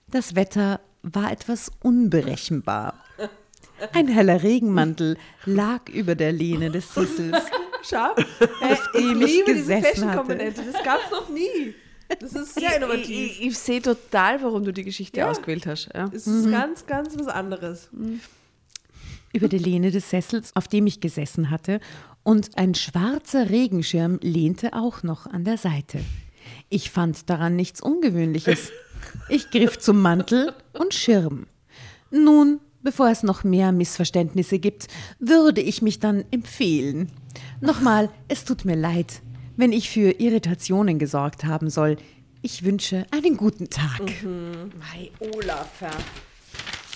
Das 0.08 0.34
Wetter 0.34 0.80
war 1.02 1.32
etwas 1.32 1.70
unberechenbar. 1.82 2.94
Ein 3.92 4.08
heller 4.08 4.42
Regenmantel 4.42 5.16
lag 5.44 5.88
über 5.88 6.14
der 6.14 6.32
Lehne 6.32 6.70
des 6.70 6.94
Sessels, 6.94 7.36
Schau, 7.82 8.12
auf 8.12 8.90
dem 8.94 9.20
ich 9.20 9.26
liebe 9.32 9.54
diese 9.54 9.74
gesessen 9.74 10.10
hatte. 10.10 10.26
Fashion-Komponente. 10.26 10.62
Das 10.72 10.82
gab 10.84 11.00
es 11.04 11.10
noch 11.10 11.28
nie. 11.28 11.74
Das 12.20 12.32
ist 12.32 12.54
sehr 12.54 12.70
Ich, 12.70 12.76
innovativ. 12.76 13.08
ich, 13.10 13.42
ich 13.46 13.58
sehe 13.58 13.82
total, 13.82 14.42
warum 14.42 14.64
du 14.64 14.72
die 14.72 14.84
Geschichte 14.84 15.18
Ja. 15.20 15.30
ausgewählt 15.30 15.66
hast. 15.66 15.88
Ja. 15.92 16.08
Es 16.14 16.26
ist 16.26 16.50
ganz, 16.50 16.86
ganz 16.86 17.18
was 17.18 17.26
anderes. 17.26 17.90
Über 19.32 19.48
der 19.48 19.58
Lehne 19.58 19.90
des 19.90 20.08
Sessels, 20.08 20.52
auf 20.54 20.68
dem 20.68 20.86
ich 20.86 21.00
gesessen 21.00 21.50
hatte, 21.50 21.80
und 22.24 22.58
ein 22.58 22.74
schwarzer 22.74 23.50
Regenschirm 23.50 24.18
lehnte 24.22 24.72
auch 24.72 25.02
noch 25.02 25.26
an 25.26 25.44
der 25.44 25.58
Seite. 25.58 26.00
Ich 26.68 26.90
fand 26.90 27.30
daran 27.30 27.54
nichts 27.54 27.80
Ungewöhnliches. 27.80 28.72
Ich 29.28 29.50
griff 29.50 29.78
zum 29.78 30.00
Mantel 30.00 30.52
und 30.72 30.94
Schirm. 30.94 31.46
Nun, 32.10 32.60
bevor 32.82 33.10
es 33.10 33.22
noch 33.22 33.44
mehr 33.44 33.70
Missverständnisse 33.72 34.58
gibt, 34.58 34.88
würde 35.18 35.60
ich 35.60 35.82
mich 35.82 36.00
dann 36.00 36.24
empfehlen. 36.30 37.10
Nochmal, 37.60 38.10
es 38.28 38.44
tut 38.44 38.64
mir 38.64 38.76
leid, 38.76 39.22
wenn 39.56 39.72
ich 39.72 39.90
für 39.90 40.10
Irritationen 40.10 40.98
gesorgt 40.98 41.44
haben 41.44 41.70
soll. 41.70 41.96
Ich 42.42 42.64
wünsche 42.64 43.06
einen 43.10 43.36
guten 43.36 43.70
Tag. 43.70 44.00
Mei, 44.22 45.10
Olaf, 45.34 45.82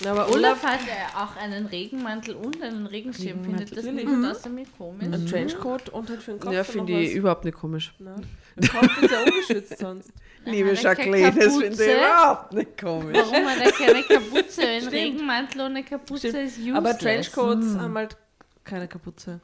ja. 0.01 0.13
Na, 0.13 0.21
aber 0.21 0.33
Olaf 0.33 0.63
hat 0.63 0.79
ja 0.87 1.23
auch 1.23 1.35
einen 1.35 1.65
Regenmantel 1.65 2.35
und 2.35 2.61
einen 2.61 2.85
Regenschirm. 2.85 3.43
Findet 3.43 3.75
das 3.75 3.85
nicht 3.85 4.07
außer 4.07 4.49
mir 4.49 4.65
komisch? 4.77 5.07
ein 5.11 5.25
Trenchcoat 5.25 5.89
und 5.89 6.09
halt 6.09 6.21
für 6.21 6.31
den 6.31 6.39
Kopf. 6.39 6.53
Ja, 6.53 6.63
finde 6.63 6.99
ich 6.99 7.09
was. 7.09 7.15
überhaupt 7.15 7.45
nicht 7.45 7.57
komisch. 7.57 7.93
Der 7.99 8.69
Kopf 8.69 9.01
ist 9.01 9.11
ja 9.11 9.23
ungeschützt 9.23 9.79
sonst. 9.79 10.11
Liebe 10.45 10.69
eine 10.69 10.81
Jacqueline, 10.81 11.31
das 11.33 11.57
finde 11.57 11.83
ich 11.83 11.97
überhaupt 11.97 12.53
nicht 12.53 12.77
komisch. 12.77 13.17
Warum 13.17 13.45
hat 13.45 13.59
er 13.61 13.71
keine 13.71 14.03
Kapuze? 14.07 14.61
Ein 14.61 14.87
Regenmantel 14.87 15.61
ohne 15.61 15.83
Kapuze 15.83 16.27
ist 16.27 16.57
useless. 16.59 16.75
Aber 16.75 16.97
Trenchcoats 16.97 17.75
haben 17.75 17.95
halt 17.97 18.17
keine 18.63 18.87
Kapuze. 18.87 19.41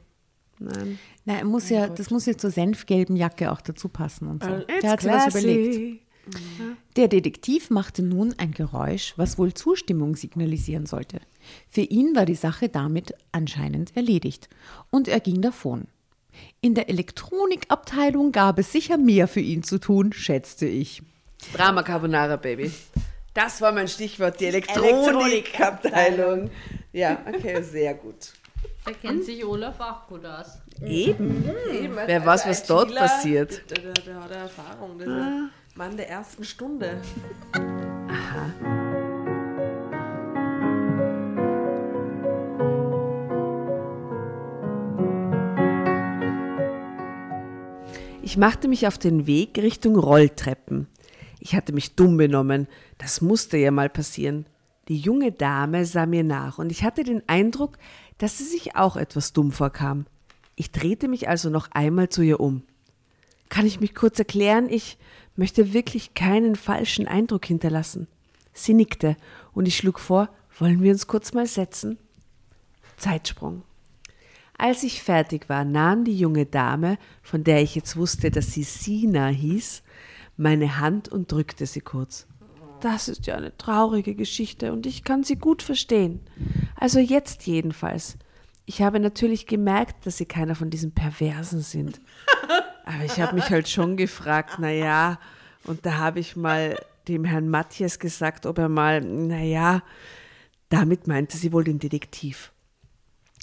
Nein. 0.58 0.98
Na, 1.24 1.34
er 1.34 1.44
muss 1.44 1.68
ja, 1.68 1.88
das 1.88 2.10
muss 2.10 2.24
ja 2.26 2.36
zur 2.36 2.50
senfgelben 2.50 3.16
Jacke 3.16 3.52
auch 3.52 3.60
dazu 3.60 3.88
passen 3.88 4.28
und 4.28 4.42
so. 4.42 4.64
Der 4.82 4.90
hat 4.90 5.02
sich 5.02 5.10
was 5.10 5.28
überlegt. 5.28 6.05
Der 6.96 7.08
Detektiv 7.08 7.70
machte 7.70 8.02
nun 8.02 8.34
ein 8.38 8.52
Geräusch, 8.52 9.14
was 9.16 9.38
wohl 9.38 9.54
Zustimmung 9.54 10.16
signalisieren 10.16 10.86
sollte. 10.86 11.20
Für 11.68 11.82
ihn 11.82 12.16
war 12.16 12.26
die 12.26 12.34
Sache 12.34 12.68
damit 12.68 13.14
anscheinend 13.32 13.96
erledigt 13.96 14.48
und 14.90 15.08
er 15.08 15.20
ging 15.20 15.42
davon. 15.42 15.86
In 16.60 16.74
der 16.74 16.88
Elektronikabteilung 16.88 18.32
gab 18.32 18.58
es 18.58 18.72
sicher 18.72 18.98
mehr 18.98 19.28
für 19.28 19.40
ihn 19.40 19.62
zu 19.62 19.78
tun, 19.78 20.12
schätzte 20.12 20.66
ich. 20.66 21.02
Drama 21.52 21.82
Carbonara, 21.82 22.36
Baby. 22.36 22.72
Das 23.34 23.60
war 23.60 23.72
mein 23.72 23.88
Stichwort, 23.88 24.40
die 24.40 24.46
Elektronikabteilung. 24.46 26.50
Ja, 26.92 27.18
okay, 27.28 27.62
sehr 27.62 27.94
gut. 27.94 28.32
Da 28.84 28.92
kennt 28.92 29.24
sich 29.24 29.44
Olaf 29.44 29.78
auch 29.80 30.06
gut 30.06 30.24
aus. 30.24 30.58
Eben. 30.82 31.44
Eben, 31.72 31.96
Wer 32.06 32.24
weiß, 32.24 32.46
was 32.46 32.66
dort 32.66 32.88
ITler, 32.88 33.00
passiert. 33.02 33.70
Der, 33.70 33.78
der, 33.78 33.92
der 33.92 34.22
hat 34.22 34.30
Erfahrung. 34.30 35.00
Ist 35.00 35.08
ein 35.08 35.50
Mann 35.76 35.98
der 35.98 36.08
ersten 36.08 36.42
Stunde. 36.42 37.02
Ich 48.22 48.38
machte 48.38 48.68
mich 48.68 48.86
auf 48.86 48.96
den 48.96 49.26
Weg 49.26 49.58
Richtung 49.58 49.96
Rolltreppen. 49.96 50.86
Ich 51.40 51.54
hatte 51.54 51.74
mich 51.74 51.94
dumm 51.94 52.16
benommen. 52.16 52.68
Das 52.96 53.20
musste 53.20 53.58
ja 53.58 53.70
mal 53.70 53.90
passieren. 53.90 54.46
Die 54.88 54.98
junge 54.98 55.30
Dame 55.30 55.84
sah 55.84 56.06
mir 56.06 56.24
nach 56.24 56.58
und 56.58 56.72
ich 56.72 56.84
hatte 56.84 57.04
den 57.04 57.22
Eindruck, 57.28 57.76
dass 58.16 58.38
sie 58.38 58.44
sich 58.44 58.76
auch 58.76 58.96
etwas 58.96 59.34
dumm 59.34 59.52
vorkam. 59.52 60.06
Ich 60.54 60.72
drehte 60.72 61.06
mich 61.06 61.28
also 61.28 61.50
noch 61.50 61.70
einmal 61.72 62.08
zu 62.08 62.22
ihr 62.22 62.40
um. 62.40 62.62
Kann 63.50 63.66
ich 63.66 63.80
mich 63.80 63.94
kurz 63.94 64.18
erklären? 64.18 64.68
Ich 64.70 64.98
möchte 65.36 65.72
wirklich 65.72 66.14
keinen 66.14 66.56
falschen 66.56 67.06
Eindruck 67.06 67.44
hinterlassen. 67.46 68.08
Sie 68.52 68.74
nickte 68.74 69.16
und 69.52 69.68
ich 69.68 69.76
schlug 69.76 70.00
vor, 70.00 70.28
wollen 70.58 70.82
wir 70.82 70.92
uns 70.92 71.06
kurz 71.06 71.34
mal 71.34 71.46
setzen? 71.46 71.98
Zeitsprung. 72.96 73.62
Als 74.58 74.82
ich 74.82 75.02
fertig 75.02 75.48
war, 75.48 75.64
nahm 75.64 76.04
die 76.04 76.18
junge 76.18 76.46
Dame, 76.46 76.96
von 77.22 77.44
der 77.44 77.62
ich 77.62 77.74
jetzt 77.74 77.96
wusste, 77.96 78.30
dass 78.30 78.52
sie 78.52 78.62
Sina 78.62 79.28
hieß, 79.28 79.82
meine 80.38 80.78
Hand 80.78 81.08
und 81.08 81.30
drückte 81.30 81.66
sie 81.66 81.80
kurz. 81.80 82.26
Das 82.80 83.08
ist 83.08 83.26
ja 83.26 83.36
eine 83.36 83.56
traurige 83.56 84.14
Geschichte 84.14 84.72
und 84.72 84.86
ich 84.86 85.04
kann 85.04 85.24
sie 85.24 85.36
gut 85.36 85.62
verstehen. 85.62 86.20
Also 86.74 86.98
jetzt 86.98 87.46
jedenfalls. 87.46 88.16
Ich 88.64 88.82
habe 88.82 89.00
natürlich 89.00 89.46
gemerkt, 89.46 90.06
dass 90.06 90.16
sie 90.18 90.26
keiner 90.26 90.54
von 90.54 90.70
diesen 90.70 90.92
Perversen 90.92 91.60
sind. 91.60 92.00
Aber 92.86 93.04
ich 93.04 93.20
habe 93.20 93.34
mich 93.34 93.50
halt 93.50 93.68
schon 93.68 93.96
gefragt, 93.96 94.58
na 94.58 94.70
ja, 94.70 95.18
und 95.64 95.84
da 95.84 95.98
habe 95.98 96.20
ich 96.20 96.36
mal 96.36 96.78
dem 97.08 97.24
Herrn 97.24 97.48
Matthias 97.48 97.98
gesagt, 97.98 98.46
ob 98.46 98.58
er 98.58 98.68
mal, 98.68 99.00
na 99.00 99.42
ja, 99.42 99.82
damit 100.68 101.08
meinte 101.08 101.36
sie 101.36 101.52
wohl 101.52 101.64
den 101.64 101.80
Detektiv. 101.80 102.52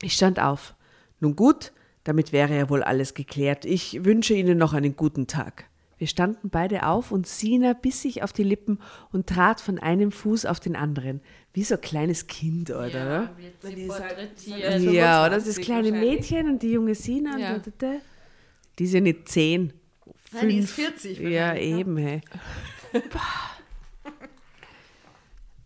Ich 0.02 0.14
stand 0.14 0.40
auf. 0.40 0.76
Nun 1.20 1.36
gut, 1.36 1.74
damit 2.06 2.32
wäre 2.32 2.56
ja 2.56 2.70
wohl 2.70 2.84
alles 2.84 3.14
geklärt. 3.14 3.66
Ich 3.66 4.06
wünsche 4.06 4.34
Ihnen 4.34 4.58
noch 4.58 4.74
einen 4.74 4.96
guten 4.96 5.28
Tag. 5.28 5.66
Wir 5.98 6.08
standen 6.08 6.50
beide 6.50 6.86
auf 6.86 7.12
und 7.12 7.28
Sina 7.28 7.74
biss 7.74 8.02
sich 8.02 8.24
auf 8.24 8.34
die 8.34 8.44
Lippen 8.44 8.80
und 9.12 9.28
trat 9.28 9.62
von 9.62 9.78
einem 9.78 10.12
Fuß 10.12 10.46
auf 10.46 10.60
den 10.60 10.76
anderen. 10.76 11.22
Wie 11.54 11.64
so 11.64 11.76
ein 11.76 11.82
kleines 11.82 12.28
Kind, 12.28 12.72
oder? 12.72 12.90
Ja, 12.90 13.30
wird 13.38 13.62
sie 13.62 13.84
ist 13.84 14.00
halt-. 14.00 14.94
Ja, 14.94 15.26
oder 15.26 15.36
das 15.36 15.56
25 15.56 15.66
kleine. 15.66 15.92
Mädchen 15.92 16.50
und 16.50 16.62
die 16.62 16.72
junge 16.72 16.96
Sina. 16.96 17.38
Ja. 17.38 17.56
Und 17.56 17.68
da, 17.68 17.72
da, 17.78 17.88
da. 17.88 18.00
Die 18.80 18.86
ist 18.86 18.94
ja 18.94 19.02
nicht 19.02 19.28
zehn. 19.30 19.74
Nein, 20.32 20.50
die 20.50 20.58
ist 20.60 20.72
Fünf. 20.72 20.94
40 20.94 21.20
Ja, 21.20 21.56
eben, 21.56 21.98
hey. 21.98 22.22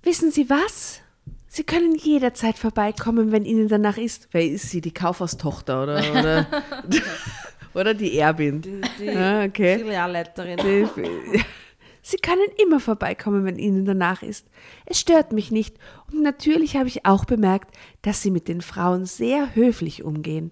Wissen 0.03 0.32
Sie 0.32 0.49
was? 0.49 1.01
Sie 1.47 1.64
können 1.64 1.95
jederzeit 1.95 2.58
vorbeikommen, 2.58 3.32
wenn 3.32 3.45
Ihnen 3.45 3.68
danach 3.68 3.97
ist. 3.97 4.28
Wer 4.32 4.45
ist 4.45 4.70
sie? 4.70 4.80
Die 4.82 4.93
Kaufhaustochter 4.93 5.84
oder, 5.84 6.12
oder, 6.12 6.47
oder 7.74 7.93
die 7.93 8.18
Erbin? 8.18 8.62
Die, 8.62 8.82
die 8.99 9.10
Ah, 9.10 9.43
okay. 9.45 9.80
Filialleiterin. 9.80 10.58
Die- 10.58 11.39
Sie 12.03 12.18
können 12.18 12.47
immer 12.64 12.80
vorbeikommen, 12.80 13.43
wenn 13.43 13.58
Ihnen 13.60 13.84
danach 13.84 14.22
ist. 14.22 14.47
Es 14.86 14.97
stört 14.99 15.34
mich 15.34 15.51
nicht. 15.51 15.76
Und 16.10 16.22
natürlich 16.24 16.78
habe 16.78 16.88
ich 16.88 17.05
auch 17.05 17.26
bemerkt, 17.26 17.76
dass 18.01 18.22
Sie 18.22 18.32
mit 18.32 18.47
den 18.47 18.62
Frauen 18.62 19.05
sehr 19.05 19.55
höflich 19.55 20.03
umgehen. 20.03 20.51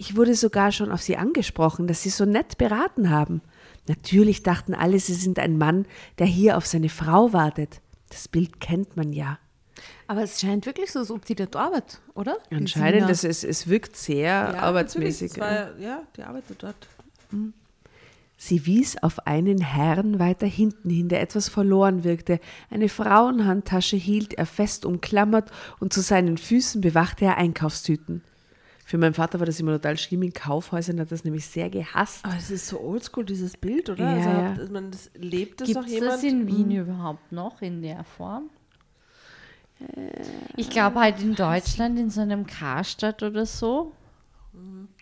Ich 0.00 0.16
wurde 0.16 0.34
sogar 0.34 0.72
schon 0.72 0.90
auf 0.90 1.02
sie 1.02 1.18
angesprochen, 1.18 1.86
dass 1.86 2.02
sie 2.02 2.08
so 2.08 2.24
nett 2.24 2.56
beraten 2.56 3.10
haben. 3.10 3.42
Natürlich 3.86 4.42
dachten 4.42 4.72
alle, 4.72 4.98
sie 4.98 5.12
sind 5.12 5.38
ein 5.38 5.58
Mann, 5.58 5.84
der 6.18 6.26
hier 6.26 6.56
auf 6.56 6.64
seine 6.64 6.88
Frau 6.88 7.34
wartet. 7.34 7.82
Das 8.08 8.26
Bild 8.26 8.60
kennt 8.60 8.96
man 8.96 9.12
ja. 9.12 9.38
Aber 10.06 10.22
es 10.22 10.40
scheint 10.40 10.64
wirklich 10.64 10.90
so, 10.90 11.00
als 11.00 11.10
ob 11.10 11.26
die 11.26 11.34
dort 11.34 11.54
arbeitet, 11.54 12.00
oder? 12.14 12.38
Anscheinend, 12.50 13.14
Sina. 13.14 13.30
es, 13.30 13.44
es, 13.44 13.68
wirkt 13.68 13.94
sehr 13.94 14.62
arbeitsmäßig. 14.62 15.36
natürlich, 15.36 15.58
das 15.68 15.74
war- 15.74 15.78
Ja, 15.78 16.02
die 16.16 16.22
arbeitet 16.22 16.62
dort. 16.62 16.88
Sie 18.38 18.64
wies 18.64 18.96
auf 19.02 19.26
einen 19.26 19.60
Herrn 19.60 20.18
weiter 20.18 20.46
hinten 20.46 20.88
hin, 20.88 21.10
der 21.10 21.20
etwas 21.20 21.50
verloren 21.50 22.04
wirkte. 22.04 22.40
Eine 22.70 22.88
Frauenhandtasche 22.88 23.96
hielt 23.98 24.32
er 24.32 24.46
fest 24.46 24.86
umklammert 24.86 25.50
und 25.78 25.92
zu 25.92 26.00
seinen 26.00 26.38
Füßen 26.38 26.80
bewachte 26.80 27.26
er 27.26 27.36
Einkaufstüten. 27.36 28.22
Für 28.90 28.98
meinen 28.98 29.14
Vater 29.14 29.38
war 29.38 29.46
das 29.46 29.60
immer 29.60 29.70
total 29.74 29.96
schlimm 29.96 30.24
in 30.24 30.32
Kaufhäusern, 30.32 30.98
er 30.98 31.02
hat 31.02 31.12
das 31.12 31.22
nämlich 31.22 31.46
sehr 31.46 31.70
gehasst. 31.70 32.24
Aber 32.24 32.34
es 32.36 32.50
ist 32.50 32.66
so 32.66 32.80
oldschool, 32.80 33.24
dieses 33.24 33.56
Bild, 33.56 33.88
oder? 33.88 34.02
Ja, 34.02 34.16
also, 34.16 34.28
ja. 34.28 34.54
dass 34.54 34.68
man 34.68 34.90
das, 34.90 35.12
lebt 35.14 35.60
das 35.60 35.68
Gibt 35.68 35.78
noch 35.78 35.86
es 35.86 35.92
jemand? 35.92 36.12
das 36.14 36.24
in 36.24 36.46
Wien 36.48 36.72
überhaupt 36.72 37.30
noch 37.30 37.62
in 37.62 37.82
der 37.82 38.02
Form? 38.02 38.50
Ich 40.56 40.70
glaube 40.70 40.98
halt 40.98 41.22
in 41.22 41.36
Deutschland, 41.36 42.00
in 42.00 42.10
so 42.10 42.20
einem 42.20 42.48
Karstadt 42.48 43.22
oder 43.22 43.46
so, 43.46 43.92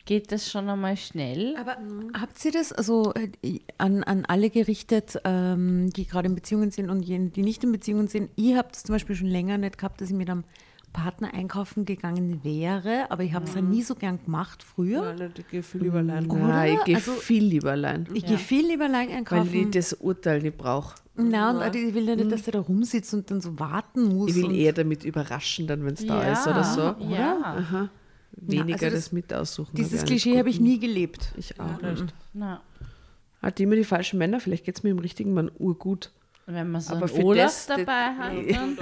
geht 0.04 0.32
das 0.32 0.50
schon 0.50 0.68
einmal 0.68 0.98
schnell. 0.98 1.56
Aber 1.56 1.78
habt 2.20 2.44
ihr 2.44 2.52
das 2.52 2.74
also 2.74 3.14
äh, 3.14 3.60
an, 3.78 4.04
an 4.04 4.26
alle 4.26 4.50
gerichtet, 4.50 5.18
ähm, 5.24 5.88
die 5.96 6.06
gerade 6.06 6.28
in 6.28 6.34
Beziehungen 6.34 6.70
sind 6.70 6.90
und 6.90 7.00
jene, 7.04 7.30
die 7.30 7.42
nicht 7.42 7.64
in 7.64 7.72
Beziehungen 7.72 8.08
sind? 8.08 8.28
Ich 8.36 8.54
habe 8.54 8.68
das 8.70 8.82
zum 8.82 8.94
Beispiel 8.94 9.16
schon 9.16 9.28
länger 9.28 9.56
nicht 9.56 9.78
gehabt, 9.78 10.02
dass 10.02 10.10
ich 10.10 10.14
mit 10.14 10.28
einem 10.28 10.44
Partner 10.92 11.32
einkaufen 11.34 11.84
gegangen 11.84 12.40
wäre, 12.42 13.10
aber 13.10 13.22
ich 13.22 13.32
habe 13.34 13.44
es 13.44 13.54
ja 13.54 13.60
nie 13.60 13.82
so 13.82 13.94
gern 13.94 14.18
gemacht 14.24 14.62
früher. 14.62 15.14
Ja, 15.18 15.26
ich 15.36 15.48
gehe 15.48 15.62
viel 15.62 15.84
über 15.84 15.98
allein. 15.98 16.28
Oder? 16.30 16.64
Ja, 16.64 16.64
ich 16.78 16.84
gehe 16.84 16.96
Also- 16.96 17.12
viel 17.12 17.44
lieber 17.44 17.72
allein, 17.72 18.08
Ich 18.14 18.24
gehe 18.26 18.38
viel 18.38 18.66
lieber 18.66 18.84
allein 18.86 19.08
weil 19.08 19.16
einkaufen. 19.18 19.54
ich 19.54 19.70
das 19.70 19.92
Urteil 19.94 20.40
nicht 20.42 20.56
brauche. 20.58 20.96
Na, 21.16 21.50
und 21.66 21.74
ich 21.74 21.94
will 21.94 22.08
ja 22.08 22.16
nicht, 22.16 22.30
dass 22.32 22.42
der 22.42 22.52
da 22.54 22.60
rumsitzt 22.60 23.12
und 23.14 23.30
dann 23.30 23.40
so 23.40 23.58
warten 23.58 24.04
muss. 24.04 24.30
Ich 24.30 24.36
will 24.36 24.52
eher 24.54 24.72
damit 24.72 25.04
überraschen, 25.04 25.66
dann 25.66 25.84
wenn 25.84 25.94
es 25.94 26.06
da 26.06 26.22
ist 26.32 26.46
oder 26.46 26.64
so. 26.64 26.80
Ja. 27.12 27.88
Weniger 28.40 28.74
also 28.74 28.84
das- 28.86 28.94
das, 28.94 29.12
mit 29.12 29.34
aussuchen. 29.34 29.74
Dieses 29.74 30.04
Klischee 30.04 30.38
habe 30.38 30.48
ich 30.50 30.60
nie 30.60 30.78
gelebt. 30.78 31.32
Ich 31.36 31.58
auch 31.60 31.80
nicht. 31.82 32.04
Na, 32.34 32.60
Hat 33.42 33.58
die 33.58 33.62
immer 33.64 33.76
die 33.76 33.84
falschen 33.84 34.18
Männer? 34.18 34.40
Vielleicht 34.40 34.64
geht 34.64 34.76
es 34.76 34.82
mir 34.82 34.90
im 34.90 34.98
richtigen 34.98 35.32
Mann 35.32 35.48
urgut. 35.58 36.10
Wenn 36.50 36.70
man 36.70 36.80
so 36.80 36.94
Aber 36.94 37.06
einen 37.12 37.22
Olaf 37.24 37.44
das- 37.44 37.66
das- 37.66 37.76
dabei 37.78 38.14
hat, 38.16 38.32
Nee. 38.32 38.52
dann 38.52 38.78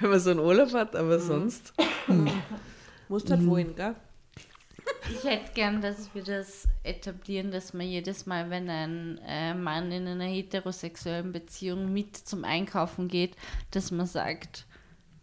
Wenn 0.00 0.10
man 0.10 0.20
so 0.20 0.30
einen 0.30 0.40
Olaf 0.40 0.72
hat, 0.74 0.94
aber 0.96 1.18
sonst. 1.18 1.72
Musst 3.08 3.30
halt 3.30 3.46
wohin, 3.46 3.74
gell? 3.74 3.94
Ich 5.10 5.24
hätte 5.24 5.52
gern, 5.54 5.80
dass 5.80 6.14
wir 6.14 6.22
das 6.22 6.66
etablieren, 6.82 7.50
dass 7.50 7.72
man 7.74 7.86
jedes 7.86 8.26
Mal, 8.26 8.50
wenn 8.50 8.68
ein 8.70 9.20
äh, 9.26 9.54
Mann 9.54 9.90
in 9.92 10.06
einer 10.06 10.24
heterosexuellen 10.24 11.32
Beziehung 11.32 11.92
mit 11.92 12.16
zum 12.16 12.44
Einkaufen 12.44 13.08
geht, 13.08 13.36
dass 13.72 13.90
man 13.90 14.06
sagt, 14.06 14.66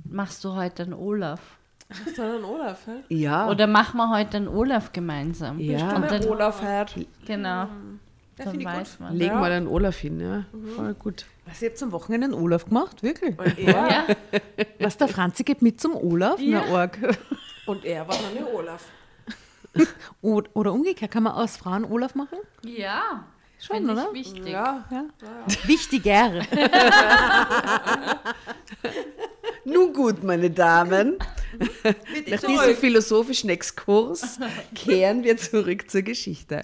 machst 0.03 0.43
du 0.43 0.53
heute 0.55 0.83
einen 0.83 0.93
Olaf? 0.93 1.57
Sondern 2.15 2.43
Olaf, 2.43 2.85
hä? 2.87 3.03
Ja. 3.15 3.49
Oder 3.49 3.65
machen 3.67 3.97
wir 3.97 4.09
heute 4.09 4.37
einen 4.37 4.47
Olaf 4.47 4.91
gemeinsam? 4.91 5.59
Ja. 5.59 5.95
Und 5.95 6.11
dann, 6.11 6.23
Olaf 6.25 6.61
hat. 6.61 6.95
genau, 7.25 7.67
Ja, 8.39 8.45
dann 8.45 8.51
finde 8.53 8.65
ich 8.71 8.77
weiß 8.79 8.91
gut. 8.91 8.99
man. 9.01 9.15
Legen 9.17 9.31
Ja. 9.35 9.41
wir 9.41 9.45
einen 9.51 9.67
Olaf 9.67 9.97
hin, 9.97 10.19
ja. 10.19 10.45
Voll 10.75 10.93
gut. 10.95 11.25
Was, 11.45 11.61
ihr 11.61 11.69
habt 11.69 11.83
am 11.83 11.91
Wochenende 11.91 12.25
einen 12.25 12.33
Olaf 12.33 12.65
gemacht? 12.65 13.03
Wirklich? 13.03 13.37
Und 13.37 13.57
er, 13.59 13.67
Ja, 13.67 14.07
Was, 14.79 14.97
der 14.97 15.07
Franzi 15.07 15.43
geht 15.43 15.61
mit 15.61 15.79
zum 15.81 15.95
Olaf? 15.95 16.39
Ja. 16.39 16.63
Na, 16.67 16.75
arg. 16.77 16.97
und 17.67 17.85
er 17.85 18.07
war 18.07 18.15
dann 18.15 18.33
der 18.35 18.53
Olaf. 18.53 18.83
Oder, 20.21 20.49
oder 20.55 20.73
umgekehrt, 20.73 21.11
kann 21.11 21.23
man 21.23 21.33
aus 21.33 21.57
Frauen 21.57 21.85
Olaf 21.85 22.15
machen? 22.15 22.39
ja. 22.63 23.25
Schon, 23.61 23.89
oder? 23.89 24.07
ich 24.13 24.33
wichtig. 24.33 24.53
Ja. 24.53 24.85
Ja. 24.89 25.03
Wichtiger. 25.67 26.31
Nun 29.65 29.93
gut, 29.93 30.23
meine 30.23 30.49
Damen. 30.49 31.17
Nach 32.29 32.39
diesem 32.41 32.75
philosophischen 32.77 33.49
Exkurs 33.49 34.39
kehren 34.75 35.23
wir 35.23 35.35
zurück 35.35 35.91
zur 35.91 36.03
Geschichte. 36.03 36.63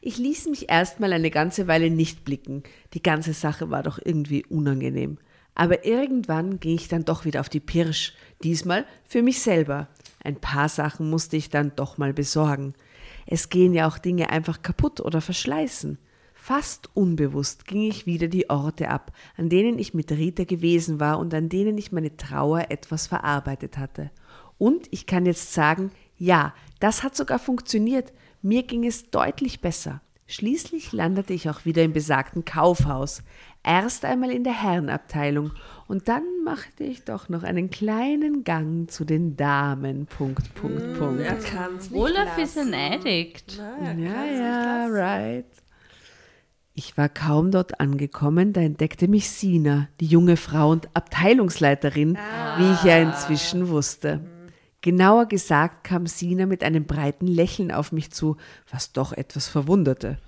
Ich 0.00 0.18
ließ 0.18 0.46
mich 0.48 0.68
erstmal 0.68 1.12
eine 1.12 1.30
ganze 1.30 1.66
Weile 1.66 1.90
nicht 1.90 2.24
blicken. 2.24 2.62
Die 2.94 3.02
ganze 3.02 3.32
Sache 3.32 3.70
war 3.70 3.82
doch 3.82 3.98
irgendwie 4.02 4.44
unangenehm. 4.46 5.18
Aber 5.54 5.84
irgendwann 5.84 6.60
ging 6.60 6.76
ich 6.76 6.86
dann 6.88 7.04
doch 7.04 7.24
wieder 7.24 7.40
auf 7.40 7.48
die 7.48 7.60
Pirsch, 7.60 8.14
diesmal 8.44 8.86
für 9.04 9.22
mich 9.22 9.40
selber. 9.40 9.88
Ein 10.22 10.36
paar 10.36 10.68
Sachen 10.68 11.10
musste 11.10 11.36
ich 11.36 11.50
dann 11.50 11.72
doch 11.74 11.98
mal 11.98 12.12
besorgen. 12.12 12.74
Es 13.26 13.48
gehen 13.48 13.74
ja 13.74 13.88
auch 13.88 13.98
Dinge 13.98 14.30
einfach 14.30 14.62
kaputt 14.62 15.00
oder 15.00 15.20
verschleißen. 15.20 15.98
Fast 16.32 16.88
unbewusst 16.94 17.66
ging 17.66 17.82
ich 17.82 18.06
wieder 18.06 18.28
die 18.28 18.48
Orte 18.48 18.88
ab, 18.88 19.12
an 19.36 19.48
denen 19.48 19.78
ich 19.78 19.92
mit 19.92 20.12
Rita 20.12 20.44
gewesen 20.44 21.00
war 21.00 21.18
und 21.18 21.34
an 21.34 21.48
denen 21.48 21.76
ich 21.76 21.92
meine 21.92 22.16
Trauer 22.16 22.70
etwas 22.70 23.08
verarbeitet 23.08 23.76
hatte. 23.76 24.10
Und 24.56 24.86
ich 24.92 25.06
kann 25.06 25.26
jetzt 25.26 25.52
sagen, 25.52 25.90
ja, 26.16 26.54
das 26.80 27.02
hat 27.02 27.16
sogar 27.16 27.38
funktioniert. 27.38 28.12
Mir 28.42 28.62
ging 28.62 28.86
es 28.86 29.10
deutlich 29.10 29.60
besser. 29.60 30.00
Schließlich 30.26 30.92
landete 30.92 31.32
ich 31.32 31.48
auch 31.48 31.64
wieder 31.64 31.82
im 31.82 31.92
besagten 31.94 32.44
Kaufhaus. 32.44 33.22
Erst 33.64 34.04
einmal 34.04 34.30
in 34.30 34.44
der 34.44 34.62
Herrenabteilung 34.62 35.52
und 35.88 36.06
dann 36.08 36.22
machte 36.44 36.84
ich 36.84 37.04
doch 37.04 37.28
noch 37.30 37.42
einen 37.42 37.70
kleinen 37.70 38.44
Gang 38.44 38.90
zu 38.90 39.04
den 39.04 39.36
Damen. 39.36 40.06
Punkt, 40.06 40.54
Punkt, 40.54 40.98
Punkt. 40.98 41.20
Er 41.22 41.34
kann's 41.36 41.90
nicht 41.90 41.98
Olaf 42.00 42.36
ist 42.38 42.56
lassen. 42.56 42.74
ein 42.74 42.92
Addict. 42.92 43.58
Na, 43.58 43.92
Ja, 43.94 44.24
ja, 44.24 44.86
right. 44.88 45.46
Ich 46.74 46.96
war 46.96 47.08
kaum 47.08 47.50
dort 47.50 47.80
angekommen, 47.80 48.52
da 48.52 48.60
entdeckte 48.60 49.08
mich 49.08 49.30
Sina, 49.30 49.88
die 49.98 50.06
junge 50.06 50.36
Frau 50.36 50.70
und 50.70 50.88
Abteilungsleiterin, 50.94 52.16
wie 52.58 52.72
ich 52.72 52.82
ja 52.84 52.98
inzwischen 52.98 53.68
wusste. 53.68 54.20
Genauer 54.80 55.26
gesagt 55.26 55.84
kam 55.84 56.06
Sina 56.06 56.46
mit 56.46 56.62
einem 56.62 56.84
breiten 56.86 57.26
Lächeln 57.26 57.72
auf 57.72 57.90
mich 57.90 58.12
zu, 58.12 58.36
was 58.70 58.92
doch 58.92 59.12
etwas 59.12 59.48
verwunderte. 59.48 60.18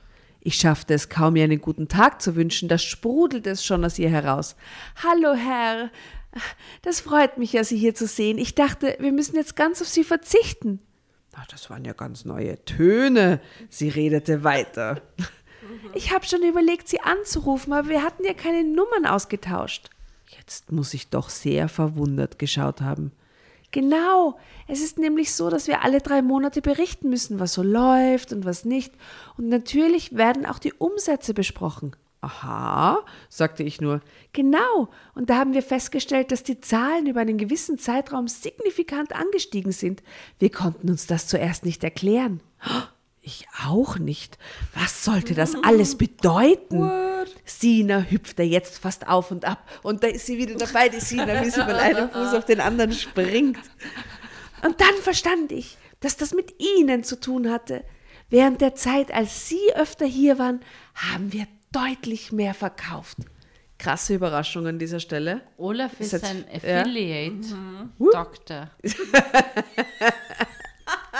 Ich 0.40 0.56
schaffte 0.56 0.94
es 0.94 1.08
kaum, 1.08 1.36
ihr 1.36 1.44
einen 1.44 1.60
guten 1.60 1.86
Tag 1.86 2.20
zu 2.20 2.34
wünschen, 2.34 2.68
da 2.68 2.78
sprudelte 2.78 3.50
es 3.50 3.64
schon 3.64 3.84
aus 3.84 3.98
ihr 3.98 4.10
heraus. 4.10 4.56
Hallo, 5.04 5.34
Herr. 5.34 5.90
Das 6.82 7.00
freut 7.00 7.38
mich 7.38 7.52
ja, 7.52 7.62
Sie 7.62 7.76
hier 7.76 7.94
zu 7.94 8.06
sehen. 8.06 8.38
Ich 8.38 8.54
dachte, 8.54 8.96
wir 9.00 9.12
müssen 9.12 9.36
jetzt 9.36 9.54
ganz 9.54 9.82
auf 9.82 9.88
Sie 9.88 10.04
verzichten. 10.04 10.80
Ach, 11.34 11.46
das 11.46 11.70
waren 11.70 11.84
ja 11.84 11.92
ganz 11.92 12.24
neue 12.24 12.64
Töne. 12.64 13.40
Sie 13.68 13.88
redete 13.88 14.42
weiter. 14.42 15.02
Ich 15.94 16.12
habe 16.12 16.26
schon 16.26 16.42
überlegt, 16.42 16.88
Sie 16.88 17.00
anzurufen, 17.00 17.72
aber 17.72 17.88
wir 17.88 18.02
hatten 18.02 18.24
ja 18.24 18.32
keine 18.32 18.64
Nummern 18.64 19.06
ausgetauscht. 19.06 19.90
Jetzt 20.36 20.72
muss 20.72 20.94
ich 20.94 21.10
doch 21.10 21.28
sehr 21.28 21.68
verwundert 21.68 22.38
geschaut 22.38 22.80
haben. 22.80 23.12
Genau, 23.72 24.36
es 24.66 24.80
ist 24.80 24.98
nämlich 24.98 25.32
so, 25.32 25.48
dass 25.48 25.68
wir 25.68 25.82
alle 25.82 26.00
drei 26.00 26.22
Monate 26.22 26.60
berichten 26.60 27.08
müssen, 27.08 27.38
was 27.38 27.52
so 27.52 27.62
läuft 27.62 28.32
und 28.32 28.44
was 28.44 28.64
nicht. 28.64 28.92
Und 29.36 29.48
natürlich 29.48 30.16
werden 30.16 30.44
auch 30.44 30.58
die 30.58 30.72
Umsätze 30.72 31.34
besprochen. 31.34 31.94
Aha, 32.22 33.04
sagte 33.28 33.62
ich 33.62 33.80
nur. 33.80 34.02
Genau, 34.32 34.88
und 35.14 35.30
da 35.30 35.36
haben 35.38 35.54
wir 35.54 35.62
festgestellt, 35.62 36.32
dass 36.32 36.42
die 36.42 36.60
Zahlen 36.60 37.06
über 37.06 37.20
einen 37.20 37.38
gewissen 37.38 37.78
Zeitraum 37.78 38.28
signifikant 38.28 39.14
angestiegen 39.14 39.72
sind. 39.72 40.02
Wir 40.38 40.50
konnten 40.50 40.90
uns 40.90 41.06
das 41.06 41.28
zuerst 41.28 41.64
nicht 41.64 41.82
erklären. 41.82 42.42
Ich 43.22 43.46
auch 43.66 43.98
nicht. 43.98 44.38
Was 44.74 45.04
sollte 45.04 45.34
das 45.34 45.54
alles 45.62 45.98
bedeuten? 45.98 46.90
Sina 47.44 48.00
hüpfte 48.00 48.42
jetzt 48.42 48.78
fast 48.78 49.06
auf 49.08 49.30
und 49.30 49.44
ab. 49.44 49.62
Und 49.82 50.02
da 50.02 50.06
ist 50.08 50.24
sie 50.24 50.38
wieder 50.38 50.54
dabei, 50.54 50.88
die 50.88 51.00
Sina, 51.00 51.44
wie 51.44 51.50
sie 51.50 51.60
von 51.60 51.70
einem 51.74 52.08
Fuß 52.10 52.32
auf 52.34 52.46
den 52.46 52.60
anderen 52.60 52.92
springt. 52.92 53.58
Und 54.64 54.80
dann 54.80 54.94
verstand 55.02 55.52
ich, 55.52 55.76
dass 56.00 56.16
das 56.16 56.32
mit 56.32 56.54
ihnen 56.60 57.04
zu 57.04 57.20
tun 57.20 57.50
hatte. 57.50 57.84
Während 58.30 58.62
der 58.62 58.74
Zeit, 58.74 59.12
als 59.12 59.48
sie 59.48 59.74
öfter 59.74 60.06
hier 60.06 60.38
waren, 60.38 60.60
haben 60.94 61.32
wir 61.32 61.46
deutlich 61.72 62.32
mehr 62.32 62.54
verkauft. 62.54 63.18
Krasse 63.78 64.14
Überraschung 64.14 64.66
an 64.66 64.78
dieser 64.78 65.00
Stelle. 65.00 65.42
Olaf 65.58 65.98
ist, 66.00 66.12
jetzt- 66.12 66.24
ein 66.24 66.44
ja. 66.62 66.80
Affiliate-Doktor. 66.80 68.70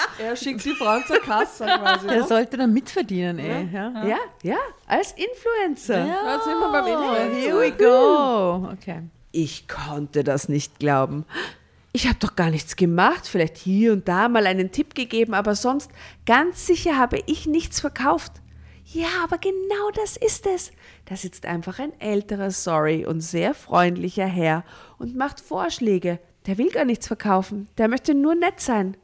Er 0.19 0.37
schickt 0.37 0.65
die 0.65 0.75
Frauen 0.75 1.03
zur 1.07 1.19
Kasse 1.21 1.65
quasi. 1.67 2.07
Der 2.09 2.25
sollte 2.25 2.57
dann 2.57 2.73
mitverdienen, 2.73 3.39
ey. 3.39 3.69
Ja. 3.73 4.05
Ja, 4.07 4.17
ja, 4.43 4.57
als 4.87 5.13
Influencer. 5.13 6.07
Da 6.07 6.41
sind 6.43 6.59
wir 6.59 6.71
beim 6.73 6.85
Oh, 6.85 7.15
Influencer. 7.15 7.41
here 7.41 7.61
we 7.61 7.73
go. 7.73 8.69
Okay. 8.73 9.03
Ich 9.33 9.67
konnte 9.69 10.25
das 10.25 10.49
nicht 10.49 10.79
glauben. 10.79 11.25
Ich 11.93 12.07
habe 12.07 12.19
doch 12.21 12.37
gar 12.37 12.51
nichts 12.51 12.77
gemacht, 12.77 13.27
vielleicht 13.27 13.57
hier 13.57 13.93
und 13.93 14.07
da 14.07 14.29
mal 14.29 14.47
einen 14.47 14.71
Tipp 14.71 14.95
gegeben, 14.95 15.35
aber 15.35 15.55
sonst 15.57 15.91
ganz 16.27 16.67
sicher 16.67 16.97
habe 16.97 17.21
ich 17.27 17.47
nichts 17.47 17.81
verkauft. 17.81 18.33
Ja, 18.87 19.09
aber 19.25 19.39
genau 19.39 19.91
das 19.95 20.17
ist 20.17 20.47
es. 20.47 20.73
Da 21.07 21.17
sitzt 21.17 21.47
einfach 21.47 21.79
ein 21.79 21.93
älterer, 22.01 22.51
sorry 22.51 23.07
und 23.07 23.21
sehr 23.21 23.55
freundlicher 23.55 24.27
Herr 24.27 24.65
und 24.99 25.17
macht 25.17 25.41
Vorschläge. 25.41 26.19
Der 26.47 26.59
will 26.59 26.71
gar 26.71 26.85
nichts 26.85 27.07
verkaufen, 27.07 27.69
der 27.79 27.89
möchte 27.89 28.15
nur 28.15 28.35
nett 28.35 28.61
sein. 28.61 28.97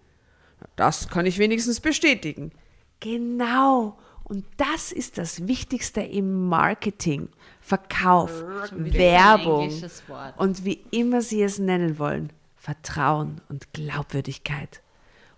Das 0.76 1.08
kann 1.08 1.26
ich 1.26 1.38
wenigstens 1.38 1.80
bestätigen. 1.80 2.52
Genau. 3.00 3.98
Und 4.24 4.44
das 4.56 4.92
ist 4.92 5.18
das 5.18 5.46
Wichtigste 5.46 6.00
im 6.00 6.48
Marketing. 6.48 7.28
Verkauf, 7.60 8.44
Werbung 8.72 9.72
und 10.36 10.64
wie 10.64 10.84
immer 10.90 11.20
Sie 11.20 11.42
es 11.42 11.58
nennen 11.58 11.98
wollen, 11.98 12.32
Vertrauen 12.56 13.40
und 13.48 13.72
Glaubwürdigkeit. 13.72 14.82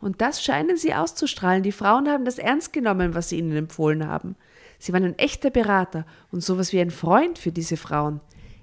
Und 0.00 0.20
das 0.20 0.42
scheinen 0.42 0.76
Sie 0.76 0.94
auszustrahlen. 0.94 1.62
Die 1.62 1.72
Frauen 1.72 2.08
haben 2.08 2.24
das 2.24 2.38
ernst 2.38 2.72
genommen, 2.72 3.14
was 3.14 3.30
Sie 3.30 3.38
ihnen 3.38 3.56
empfohlen 3.56 4.06
haben. 4.06 4.36
Sie 4.78 4.92
waren 4.92 5.04
ein 5.04 5.18
echter 5.18 5.50
Berater 5.50 6.06
und 6.30 6.42
sowas 6.42 6.72
wie 6.72 6.80
ein 6.80 6.90
Freund 6.90 7.38
für 7.38 7.50
diese 7.50 7.76
Frauen. 7.76 8.20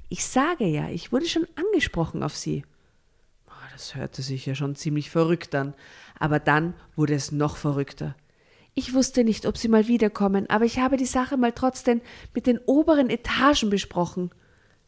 Ich 0.09 0.26
sage 0.26 0.65
ja, 0.65 0.89
ich 0.89 1.11
wurde 1.11 1.28
schon 1.28 1.47
angesprochen 1.55 2.23
auf 2.23 2.36
Sie. 2.36 2.63
Ah, 3.47 3.53
Das 3.73 3.95
hörte 3.95 4.21
sich 4.21 4.45
ja 4.45 4.55
schon 4.55 4.76
ziemlich 4.76 5.09
verrückt 5.09 5.53
an. 5.55 5.73
Aber 6.20 6.39
dann 6.39 6.74
wurde 6.95 7.13
es 7.13 7.32
noch 7.32 7.57
verrückter. 7.57 8.16
Ich 8.74 8.93
wusste 8.93 9.24
nicht, 9.24 9.45
ob 9.45 9.57
Sie 9.57 9.70
mal 9.70 9.88
wiederkommen, 9.88 10.49
aber 10.49 10.66
ich 10.66 10.80
habe 10.80 10.97
die 10.97 11.05
Sache 11.05 11.38
mal 11.38 11.53
trotzdem 11.53 12.01
mit 12.34 12.45
den 12.45 12.59
oberen 12.59 13.09
Etagen 13.09 13.70
besprochen. 13.70 14.32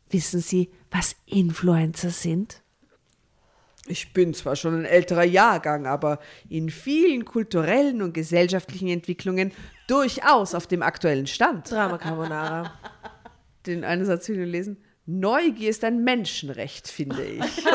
Wissen 0.09 0.41
Sie, 0.41 0.69
was 0.91 1.15
Influencer 1.25 2.09
sind? 2.09 2.61
Ich 3.87 4.11
bin 4.11 4.33
zwar 4.33 4.57
schon 4.57 4.81
ein 4.81 4.85
älterer 4.85 5.23
Jahrgang, 5.23 5.87
aber 5.87 6.19
in 6.49 6.69
vielen 6.69 7.23
kulturellen 7.23 8.01
und 8.01 8.13
gesellschaftlichen 8.13 8.89
Entwicklungen 8.89 9.53
durchaus 9.87 10.53
auf 10.53 10.67
dem 10.67 10.83
aktuellen 10.83 11.27
Stand. 11.27 11.71
Drama 11.71 11.97
Carbonara. 11.97 12.73
Den 13.65 13.85
einen 13.85 14.05
Satz 14.05 14.27
will 14.27 14.41
ich 14.41 14.51
lesen. 14.51 14.83
Neugier 15.05 15.69
ist 15.69 15.85
ein 15.85 16.03
Menschenrecht, 16.03 16.89
finde 16.89 17.23
ich. 17.23 17.41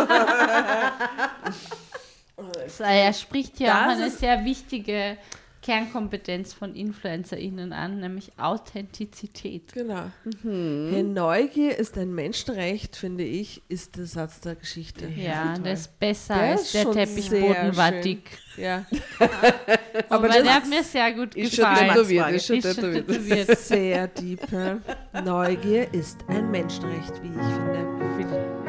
So, 2.68 2.84
Er 2.84 3.12
spricht 3.12 3.58
hier 3.58 3.68
Das 3.68 3.76
auch 3.76 3.88
eine 3.88 4.10
sehr 4.10 4.44
wichtige 4.44 5.16
Kernkompetenz 5.62 6.52
von 6.52 6.74
InfluencerInnen 6.74 7.72
an, 7.72 8.00
nämlich 8.00 8.32
Authentizität. 8.36 9.72
Genau. 9.72 10.06
Hey, 10.42 11.04
Neugier 11.04 11.78
ist 11.78 11.96
ein 11.98 12.12
Menschenrecht, 12.12 12.96
finde 12.96 13.22
ich, 13.22 13.62
ist 13.68 13.96
der 13.96 14.06
Satz 14.06 14.40
der 14.40 14.56
Geschichte. 14.56 15.06
Ja, 15.06 15.56
das 15.62 15.82
ist 15.82 16.00
besser 16.00 16.34
Der 16.34 16.42
als 16.42 16.62
ist 16.62 16.74
der 16.74 16.82
schon 16.82 16.92
Teppichboden 16.94 17.52
sehr 17.54 17.76
war 17.76 17.92
schön. 17.92 18.02
dick. 18.02 18.30
Ja, 18.56 18.84
Aber 20.08 20.26
das 20.28 20.42
der 20.42 20.54
hat 20.54 20.68
mir 20.68 20.82
sehr 20.82 21.12
gut 21.12 21.36
Ist 21.36 21.54
schon 21.54 21.64
gefallen. 21.64 21.88
tätowiert, 21.92 22.30
ist 22.32 22.46
schon 22.46 22.56
Ist 22.56 22.74
schon 22.80 22.92
tätowiert. 22.92 23.58
sehr 23.58 24.08
deep. 24.08 24.40
ja. 24.50 24.78
Neugier 25.22 25.94
ist 25.94 26.18
ein 26.26 26.50
Menschenrecht, 26.50 27.22
wie 27.22 27.28
ich 27.28 28.16
finde. 28.16 28.61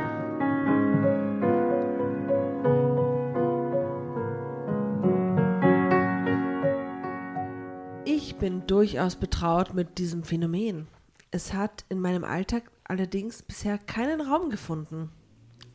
Bin 8.43 8.67
durchaus 8.67 9.15
betraut 9.15 9.73
mit 9.73 9.97
diesem 9.99 10.25
Phänomen. 10.25 10.87
Es 11.31 11.53
hat 11.53 11.85
in 11.87 12.01
meinem 12.01 12.25
Alltag 12.25 12.69
allerdings 12.83 13.41
bisher 13.41 13.77
keinen 13.77 14.19
Raum 14.19 14.49
gefunden. 14.49 15.11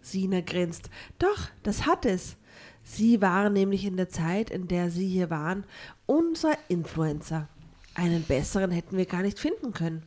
Sina 0.02 0.42
grinst. 0.42 0.90
Doch, 1.18 1.48
das 1.62 1.86
hat 1.86 2.04
es. 2.04 2.36
Sie 2.82 3.22
waren 3.22 3.54
nämlich 3.54 3.86
in 3.86 3.96
der 3.96 4.10
Zeit, 4.10 4.50
in 4.50 4.68
der 4.68 4.90
Sie 4.90 5.08
hier 5.08 5.30
waren, 5.30 5.64
unser 6.04 6.58
Influencer. 6.68 7.48
Einen 7.94 8.22
besseren 8.24 8.70
hätten 8.70 8.98
wir 8.98 9.06
gar 9.06 9.22
nicht 9.22 9.38
finden 9.38 9.72
können. 9.72 10.02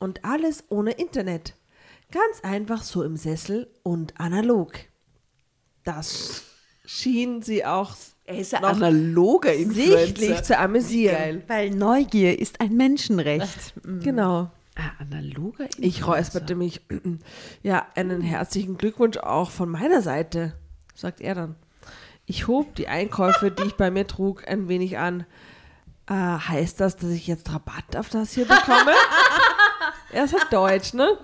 Und 0.00 0.24
alles 0.24 0.64
ohne 0.70 0.90
Internet. 0.90 1.54
Ganz 2.10 2.40
einfach 2.42 2.82
so 2.82 3.04
im 3.04 3.16
Sessel 3.16 3.70
und 3.84 4.18
analog. 4.18 4.72
Das 5.84 6.51
schien 6.92 7.42
sie 7.42 7.64
auch 7.64 7.94
ist 8.26 8.54
ein 8.54 8.62
noch 8.62 8.70
analoger 8.70 9.52
sichtlich 9.54 10.42
zu 10.42 10.58
amüsieren. 10.58 11.42
Weil 11.48 11.70
Neugier 11.70 12.38
ist 12.38 12.60
ein 12.60 12.76
Menschenrecht. 12.76 13.74
Genau. 13.82 14.50
Ah, 14.76 14.90
analoger 15.00 15.66
Ich 15.78 16.06
räusperte 16.06 16.54
mich. 16.54 16.80
Ja, 17.62 17.86
einen 17.94 18.20
herzlichen 18.22 18.76
Glückwunsch 18.78 19.18
auch 19.18 19.50
von 19.50 19.68
meiner 19.68 20.02
Seite, 20.02 20.54
sagt 20.94 21.20
er 21.20 21.34
dann. 21.34 21.54
Ich 22.26 22.48
hob 22.48 22.74
die 22.76 22.88
Einkäufe, 22.88 23.50
die 23.50 23.64
ich 23.64 23.76
bei 23.76 23.90
mir 23.90 24.06
trug, 24.06 24.48
ein 24.48 24.68
wenig 24.68 24.98
an. 24.98 25.26
Äh, 26.08 26.14
heißt 26.14 26.80
das, 26.80 26.96
dass 26.96 27.10
ich 27.10 27.26
jetzt 27.26 27.52
Rabatt 27.52 27.96
auf 27.96 28.08
das 28.08 28.32
hier 28.32 28.46
bekomme? 28.46 28.92
er 30.12 30.24
ist 30.24 30.32
halt 30.32 30.52
Deutsch, 30.52 30.94
ne? 30.94 31.18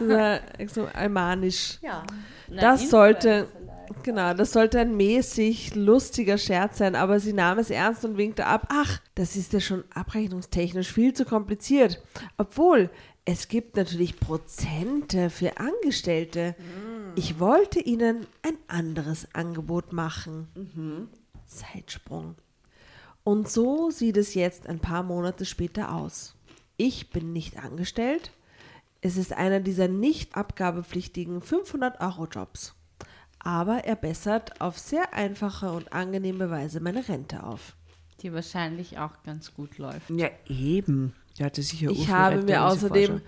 Das 0.00 0.40
ist 0.58 0.76
ja 0.76 0.82
so 0.82 0.88
almanisch. 0.92 1.78
Ja. 1.82 2.02
Das 2.48 2.90
sollte, 2.90 3.48
genau, 4.02 4.34
das 4.34 4.52
sollte 4.52 4.80
ein 4.80 4.96
mäßig 4.96 5.74
lustiger 5.74 6.38
Scherz 6.38 6.78
sein, 6.78 6.94
aber 6.94 7.20
sie 7.20 7.32
nahm 7.32 7.58
es 7.58 7.70
ernst 7.70 8.04
und 8.04 8.16
winkte 8.16 8.46
ab. 8.46 8.68
Ach, 8.70 9.00
das 9.14 9.36
ist 9.36 9.52
ja 9.52 9.60
schon 9.60 9.84
abrechnungstechnisch 9.94 10.92
viel 10.92 11.12
zu 11.12 11.24
kompliziert. 11.24 12.02
Obwohl, 12.36 12.90
es 13.24 13.48
gibt 13.48 13.76
natürlich 13.76 14.20
Prozente 14.20 15.30
für 15.30 15.58
Angestellte. 15.58 16.54
Ich 17.16 17.40
wollte 17.40 17.80
ihnen 17.80 18.24
ein 18.42 18.56
anderes 18.68 19.26
Angebot 19.34 19.92
machen. 19.92 20.46
Zeitsprung. 21.44 22.36
Und 23.24 23.50
so 23.50 23.90
sieht 23.90 24.16
es 24.16 24.34
jetzt 24.34 24.68
ein 24.68 24.78
paar 24.78 25.02
Monate 25.02 25.44
später 25.44 25.92
aus. 25.92 26.36
Ich 26.76 27.10
bin 27.10 27.32
nicht 27.32 27.58
angestellt. 27.58 28.30
Es 29.00 29.16
ist 29.16 29.32
einer 29.32 29.58
dieser 29.58 29.88
nicht 29.88 30.36
abgabepflichtigen 30.36 31.42
500-Euro-Jobs. 31.42 32.75
Aber 33.46 33.84
er 33.84 33.94
bessert 33.94 34.60
auf 34.60 34.76
sehr 34.76 35.14
einfache 35.14 35.70
und 35.70 35.92
angenehme 35.92 36.50
Weise 36.50 36.80
meine 36.80 37.08
Rente 37.08 37.44
auf. 37.44 37.76
Die 38.20 38.32
wahrscheinlich 38.32 38.98
auch 38.98 39.22
ganz 39.22 39.54
gut 39.54 39.78
läuft. 39.78 40.10
Ja, 40.10 40.30
eben. 40.48 41.14
Der 41.38 41.46
hatte 41.46 41.62
sicher 41.62 41.92
Ich 41.92 42.08
habe 42.10 42.42
mir 42.42 42.64
außerdem 42.64 43.20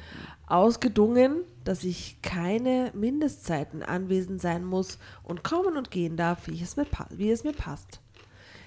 ausgedungen, 0.48 1.44
dass 1.62 1.84
ich 1.84 2.20
keine 2.20 2.90
Mindestzeiten 2.94 3.84
anwesend 3.84 4.40
sein 4.40 4.64
muss 4.64 4.98
und 5.22 5.44
kommen 5.44 5.76
und 5.76 5.92
gehen 5.92 6.16
darf, 6.16 6.48
wie, 6.48 6.54
ich 6.54 6.62
es, 6.62 6.76
mir, 6.76 6.86
wie 7.10 7.30
es 7.30 7.44
mir 7.44 7.52
passt. 7.52 8.00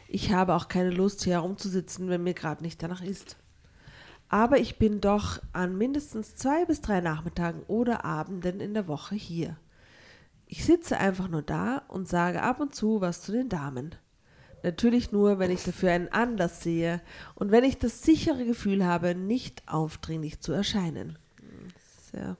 Ich 0.07 0.31
habe 0.31 0.55
auch 0.55 0.69
keine 0.69 0.91
Lust, 0.91 1.25
hier 1.25 1.33
herumzusitzen, 1.33 2.07
wenn 2.07 2.23
mir 2.23 2.33
gerade 2.33 2.63
nicht 2.63 2.81
danach 2.81 3.01
ist. 3.01 3.35
Aber 4.29 4.57
ich 4.57 4.77
bin 4.77 5.01
doch 5.01 5.41
an 5.51 5.77
mindestens 5.77 6.33
zwei 6.33 6.63
bis 6.63 6.79
drei 6.79 7.01
Nachmittagen 7.01 7.63
oder 7.67 8.05
Abenden 8.05 8.61
in 8.61 8.73
der 8.73 8.87
Woche 8.87 9.15
hier. 9.15 9.57
Ich 10.53 10.65
sitze 10.65 10.97
einfach 10.97 11.29
nur 11.29 11.41
da 11.41 11.81
und 11.87 12.09
sage 12.09 12.41
ab 12.43 12.59
und 12.59 12.75
zu 12.75 12.99
was 12.99 13.21
zu 13.21 13.31
den 13.31 13.47
Damen. 13.47 13.95
Natürlich 14.63 15.13
nur, 15.13 15.39
wenn 15.39 15.49
ich 15.49 15.63
dafür 15.63 15.91
einen 15.93 16.09
Anlass 16.09 16.61
sehe 16.61 16.99
und 17.35 17.51
wenn 17.51 17.63
ich 17.63 17.77
das 17.77 18.03
sichere 18.03 18.43
Gefühl 18.45 18.85
habe, 18.85 19.15
nicht 19.15 19.63
aufdringlich 19.65 20.41
zu 20.41 20.51
erscheinen. 20.51 21.17
Sehr 22.11 22.35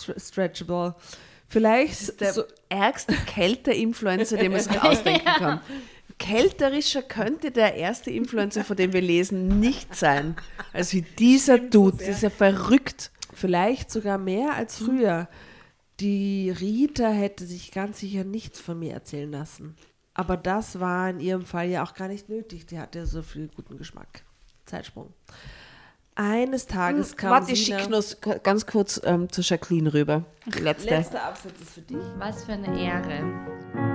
stre- 0.00 0.18
stretchable. 0.26 0.94
Vielleicht 1.48 2.18
Der 2.22 2.32
so, 2.32 2.44
ärgste 2.70 3.12
Kälter-Influencer, 3.14 4.38
den 4.38 4.52
man 4.52 4.62
sich 4.62 4.80
ausdenken 4.82 5.26
kann. 5.26 5.60
Kälterischer 6.18 7.02
könnte 7.02 7.50
der 7.50 7.74
erste 7.74 8.10
Influencer, 8.10 8.64
von 8.64 8.78
dem 8.78 8.94
wir 8.94 9.02
lesen, 9.02 9.60
nicht 9.60 9.94
sein. 9.94 10.34
als 10.72 10.94
wie 10.94 11.02
dieser 11.02 11.58
Dude. 11.58 11.98
Das 11.98 12.08
ist 12.08 12.22
ja 12.22 12.30
verrückt. 12.30 13.10
vielleicht 13.34 13.90
sogar 13.90 14.16
mehr 14.16 14.54
als 14.54 14.78
früher. 14.78 15.28
Die 16.00 16.50
Rita 16.50 17.08
hätte 17.08 17.46
sich 17.46 17.70
ganz 17.70 18.00
sicher 18.00 18.24
nichts 18.24 18.60
von 18.60 18.78
mir 18.78 18.92
erzählen 18.92 19.30
lassen. 19.30 19.76
Aber 20.14 20.36
das 20.36 20.80
war 20.80 21.10
in 21.10 21.20
ihrem 21.20 21.44
Fall 21.44 21.68
ja 21.68 21.84
auch 21.84 21.94
gar 21.94 22.08
nicht 22.08 22.28
nötig. 22.28 22.66
Die 22.66 22.78
hatte 22.78 23.00
ja 23.00 23.06
so 23.06 23.22
viel 23.22 23.48
guten 23.48 23.78
Geschmack. 23.78 24.22
Zeitsprung. 24.66 25.12
Eines 26.14 26.66
Tages 26.66 27.16
kam 27.16 27.30
Warte, 27.30 27.52
ich 27.52 27.64
schicke 27.64 27.88
nur 27.88 28.04
ganz 28.42 28.66
kurz 28.66 29.00
ähm, 29.04 29.30
zu 29.32 29.40
Jacqueline 29.40 29.94
rüber. 29.94 30.24
Die 30.46 30.58
letzte. 30.58 30.90
Letzter 30.90 31.22
Absatz 31.24 31.60
ist 31.60 31.70
für 31.70 31.80
dich. 31.80 31.96
Was 32.18 32.44
für 32.44 32.52
eine 32.52 32.78
Ehre. 32.78 33.91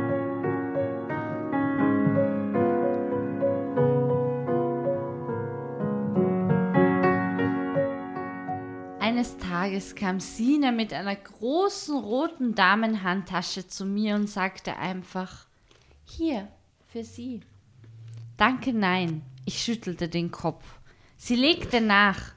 Tages 9.78 9.94
kam 9.94 10.20
Sina 10.20 10.72
mit 10.72 10.92
einer 10.92 11.16
großen 11.16 11.96
roten 11.96 12.56
Damenhandtasche 12.56 13.68
zu 13.68 13.86
mir 13.86 14.16
und 14.16 14.28
sagte 14.28 14.76
einfach, 14.78 15.46
hier, 16.04 16.48
für 16.88 17.04
Sie. 17.04 17.42
Danke, 18.38 18.74
nein. 18.74 19.22
Ich 19.46 19.62
schüttelte 19.62 20.10
den 20.10 20.32
Kopf. 20.32 20.66
Sie 21.16 21.36
legte 21.36 21.80
nach. 21.80 22.34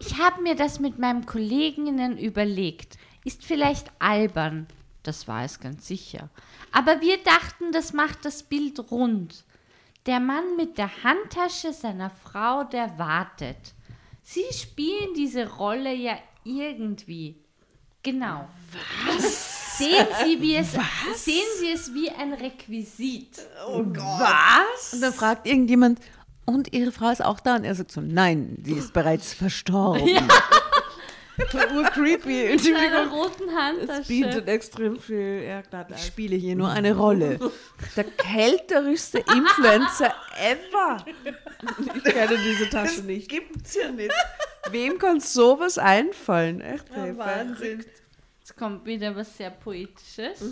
Ich 0.00 0.18
habe 0.18 0.42
mir 0.42 0.54
das 0.54 0.78
mit 0.78 0.98
meinen 0.98 1.24
Kolleginnen 1.24 2.18
überlegt. 2.18 2.98
Ist 3.24 3.42
vielleicht 3.42 3.90
albern. 3.98 4.66
Das 5.02 5.26
war 5.26 5.44
es 5.44 5.60
ganz 5.60 5.86
sicher. 5.86 6.28
Aber 6.72 7.00
wir 7.00 7.16
dachten, 7.22 7.72
das 7.72 7.94
macht 7.94 8.24
das 8.26 8.42
Bild 8.42 8.90
rund. 8.90 9.44
Der 10.04 10.20
Mann 10.20 10.56
mit 10.56 10.76
der 10.76 10.90
Handtasche 11.04 11.72
seiner 11.72 12.10
Frau, 12.10 12.64
der 12.64 12.98
wartet. 12.98 13.72
Sie 14.22 14.44
spielen 14.52 15.14
diese 15.14 15.56
Rolle 15.56 15.94
ja 15.94 16.18
irgendwie. 16.46 17.36
Genau. 18.02 18.48
Sehen 19.18 20.06
Sie, 20.24 20.40
wie 20.40 20.56
es, 20.56 20.72
sehen 21.16 21.44
Sie 21.58 21.72
es 21.72 21.92
wie 21.92 22.08
ein 22.08 22.32
Requisit. 22.32 23.40
Was? 23.66 24.94
Und 24.94 25.00
dann 25.02 25.12
fragt 25.12 25.46
irgendjemand, 25.46 26.00
und 26.46 26.72
Ihre 26.72 26.92
Frau 26.92 27.10
ist 27.10 27.24
auch 27.24 27.40
da? 27.40 27.56
Und 27.56 27.64
er 27.64 27.74
sagt 27.74 27.90
so, 27.90 28.00
nein, 28.00 28.56
sie 28.64 28.74
ist 28.74 28.92
bereits 28.92 29.34
verstorben. 29.34 30.02
Ur 30.02 30.20
creepy. 31.92 32.54
Mit 32.54 32.76
einer 32.76 33.08
roten 33.08 33.48
Es 33.88 34.06
bietet 34.08 34.32
Handtasche. 34.34 34.50
extrem 34.52 34.98
viel 35.00 35.40
Ich 35.42 35.46
Erdglatt. 35.48 36.00
spiele 36.00 36.36
hier 36.36 36.56
nur 36.56 36.70
eine 36.70 36.96
Rolle. 36.96 37.38
Der 37.96 38.04
kälterischste 38.04 39.18
Influencer 39.18 40.14
ever. 40.38 41.04
Ich 41.94 42.04
kenne 42.04 42.38
diese 42.38 42.68
Tasche 42.70 43.02
nicht. 43.02 43.28
Gibt's 43.28 43.74
ja 43.74 43.90
nicht. 43.90 44.12
Wem 44.70 44.98
kann 44.98 45.20
sowas 45.20 45.78
einfallen? 45.78 46.60
Echt, 46.60 46.86
hey, 46.92 47.16
Wahnsinn. 47.16 47.84
Jetzt 48.40 48.56
kommt 48.56 48.86
wieder 48.86 49.14
was 49.16 49.36
sehr 49.36 49.50
Poetisches. 49.50 50.40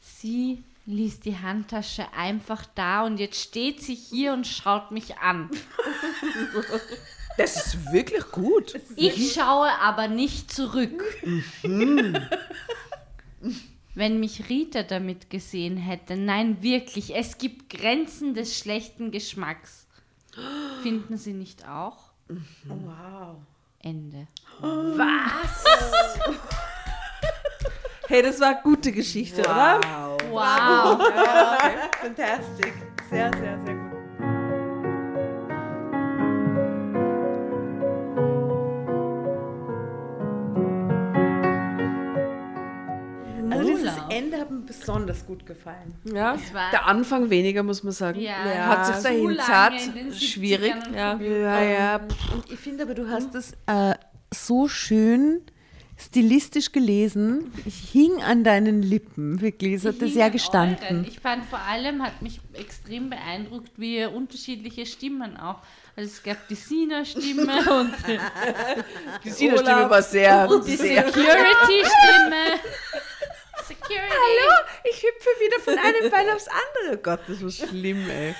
Sie 0.00 0.64
ließ 0.86 1.20
die 1.20 1.36
Handtasche 1.36 2.06
einfach 2.16 2.64
da 2.74 3.04
und 3.04 3.18
jetzt 3.18 3.40
steht 3.40 3.82
sie 3.82 3.94
hier 3.94 4.32
und 4.32 4.46
schaut 4.46 4.90
mich 4.92 5.18
an. 5.18 5.50
Das 7.36 7.56
ist 7.56 7.92
wirklich 7.92 8.24
gut. 8.32 8.80
Ich 8.96 9.34
schaue 9.34 9.68
aber 9.80 10.08
nicht 10.08 10.52
zurück. 10.52 11.02
Wenn 13.94 14.20
mich 14.20 14.48
Rita 14.48 14.82
damit 14.82 15.30
gesehen 15.30 15.76
hätte, 15.76 16.16
nein, 16.16 16.62
wirklich, 16.62 17.14
es 17.14 17.38
gibt 17.38 17.70
Grenzen 17.70 18.34
des 18.34 18.58
schlechten 18.58 19.10
Geschmacks. 19.10 19.86
Finden 20.82 21.16
Sie 21.16 21.32
nicht 21.32 21.66
auch? 21.68 22.10
Wow. 22.64 23.36
Ende. 23.80 24.26
Hey, 28.08 28.22
das 28.22 28.40
war 28.40 28.48
eine 28.48 28.62
gute 28.62 28.92
Geschichte, 28.92 29.40
oder? 29.42 29.80
Wow. 30.30 31.00
Fantastic. 32.00 32.74
Sehr, 33.08 33.30
sehr, 33.38 33.60
sehr 33.64 33.74
gut. 33.74 33.85
Ende 44.10 44.38
hat 44.38 44.50
mir 44.50 44.60
besonders 44.60 45.26
gut 45.26 45.46
gefallen. 45.46 45.94
Ja. 46.04 46.36
Der 46.72 46.86
Anfang 46.86 47.30
weniger, 47.30 47.62
muss 47.62 47.82
man 47.82 47.92
sagen. 47.92 48.20
Ja. 48.20 48.36
Hat 48.66 48.86
sich 48.86 49.02
dahin 49.02 49.36
zart. 49.38 49.74
in 49.86 49.94
den 49.94 50.10
70ern 50.10 50.26
Schwierig. 50.32 50.74
Ja. 50.94 51.16
Ja, 51.16 51.62
ja. 51.62 51.96
Und 52.32 52.50
ich 52.50 52.58
finde 52.58 52.84
aber, 52.84 52.94
du 52.94 53.08
hast 53.10 53.34
es 53.34 53.52
äh, 53.66 53.94
so 54.32 54.68
schön 54.68 55.42
stilistisch 55.98 56.72
gelesen. 56.72 57.50
Ich 57.64 57.76
hing 57.90 58.22
an 58.22 58.44
deinen 58.44 58.82
Lippen, 58.82 59.40
wirklich. 59.40 59.74
Es 59.74 59.84
hat 59.84 59.96
sehr 59.98 60.26
an 60.26 60.32
gestanden. 60.32 60.78
euren. 60.82 61.04
Ich 61.06 61.20
fand 61.20 61.44
vor 61.46 61.58
allem, 61.60 62.02
hat 62.02 62.20
mich 62.22 62.40
extrem 62.52 63.08
beeindruckt, 63.08 63.72
wie 63.76 63.96
ihr 63.98 64.12
unterschiedliche 64.12 64.84
Stimmen 64.84 65.36
auch. 65.38 65.60
Also 65.96 66.10
es 66.10 66.22
gab 66.22 66.46
die 66.48 66.54
Sina-Stimme 66.54 67.42
und 67.80 67.92
die, 68.06 68.18
Die 69.24 69.30
Sina-Stimme 69.30 69.88
war 69.88 70.02
sehr, 70.02 70.48
und 70.50 70.66
die 70.66 70.76
sehr. 70.76 71.06
Security-Stimme. 71.06 72.60
Security. 73.66 74.08
Hallo, 74.10 74.52
ich 74.84 75.02
hüpfe 75.02 75.28
wieder 75.40 75.60
von 75.60 75.78
einem 75.78 76.10
Bein 76.10 76.28
aufs 76.30 76.46
andere. 76.48 76.98
Gott, 76.98 77.20
das 77.26 77.42
war 77.42 77.68
schlimm, 77.68 78.08
ey. 78.08 78.34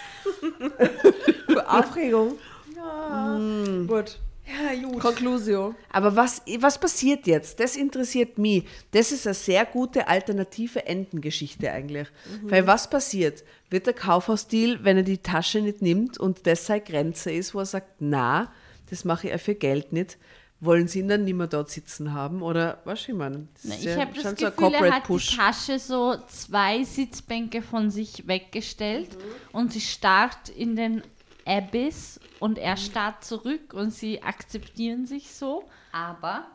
Aufregung. 1.66 2.38
Mm. 2.76 3.86
Gut. 3.86 4.18
Ja, 4.46 4.88
gut. 4.88 5.00
Conclusio. 5.00 5.74
Aber 5.90 6.14
was, 6.14 6.42
was 6.60 6.78
passiert 6.78 7.26
jetzt? 7.26 7.58
Das 7.58 7.74
interessiert 7.74 8.38
mich. 8.38 8.64
Das 8.92 9.10
ist 9.10 9.26
eine 9.26 9.34
sehr 9.34 9.64
gute 9.64 10.06
alternative 10.06 10.86
Endengeschichte 10.86 11.72
eigentlich. 11.72 12.06
Weil 12.42 12.66
was 12.66 12.88
passiert? 12.88 13.42
Wird 13.70 13.86
der 13.86 13.94
Kaufhausdeal, 13.94 14.84
wenn 14.84 14.98
er 14.98 15.02
die 15.02 15.18
Tasche 15.18 15.60
nicht 15.60 15.82
nimmt 15.82 16.18
und 16.18 16.46
das 16.46 16.66
seine 16.66 16.82
Grenze 16.82 17.32
ist, 17.32 17.54
wo 17.54 17.58
er 17.58 17.66
sagt, 17.66 17.88
na, 17.98 18.52
das 18.88 19.04
mache 19.04 19.26
ich 19.26 19.34
auch 19.34 19.40
für 19.40 19.56
Geld 19.56 19.92
nicht, 19.92 20.16
wollen 20.60 20.88
sie 20.88 21.00
ihn 21.00 21.08
dann 21.08 21.24
nicht 21.24 21.34
mehr 21.34 21.46
dort 21.46 21.70
sitzen 21.70 22.12
haben? 22.12 22.42
Oder 22.42 22.80
was 22.84 23.06
ich 23.06 23.14
meine? 23.14 23.48
Na, 23.62 23.74
ich 23.74 23.84
ja 23.84 24.00
habe 24.00 24.12
das 24.14 24.22
schon 24.22 24.36
so 24.36 24.46
Gefühl, 24.46 24.74
er 24.74 24.94
hat 24.94 25.04
Push. 25.04 25.30
die 25.30 25.36
Tasche 25.36 25.78
so 25.78 26.16
zwei 26.28 26.82
Sitzbänke 26.84 27.62
von 27.62 27.90
sich 27.90 28.26
weggestellt 28.26 29.16
und 29.52 29.72
sie 29.72 29.80
starrt 29.80 30.48
in 30.48 30.76
den 30.76 31.02
Abyss 31.44 32.18
und 32.40 32.58
er 32.58 32.76
starrt 32.76 33.24
zurück 33.24 33.72
und 33.74 33.92
sie 33.92 34.22
akzeptieren 34.22 35.06
sich 35.06 35.32
so, 35.32 35.64
aber 35.92 36.46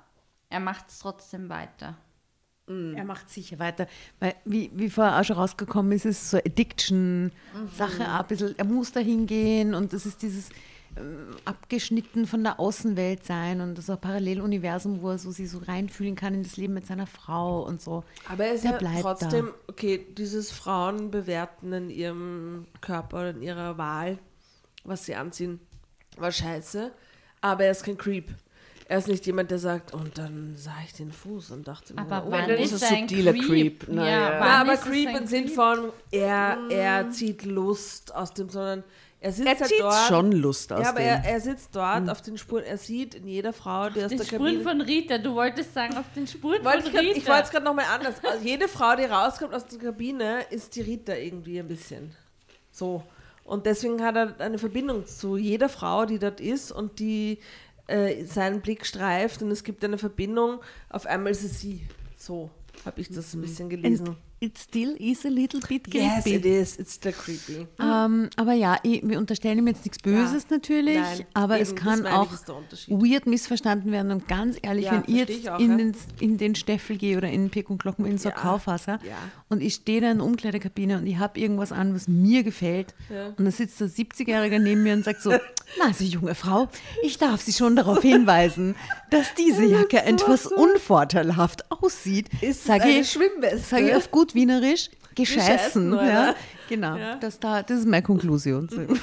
er 0.50 0.60
macht 0.60 0.90
es 0.90 1.00
trotzdem 1.00 1.50
weiter. 1.50 1.96
Er 2.68 3.04
macht 3.04 3.30
sicher 3.30 3.60
weiter. 3.60 3.88
Weil, 4.20 4.36
wie, 4.46 4.72
wie 4.74 4.90
vorher 4.90 5.20
auch 5.20 5.26
schon 5.26 5.36
rausgekommen 5.36 5.92
ist, 5.92 6.06
ist 6.06 6.30
so 6.30 6.38
Addiction-Sache 6.38 8.04
auch 8.04 8.22
ein 8.22 8.28
bisschen. 8.28 8.58
Er 8.58 8.66
muss 8.66 8.92
da 8.94 9.02
hingehen 9.02 9.74
und 9.74 9.92
das 9.92 10.06
ist 10.06 10.22
dieses 10.22 10.50
abgeschnitten 11.46 12.28
von 12.28 12.44
der 12.44 12.60
Außenwelt 12.60 13.26
sein 13.26 13.62
und 13.62 13.76
das 13.76 13.86
ist 13.86 13.90
auch 13.90 13.96
ein 13.96 14.02
Paralleluniversum, 14.02 15.02
wo 15.02 15.12
er 15.12 15.18
so 15.18 15.32
sich 15.32 15.50
so 15.50 15.60
reinfühlen 15.60 16.16
kann 16.16 16.34
in 16.34 16.44
das 16.44 16.58
Leben 16.58 16.74
mit 16.74 16.86
seiner 16.86 17.08
Frau 17.08 17.64
und 17.64 17.82
so. 17.82 18.04
Aber 18.28 18.46
er 18.46 18.54
ist 18.54 18.64
Der 18.64 18.72
ja 18.72 18.78
bleibt 18.78 19.02
trotzdem, 19.02 19.54
okay, 19.68 20.06
dieses 20.18 20.52
Frauen 20.52 21.12
bewerten 21.12 21.72
in 21.74 21.90
ihrem 21.90 22.68
Körper 22.82 23.30
in 23.30 23.42
ihrer 23.42 23.78
Wahl, 23.78 24.20
was 24.84 25.06
sie 25.06 25.16
anziehen, 25.16 25.60
war 26.18 26.32
scheiße. 26.32 26.92
Aber 27.42 27.64
er 27.66 27.72
ist 27.72 27.84
kein 27.84 27.98
Creep. 27.98 28.34
Er 28.88 28.98
ist 28.98 29.08
nicht 29.08 29.26
jemand, 29.26 29.50
der 29.50 29.58
sagt, 29.58 29.94
und 29.94 30.18
dann 30.18 30.56
sah 30.58 30.76
ich 30.86 30.92
den 30.94 31.14
Fuß 31.14 31.52
und 31.52 31.66
dachte 31.66 31.94
mir, 31.94 32.02
Aber 32.02 32.28
oh, 32.28 32.32
wann 32.32 32.50
ist 32.50 32.74
ist 32.74 32.82
er 32.82 32.90
er 32.90 32.98
ein 32.98 33.08
subtiler 33.08 33.34
Creep? 33.34 33.80
Creep. 33.86 33.96
Ja. 33.96 34.06
Ja, 34.06 34.42
aber 34.42 34.74
ist 34.74 34.84
Creep 34.84 35.18
im 35.18 35.28
Sinn 35.28 35.48
von, 35.48 35.94
er, 36.12 36.58
er 36.70 37.10
zieht 37.10 37.46
Lust 37.46 38.14
aus 38.14 38.34
dem, 38.34 38.50
sondern 38.50 38.84
er 39.22 39.32
sitzt 39.32 39.48
Er 39.48 39.56
halt 39.60 39.68
zieht 39.70 39.80
dort. 39.80 40.08
schon 40.08 40.32
Lust 40.34 40.74
aus 40.74 40.84
ja, 40.84 40.90
aber 40.90 41.00
er, 41.00 41.24
er 41.24 41.40
sitzt 41.40 41.76
dort 41.76 42.10
auf 42.10 42.22
den 42.22 42.38
Spuren, 42.38 42.64
er 42.64 42.78
sieht 42.78 43.16
in 43.16 43.28
jeder 43.28 43.54
Frau, 43.54 43.90
die 43.90 44.04
aus 44.04 44.10
Den 44.10 44.18
der 44.18 44.26
Spuren 44.26 44.44
Kabine... 44.46 44.64
von 44.64 44.82
Rita, 44.82 45.18
du 45.20 45.36
wolltest 45.36 45.74
sagen, 45.74 45.96
auf 45.96 46.06
den 46.16 46.26
Spuren 46.28 46.66
Wollte 46.66 46.82
von 46.82 46.88
ich 46.90 46.94
grad- 46.94 47.04
Rita. 47.04 47.18
ich 47.18 47.28
wollte 47.28 47.44
es 47.44 47.50
gerade 47.52 47.66
nochmal 47.66 47.86
anders. 47.94 48.16
Also 48.24 48.44
jede 48.46 48.68
Frau, 48.68 48.96
die 48.96 49.04
rauskommt 49.06 49.54
aus 49.54 49.66
der 49.68 49.80
Kabine, 49.80 50.42
ist 50.50 50.76
die 50.76 50.82
Rita 50.82 51.14
irgendwie 51.14 51.60
ein 51.60 51.68
bisschen. 51.68 52.16
So. 52.72 53.04
Und 53.44 53.66
deswegen 53.66 54.02
hat 54.04 54.16
er 54.16 54.36
eine 54.40 54.58
Verbindung 54.58 55.06
zu 55.06 55.38
jeder 55.38 55.70
Frau, 55.70 56.06
die 56.06 56.18
dort 56.20 56.40
ist 56.40 56.72
und 56.72 57.00
die 57.00 57.40
äh, 57.88 58.24
seinen 58.26 58.62
Blick 58.62 58.86
streift 58.86 59.42
und 59.44 59.52
es 59.52 59.64
gibt 59.64 59.84
eine 59.84 59.98
Verbindung. 59.98 60.62
Auf 60.90 61.06
einmal 61.06 61.32
ist 61.32 61.44
es 61.44 61.60
sie. 61.60 61.82
So 62.18 62.50
habe 62.86 63.02
ich 63.02 63.10
das 63.10 63.34
ein 63.34 63.42
bisschen 63.42 63.70
gelesen. 63.70 64.08
And 64.08 64.18
it 64.44 64.58
still 64.58 64.96
is 65.00 65.24
a 65.24 65.30
little 65.30 65.60
bit 65.68 65.94
yes, 65.94 66.24
creepy. 66.24 66.36
it 66.36 66.46
is. 66.46 66.76
It's 66.80 67.00
the 67.02 67.12
creepy. 67.12 67.68
Ähm, 67.80 68.28
aber 68.36 68.54
ja, 68.54 68.78
ich, 68.82 69.08
wir 69.08 69.20
unterstellen 69.20 69.60
ihm 69.60 69.68
jetzt 69.68 69.86
nichts 69.86 70.00
Böses 70.00 70.50
natürlich, 70.50 70.98
Nein, 70.98 71.26
aber 71.36 71.56
eben, 71.60 71.64
es 71.64 71.76
kann 71.76 72.08
auch 72.08 72.28
weird 72.88 73.28
missverstanden 73.28 73.92
werden 73.92 74.12
und 74.12 74.28
ganz 74.28 74.58
ehrlich, 74.64 74.86
Ja, 74.86 74.94
wenn 74.94 75.04
ich 75.06 75.16
jetzt 75.16 75.30
ich 75.30 75.50
auch, 75.50 75.60
in, 75.60 75.70
ja. 75.72 75.78
den, 75.78 75.96
in 76.20 76.38
den 76.40 76.56
Steffel 76.56 76.98
gehe 76.98 77.18
oder 77.18 77.30
in 77.30 77.52
Pek 77.52 77.70
und 77.70 77.80
Glocken 77.82 78.06
in 78.08 78.18
so 78.18 78.30
Ja, 78.30 78.36
Kaufhaus 78.36 78.88
ja. 78.88 78.98
und 79.50 79.62
ich 79.62 79.76
stehe 79.76 80.02
da 80.02 80.10
in 80.12 80.18
der 80.18 80.26
Umkleidekabine 80.26 80.98
und 80.98 81.06
ich 81.06 81.20
habe 81.20 81.40
irgendwas 81.40 81.72
an, 81.72 81.94
was 81.94 82.08
mir 82.08 82.42
gefällt 82.42 82.96
und 83.38 83.46
da 83.46 83.52
sitzt 83.52 83.80
der 83.80 83.90
70-Jährige 83.90 84.60
neben 84.60 84.82
mir 84.82 84.94
und 84.94 85.06
sagt 85.06 85.22
so, 85.22 85.30
na, 85.78 85.94
Sie 85.94 86.08
junge 86.08 86.34
Frau, 86.34 86.68
ich 87.04 87.20
darf 87.20 87.42
Sie 87.42 87.54
schon 87.54 87.76
darauf 87.76 88.02
hinweisen, 88.02 88.76
dass 89.12 89.36
diese 89.36 89.66
Jacke 89.72 90.02
etwas 90.04 90.48
unvorteilhaft 90.48 91.70
aussieht. 91.72 92.30
Ist 92.42 92.66
sage 92.66 92.86
eine 92.86 93.00
ich, 93.02 93.12
Schwimmweste. 93.12 93.60
sage 93.60 93.90
ich 93.90 93.96
auf 93.96 94.10
gut 94.10 94.31
Wienerisch, 94.36 94.90
Gescheißen? 95.16 95.94
Ja, 95.94 96.36
genau, 96.70 96.96
Ja. 96.96 97.16
Das, 97.16 97.40
da, 97.40 97.64
das 97.64 97.80
ist 97.80 97.88
meine 97.88 98.04
Konklusion. 98.04 98.70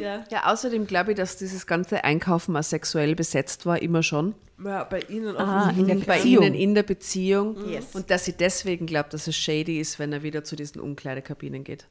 Ja. 0.00 0.24
Ja, 0.30 0.52
außerdem 0.52 0.86
glaube 0.88 1.12
ich, 1.12 1.16
dass 1.16 1.36
dieses 1.36 1.66
ganze 1.68 2.02
Einkaufen 2.02 2.56
auch 2.56 2.62
sexuell 2.64 3.14
besetzt 3.14 3.66
war, 3.66 3.80
immer 3.80 4.02
schon. 4.02 4.34
ja, 4.64 4.82
bei 4.82 4.98
Ihnen 5.02 5.36
Ah, 5.36 5.70
in 5.70 5.86
der 5.86 5.96
offensichtlich. 5.96 6.06
Bei 6.06 6.16
Beziehung. 6.16 6.44
ihnen 6.44 6.54
in 6.56 6.74
der 6.74 6.82
Beziehung. 6.82 7.68
Yes. 7.68 7.86
Und 7.94 8.10
dass 8.10 8.24
sie 8.24 8.32
deswegen 8.32 8.86
glaubt, 8.86 9.14
dass 9.14 9.28
es 9.28 9.36
shady 9.36 9.78
ist, 9.78 10.00
wenn 10.00 10.12
er 10.12 10.24
wieder 10.24 10.42
zu 10.42 10.56
diesen 10.56 10.80
Umkleidekabinen 10.80 11.62
geht. 11.62 11.86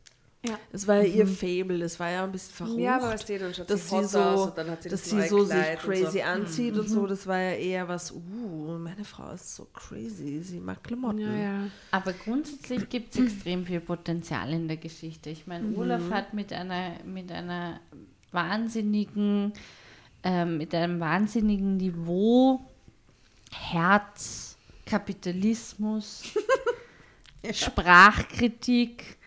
Das 0.73 0.85
war 0.87 0.97
ja 0.97 1.03
ihr 1.03 1.25
Fable, 1.27 1.79
das 1.79 1.97
war 1.99 2.09
ja 2.09 2.23
ein 2.25 2.31
bisschen 2.31 2.53
verrucht. 2.53 2.79
Ja, 2.79 2.97
aber 2.97 3.09
weißt 3.11 3.29
du, 3.29 3.39
dann 3.39 3.53
schaut 3.53 3.69
dass 3.69 3.89
sie 3.89 4.03
so, 4.03 4.19
aus 4.19 4.49
und 4.49 4.57
dann 4.57 4.71
hat 4.71 4.83
sie 4.83 4.89
dass 4.89 5.01
das 5.03 5.09
sie 5.09 5.27
so 5.29 5.43
sich 5.45 5.55
Kleid 5.55 5.79
crazy 5.79 6.17
so. 6.17 6.23
anzieht 6.23 6.77
und 6.77 6.89
so, 6.89 7.07
das 7.07 7.25
war 7.27 7.39
ja 7.39 7.51
eher 7.51 7.87
was, 7.87 8.11
uh, 8.11 8.77
meine 8.77 9.05
Frau 9.05 9.31
ist 9.31 9.55
so 9.55 9.65
crazy, 9.73 10.41
sie 10.41 10.59
mag 10.59 10.83
Klamotten. 10.83 11.71
Aber 11.91 12.11
grundsätzlich 12.11 12.89
gibt 12.89 13.15
es 13.15 13.21
extrem 13.21 13.65
viel 13.65 13.79
Potenzial 13.79 14.51
in 14.51 14.67
der 14.67 14.77
Geschichte. 14.77 15.29
Ich 15.29 15.47
meine, 15.47 15.63
Mhm. 15.63 15.77
Olaf 15.77 16.09
hat 16.11 16.33
mit 16.33 16.51
einer, 16.51 16.95
mit 17.05 17.31
einer 17.31 17.79
wahnsinnigen, 18.31 19.53
ähm, 20.23 20.57
mit 20.57 20.75
einem 20.75 20.99
wahnsinnigen 20.99 21.77
Niveau 21.77 22.59
Herz, 23.51 24.57
Kapitalismus, 24.85 26.23
Sprachkritik, 27.51 29.17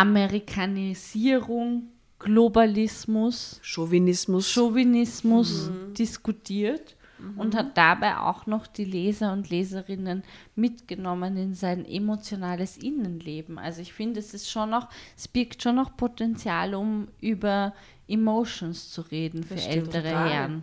Amerikanisierung, 0.00 1.88
Globalismus, 2.18 3.60
Chauvinismus. 3.62 4.50
Chauvinismus 4.52 5.70
Mhm. 5.70 5.94
diskutiert. 5.94 6.94
und 7.36 7.56
hat 7.56 7.76
dabei 7.76 8.16
auch 8.18 8.46
noch 8.46 8.68
die 8.68 8.84
Leser 8.84 9.32
und 9.32 9.50
Leserinnen 9.50 10.22
mitgenommen 10.54 11.36
in 11.36 11.52
sein 11.52 11.84
emotionales 11.84 12.76
Innenleben. 12.76 13.58
Also 13.58 13.82
ich 13.82 13.92
finde, 13.92 14.20
es 14.20 14.34
ist 14.34 14.48
schon 14.48 14.70
noch, 14.70 14.88
es 15.16 15.26
birgt 15.26 15.60
schon 15.60 15.74
noch 15.74 15.96
Potenzial, 15.96 16.76
um 16.76 17.08
über 17.20 17.74
Emotions 18.06 18.92
zu 18.92 19.00
reden 19.00 19.42
für 19.42 19.54
Das 19.56 19.64
stimmt 19.64 19.76
ältere 19.94 20.02
total. 20.10 20.30
Herren. 20.30 20.62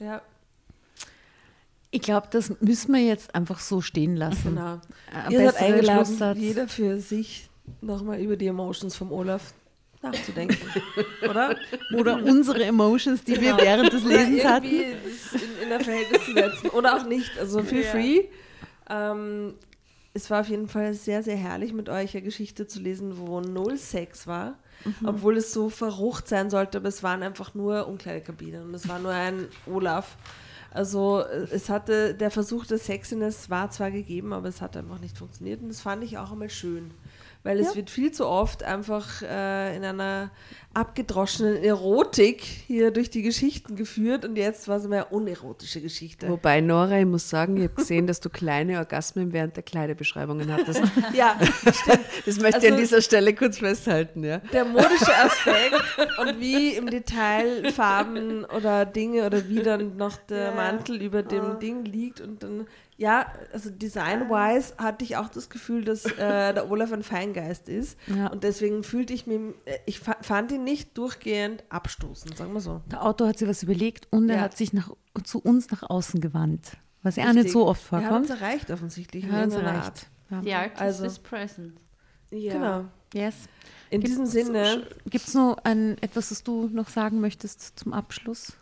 Ja, 0.00 0.22
Ich 1.92 2.02
glaube, 2.02 2.26
das 2.32 2.60
müssen 2.60 2.92
wir 2.92 3.02
jetzt 3.04 3.32
einfach 3.36 3.60
so 3.60 3.80
stehen 3.80 4.16
lassen. 4.16 4.56
genau. 4.56 4.80
Ein 5.14 5.30
Ihr 5.30 5.52
seid 5.52 5.62
eingeladen, 5.62 6.40
jeder 6.40 6.66
für 6.66 6.98
sich 6.98 7.48
nochmal 7.80 8.20
über 8.20 8.36
die 8.36 8.46
Emotions 8.46 8.96
vom 8.96 9.12
Olaf 9.12 9.54
nachzudenken. 10.02 10.58
Oder? 11.28 11.56
Oder 11.94 12.22
unsere 12.22 12.64
Emotions, 12.64 13.24
die 13.24 13.40
wir 13.40 13.56
während 13.56 13.92
des 13.92 14.04
Lesens 14.04 14.40
Oder 14.40 14.52
hatten. 14.52 14.66
in, 14.66 15.66
in 15.66 15.72
ein 15.72 15.80
Verhältnis 15.80 16.24
zu 16.24 16.32
setzen. 16.32 16.68
Oder 16.70 16.96
auch 16.96 17.06
nicht. 17.06 17.38
Also 17.38 17.62
feel 17.62 17.84
free. 17.84 18.24
Ähm, 18.88 19.54
es 20.14 20.30
war 20.30 20.40
auf 20.40 20.48
jeden 20.48 20.68
Fall 20.68 20.94
sehr, 20.94 21.22
sehr 21.22 21.36
herrlich, 21.36 21.72
mit 21.72 21.88
euch 21.88 22.14
eine 22.14 22.22
Geschichte 22.22 22.66
zu 22.66 22.80
lesen, 22.80 23.18
wo 23.18 23.40
null 23.40 23.76
Sex 23.76 24.26
war. 24.26 24.58
Obwohl 25.04 25.38
es 25.38 25.52
so 25.52 25.68
verrucht 25.68 26.28
sein 26.28 26.48
sollte, 26.48 26.78
aber 26.78 26.88
es 26.88 27.02
waren 27.02 27.22
einfach 27.22 27.54
nur 27.54 27.88
Umkleidekabinen 27.88 28.62
und 28.62 28.74
es 28.74 28.86
war 28.88 28.98
nur 28.98 29.10
ein 29.10 29.48
Olaf. 29.66 30.16
Also 30.70 31.20
äh, 31.20 31.48
es 31.50 31.68
hatte, 31.70 32.14
der 32.14 32.30
Versuch 32.30 32.66
der 32.66 32.78
Sexiness 32.78 33.50
war 33.50 33.70
zwar 33.70 33.90
gegeben, 33.90 34.32
aber 34.32 34.48
es 34.48 34.60
hat 34.60 34.76
einfach 34.76 35.00
nicht 35.00 35.16
funktioniert 35.16 35.62
und 35.62 35.68
das 35.68 35.80
fand 35.80 36.04
ich 36.04 36.18
auch 36.18 36.30
einmal 36.30 36.50
schön. 36.50 36.90
Weil 37.46 37.60
es 37.60 37.76
wird 37.76 37.90
viel 37.90 38.10
zu 38.10 38.26
oft 38.26 38.62
einfach 38.64 39.22
äh, 39.22 39.76
in 39.76 39.84
einer 39.84 40.30
abgedroschenen 40.74 41.56
Erotik 41.62 42.42
hier 42.42 42.90
durch 42.90 43.08
die 43.08 43.22
Geschichten 43.22 43.76
geführt 43.76 44.26
und 44.26 44.36
jetzt 44.36 44.68
war 44.68 44.76
es 44.76 44.84
eine 44.84 45.06
unerotische 45.06 45.80
Geschichte. 45.80 46.28
Wobei, 46.28 46.60
Nora, 46.60 46.98
ich 46.98 47.06
muss 47.06 47.30
sagen, 47.30 47.56
ich 47.56 47.62
habe 47.62 47.74
gesehen, 47.76 48.06
dass 48.06 48.20
du 48.20 48.28
kleine 48.28 48.76
Orgasmen 48.78 49.32
während 49.32 49.56
der 49.56 49.62
Kleiderbeschreibungen 49.62 50.52
hattest. 50.52 50.82
Ja, 51.14 51.38
Das 52.26 52.38
möchte 52.40 52.58
ich 52.58 52.64
Also- 52.64 52.74
an 52.74 52.76
dieser 52.76 53.00
Stelle 53.00 53.32
kurz 53.34 53.58
festhalten, 53.58 54.22
ja. 54.24 54.38
der 54.52 54.64
modische 54.66 55.14
Aspekt 55.16 55.82
und 56.18 56.40
wie 56.40 56.74
im 56.74 56.90
Detail 56.90 57.72
Farben 57.72 58.44
oder 58.44 58.84
Dinge 58.84 59.24
oder 59.24 59.48
wie 59.48 59.62
dann 59.62 59.96
noch 59.96 60.16
der 60.28 60.52
Mantel 60.52 61.00
über 61.00 61.22
dem 61.22 61.58
Ding 61.58 61.84
liegt 61.86 62.20
und 62.20 62.42
dann, 62.42 62.66
ja, 62.98 63.30
also 63.52 63.68
design-wise 63.70 64.74
hatte 64.78 65.04
ich 65.04 65.16
auch 65.16 65.28
das 65.28 65.50
Gefühl, 65.50 65.84
dass 65.84 66.04
äh, 66.06 66.54
der 66.54 66.70
Olaf 66.70 66.92
ein 66.92 67.02
Feingeist 67.02 67.68
ist 67.68 67.98
Ja. 68.06 68.28
und 68.28 68.42
deswegen 68.44 68.82
fühlte 68.84 69.12
ich 69.12 69.26
mich, 69.26 69.40
äh, 69.66 69.78
ich 69.86 70.00
fa 70.00 70.16
fand 70.22 70.50
ihn 70.52 70.64
nicht 70.64 70.96
durchgehend 70.96 71.62
abstoßend, 71.68 72.36
sagen 72.38 72.52
wir 72.54 72.60
so. 72.60 72.80
Der 72.90 73.04
Autor 73.04 73.28
hat 73.28 73.38
sich 73.38 73.48
was 73.48 73.62
überlegt 73.62 74.08
und 74.10 74.28
er 74.30 74.36
Ja. 74.36 74.42
hat 74.42 74.56
sich 74.56 74.72
nach, 74.72 74.90
zu 75.24 75.38
uns 75.40 75.70
nach 75.70 75.82
außen 75.82 76.20
gewandt. 76.20 76.76
Was 77.02 77.16
ja 77.16 77.28
auch 77.28 77.32
nicht 77.34 77.50
so 77.50 77.66
oft 77.66 77.82
Er 77.92 78.02
hat 78.02 78.12
uns 78.12 78.28
vorkommt. 78.28 78.42
erreicht 78.42 78.70
offensichtlich. 78.70 79.24
Er 79.24 79.32
hat 79.32 79.44
uns 79.44 79.54
erreicht. 79.54 80.06
Art. 80.30 80.44
The 80.44 80.54
artist 80.54 80.80
Also- 80.82 81.04
is 81.04 81.18
present. 81.18 81.74
ja. 82.30 82.52
Genau. 82.54 82.84
Yes. 83.14 83.34
In 83.90 84.00
diesem 84.00 84.26
Sinne, 84.26 84.86
Gibt 85.08 85.28
es 85.28 85.32
noch 85.34 85.58
ein, 85.62 85.96
etwas, 86.02 86.30
was 86.32 86.42
du 86.42 86.68
noch 86.72 86.88
sagen 86.88 87.20
möchtest 87.20 87.78
zum 87.78 87.92
Abschluss? 87.92 88.54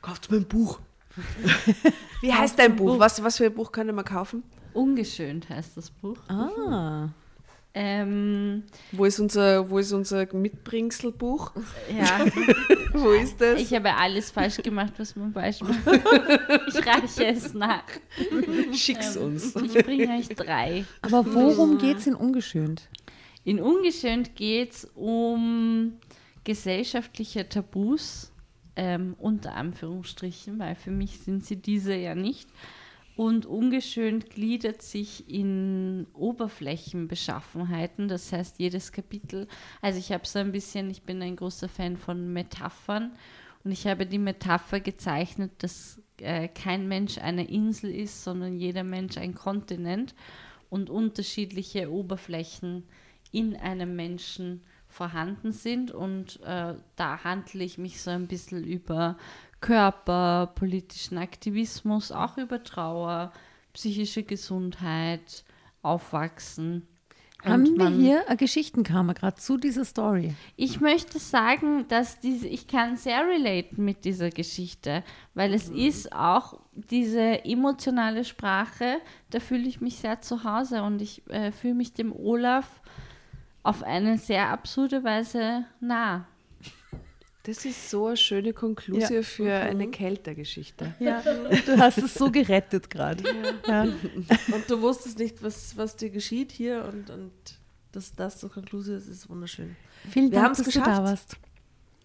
Kauft 0.00 0.30
mir 0.30 0.36
ein 0.38 0.46
Buch. 0.46 0.78
Wie 2.20 2.32
heißt 2.32 2.58
dein 2.58 2.76
Buch? 2.76 2.98
Was, 2.98 3.22
was 3.22 3.36
für 3.38 3.46
ein 3.46 3.54
Buch 3.54 3.72
kann 3.72 3.94
man 3.94 4.04
kaufen? 4.04 4.42
Ungeschönt 4.72 5.48
heißt 5.48 5.76
das 5.76 5.90
Buch. 5.90 6.16
Ah. 6.28 7.08
Ähm, 7.72 8.64
Wo 8.90 9.04
ist 9.04 9.20
unser, 9.20 9.70
wo 9.70 9.78
ist 9.78 9.92
unser 9.92 10.26
Mitbringselbuch? 10.34 11.52
ja, 11.96 12.26
Wo 12.92 13.10
ist 13.10 13.40
das? 13.40 13.60
ich 13.60 13.72
habe 13.72 13.94
alles 13.94 14.32
falsch 14.32 14.56
gemacht, 14.56 14.94
was 14.98 15.14
man 15.14 15.32
falsch 15.32 15.60
macht. 15.60 15.78
Ich 16.66 16.84
reiche 16.84 17.26
es 17.26 17.54
nach. 17.54 17.84
Schick's 18.72 19.16
uns. 19.16 19.54
Ich 19.54 19.84
bringe 19.84 20.08
euch 20.18 20.28
drei. 20.30 20.84
Aber 21.02 21.24
worum 21.32 21.78
geht 21.78 21.98
es 21.98 22.08
in 22.08 22.16
Ungeschönt? 22.16 22.88
In 23.44 23.60
Ungeschönt 23.60 24.34
geht 24.34 24.72
es 24.72 24.88
um 24.96 25.92
gesellschaftliche 26.42 27.48
Tabus, 27.48 28.29
ähm, 28.76 29.14
unter 29.18 29.54
Anführungsstrichen, 29.54 30.58
weil 30.58 30.74
für 30.74 30.90
mich 30.90 31.20
sind 31.20 31.44
sie 31.44 31.56
diese 31.56 31.94
ja 31.94 32.14
nicht. 32.14 32.48
Und 33.16 33.44
ungeschönt 33.44 34.30
gliedert 34.30 34.80
sich 34.80 35.28
in 35.28 36.06
Oberflächenbeschaffenheiten, 36.14 38.08
das 38.08 38.32
heißt 38.32 38.58
jedes 38.58 38.92
Kapitel. 38.92 39.46
Also 39.82 39.98
ich 39.98 40.12
habe 40.12 40.26
so 40.26 40.38
ein 40.38 40.52
bisschen, 40.52 40.88
ich 40.90 41.02
bin 41.02 41.20
ein 41.20 41.36
großer 41.36 41.68
Fan 41.68 41.98
von 41.98 42.32
Metaphern 42.32 43.12
und 43.62 43.72
ich 43.72 43.86
habe 43.86 44.06
die 44.06 44.18
Metapher 44.18 44.80
gezeichnet, 44.80 45.50
dass 45.58 46.00
äh, 46.18 46.48
kein 46.48 46.88
Mensch 46.88 47.18
eine 47.18 47.46
Insel 47.46 47.94
ist, 47.94 48.24
sondern 48.24 48.56
jeder 48.56 48.84
Mensch 48.84 49.18
ein 49.18 49.34
Kontinent 49.34 50.14
und 50.70 50.88
unterschiedliche 50.88 51.92
Oberflächen 51.92 52.84
in 53.32 53.54
einem 53.56 53.96
Menschen 53.96 54.62
vorhanden 54.90 55.52
sind. 55.52 55.90
Und 55.90 56.40
äh, 56.42 56.74
da 56.96 57.24
handle 57.24 57.64
ich 57.64 57.78
mich 57.78 58.02
so 58.02 58.10
ein 58.10 58.26
bisschen 58.26 58.62
über 58.64 59.16
Körper, 59.60 60.52
politischen 60.54 61.16
Aktivismus, 61.18 62.12
auch 62.12 62.36
über 62.38 62.62
Trauer, 62.62 63.32
psychische 63.72 64.22
Gesundheit, 64.24 65.44
Aufwachsen. 65.82 66.86
Haben 67.42 67.66
Und 67.68 67.78
wir 67.78 67.84
man- 67.84 67.98
hier 68.00 68.28
eine 68.28 68.36
Geschichtenkammer 68.36 69.14
gerade 69.14 69.36
zu 69.36 69.56
dieser 69.56 69.86
Story? 69.86 70.34
ich 70.56 70.80
möchte 70.82 71.18
sagen, 71.18 71.86
dass 71.88 72.20
diese, 72.20 72.46
ich 72.46 72.66
kann 72.66 72.98
sehr 72.98 73.26
relaten 73.26 73.82
mit 73.82 74.04
dieser 74.04 74.28
Geschichte, 74.28 75.02
weil 75.32 75.54
es 75.54 75.70
ist 75.70 76.12
auch 76.12 76.60
diese 76.74 77.44
emotionale 77.46 78.24
Sprache, 78.24 78.98
da 79.30 79.40
fühle 79.40 79.66
ich 79.68 79.80
mich 79.80 79.96
sehr 79.96 80.20
zu 80.20 80.44
Hause 80.44 80.82
und 80.82 81.00
ich 81.00 81.26
äh, 81.30 81.50
fühle 81.50 81.74
mich 81.74 81.94
dem 81.94 82.12
Olaf 82.14 82.82
auf 83.62 83.82
eine 83.82 84.18
sehr 84.18 84.48
absurde 84.48 85.04
Weise 85.04 85.64
nah. 85.80 86.26
Das 87.44 87.64
ist 87.64 87.88
so 87.90 88.08
eine 88.08 88.16
schöne 88.18 88.52
Konklusion 88.52 89.10
Ja. 89.12 89.22
für 89.22 89.52
eine 89.52 89.88
Keltergeschichte. 89.88 90.94
Ja. 90.98 91.22
Du 91.66 91.78
hast 91.78 91.98
es 91.98 92.14
so 92.14 92.30
gerettet 92.30 92.90
gerade. 92.90 93.24
Ja. 93.66 93.82
und 93.82 94.68
du 94.68 94.80
wusstest 94.82 95.18
nicht, 95.18 95.42
was, 95.42 95.76
was 95.76 95.96
dir 95.96 96.10
geschieht 96.10 96.52
hier 96.52 96.84
und, 96.84 97.08
und 97.10 97.32
dass 97.92 98.12
das 98.14 98.38
zur 98.38 98.50
Konklusion 98.52 98.96
ist, 98.98 99.08
ist 99.08 99.28
wunderschön. 99.28 99.74
Vielen 100.10 100.30
Wir 100.30 100.40
Dank, 100.40 100.56
dass 100.56 100.66
du 100.66 100.70
da 100.70 100.80
geschafft. 100.80 101.02
warst. 101.02 101.36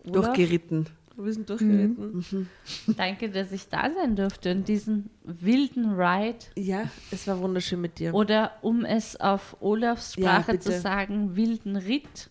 Olaf, 0.05 0.25
Durchgeritten. 0.27 0.87
Wir 1.17 1.33
sind 1.33 1.49
durchgeritten. 1.49 2.49
Danke, 2.97 3.29
dass 3.29 3.51
ich 3.51 3.69
da 3.69 3.89
sein 3.91 4.15
durfte 4.15 4.51
und 4.51 4.67
diesen 4.67 5.09
wilden 5.23 5.93
Ride 5.99 6.39
Ja, 6.57 6.89
es 7.11 7.27
war 7.27 7.39
wunderschön 7.39 7.79
mit 7.81 7.99
dir. 7.99 8.13
oder 8.13 8.51
um 8.61 8.83
es 8.85 9.19
auf 9.19 9.55
Olafs 9.61 10.15
Ja, 10.17 10.41
Sprache 10.41 10.59
zu 10.59 10.69
bitte. 10.69 10.81
sagen, 10.81 11.35
wilden 11.35 11.75
Ritt. 11.77 12.29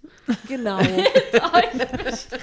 Genau. 0.48 0.78
du, 0.82 0.84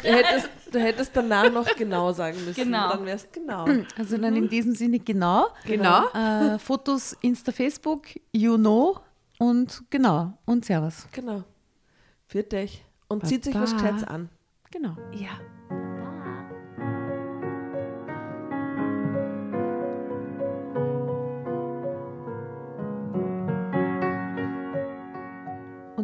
hättest, 0.03 0.49
du 0.71 0.79
hättest 0.79 1.15
danach 1.15 1.51
noch 1.51 1.75
genau 1.75 2.11
sagen 2.11 2.37
müssen. 2.45 2.63
Genau. 2.63 2.89
Dann 2.89 3.05
wär's 3.05 3.27
genau. 3.31 3.65
Also 3.97 4.17
dann 4.17 4.35
in 4.35 4.49
diesem 4.49 4.73
Sinne 4.73 4.99
genau. 4.99 5.47
Genau. 5.65 6.07
Äh, 6.13 6.57
Fotos 6.59 7.15
Insta, 7.21 7.51
Facebook, 7.51 8.07
you 8.33 8.57
know 8.57 8.99
und 9.37 9.83
genau 9.89 10.37
und 10.45 10.65
Servus. 10.65 11.07
Genau. 11.11 11.43
Führt 12.27 12.53
euch. 12.53 12.83
Und 13.07 13.27
zieht 13.27 13.43
sich 13.43 13.53
was 13.53 13.71
Baba. 13.73 13.83
Gescheites 13.83 14.03
an. 14.07 14.29
Genau. 14.71 14.95
Ja. 15.13 15.31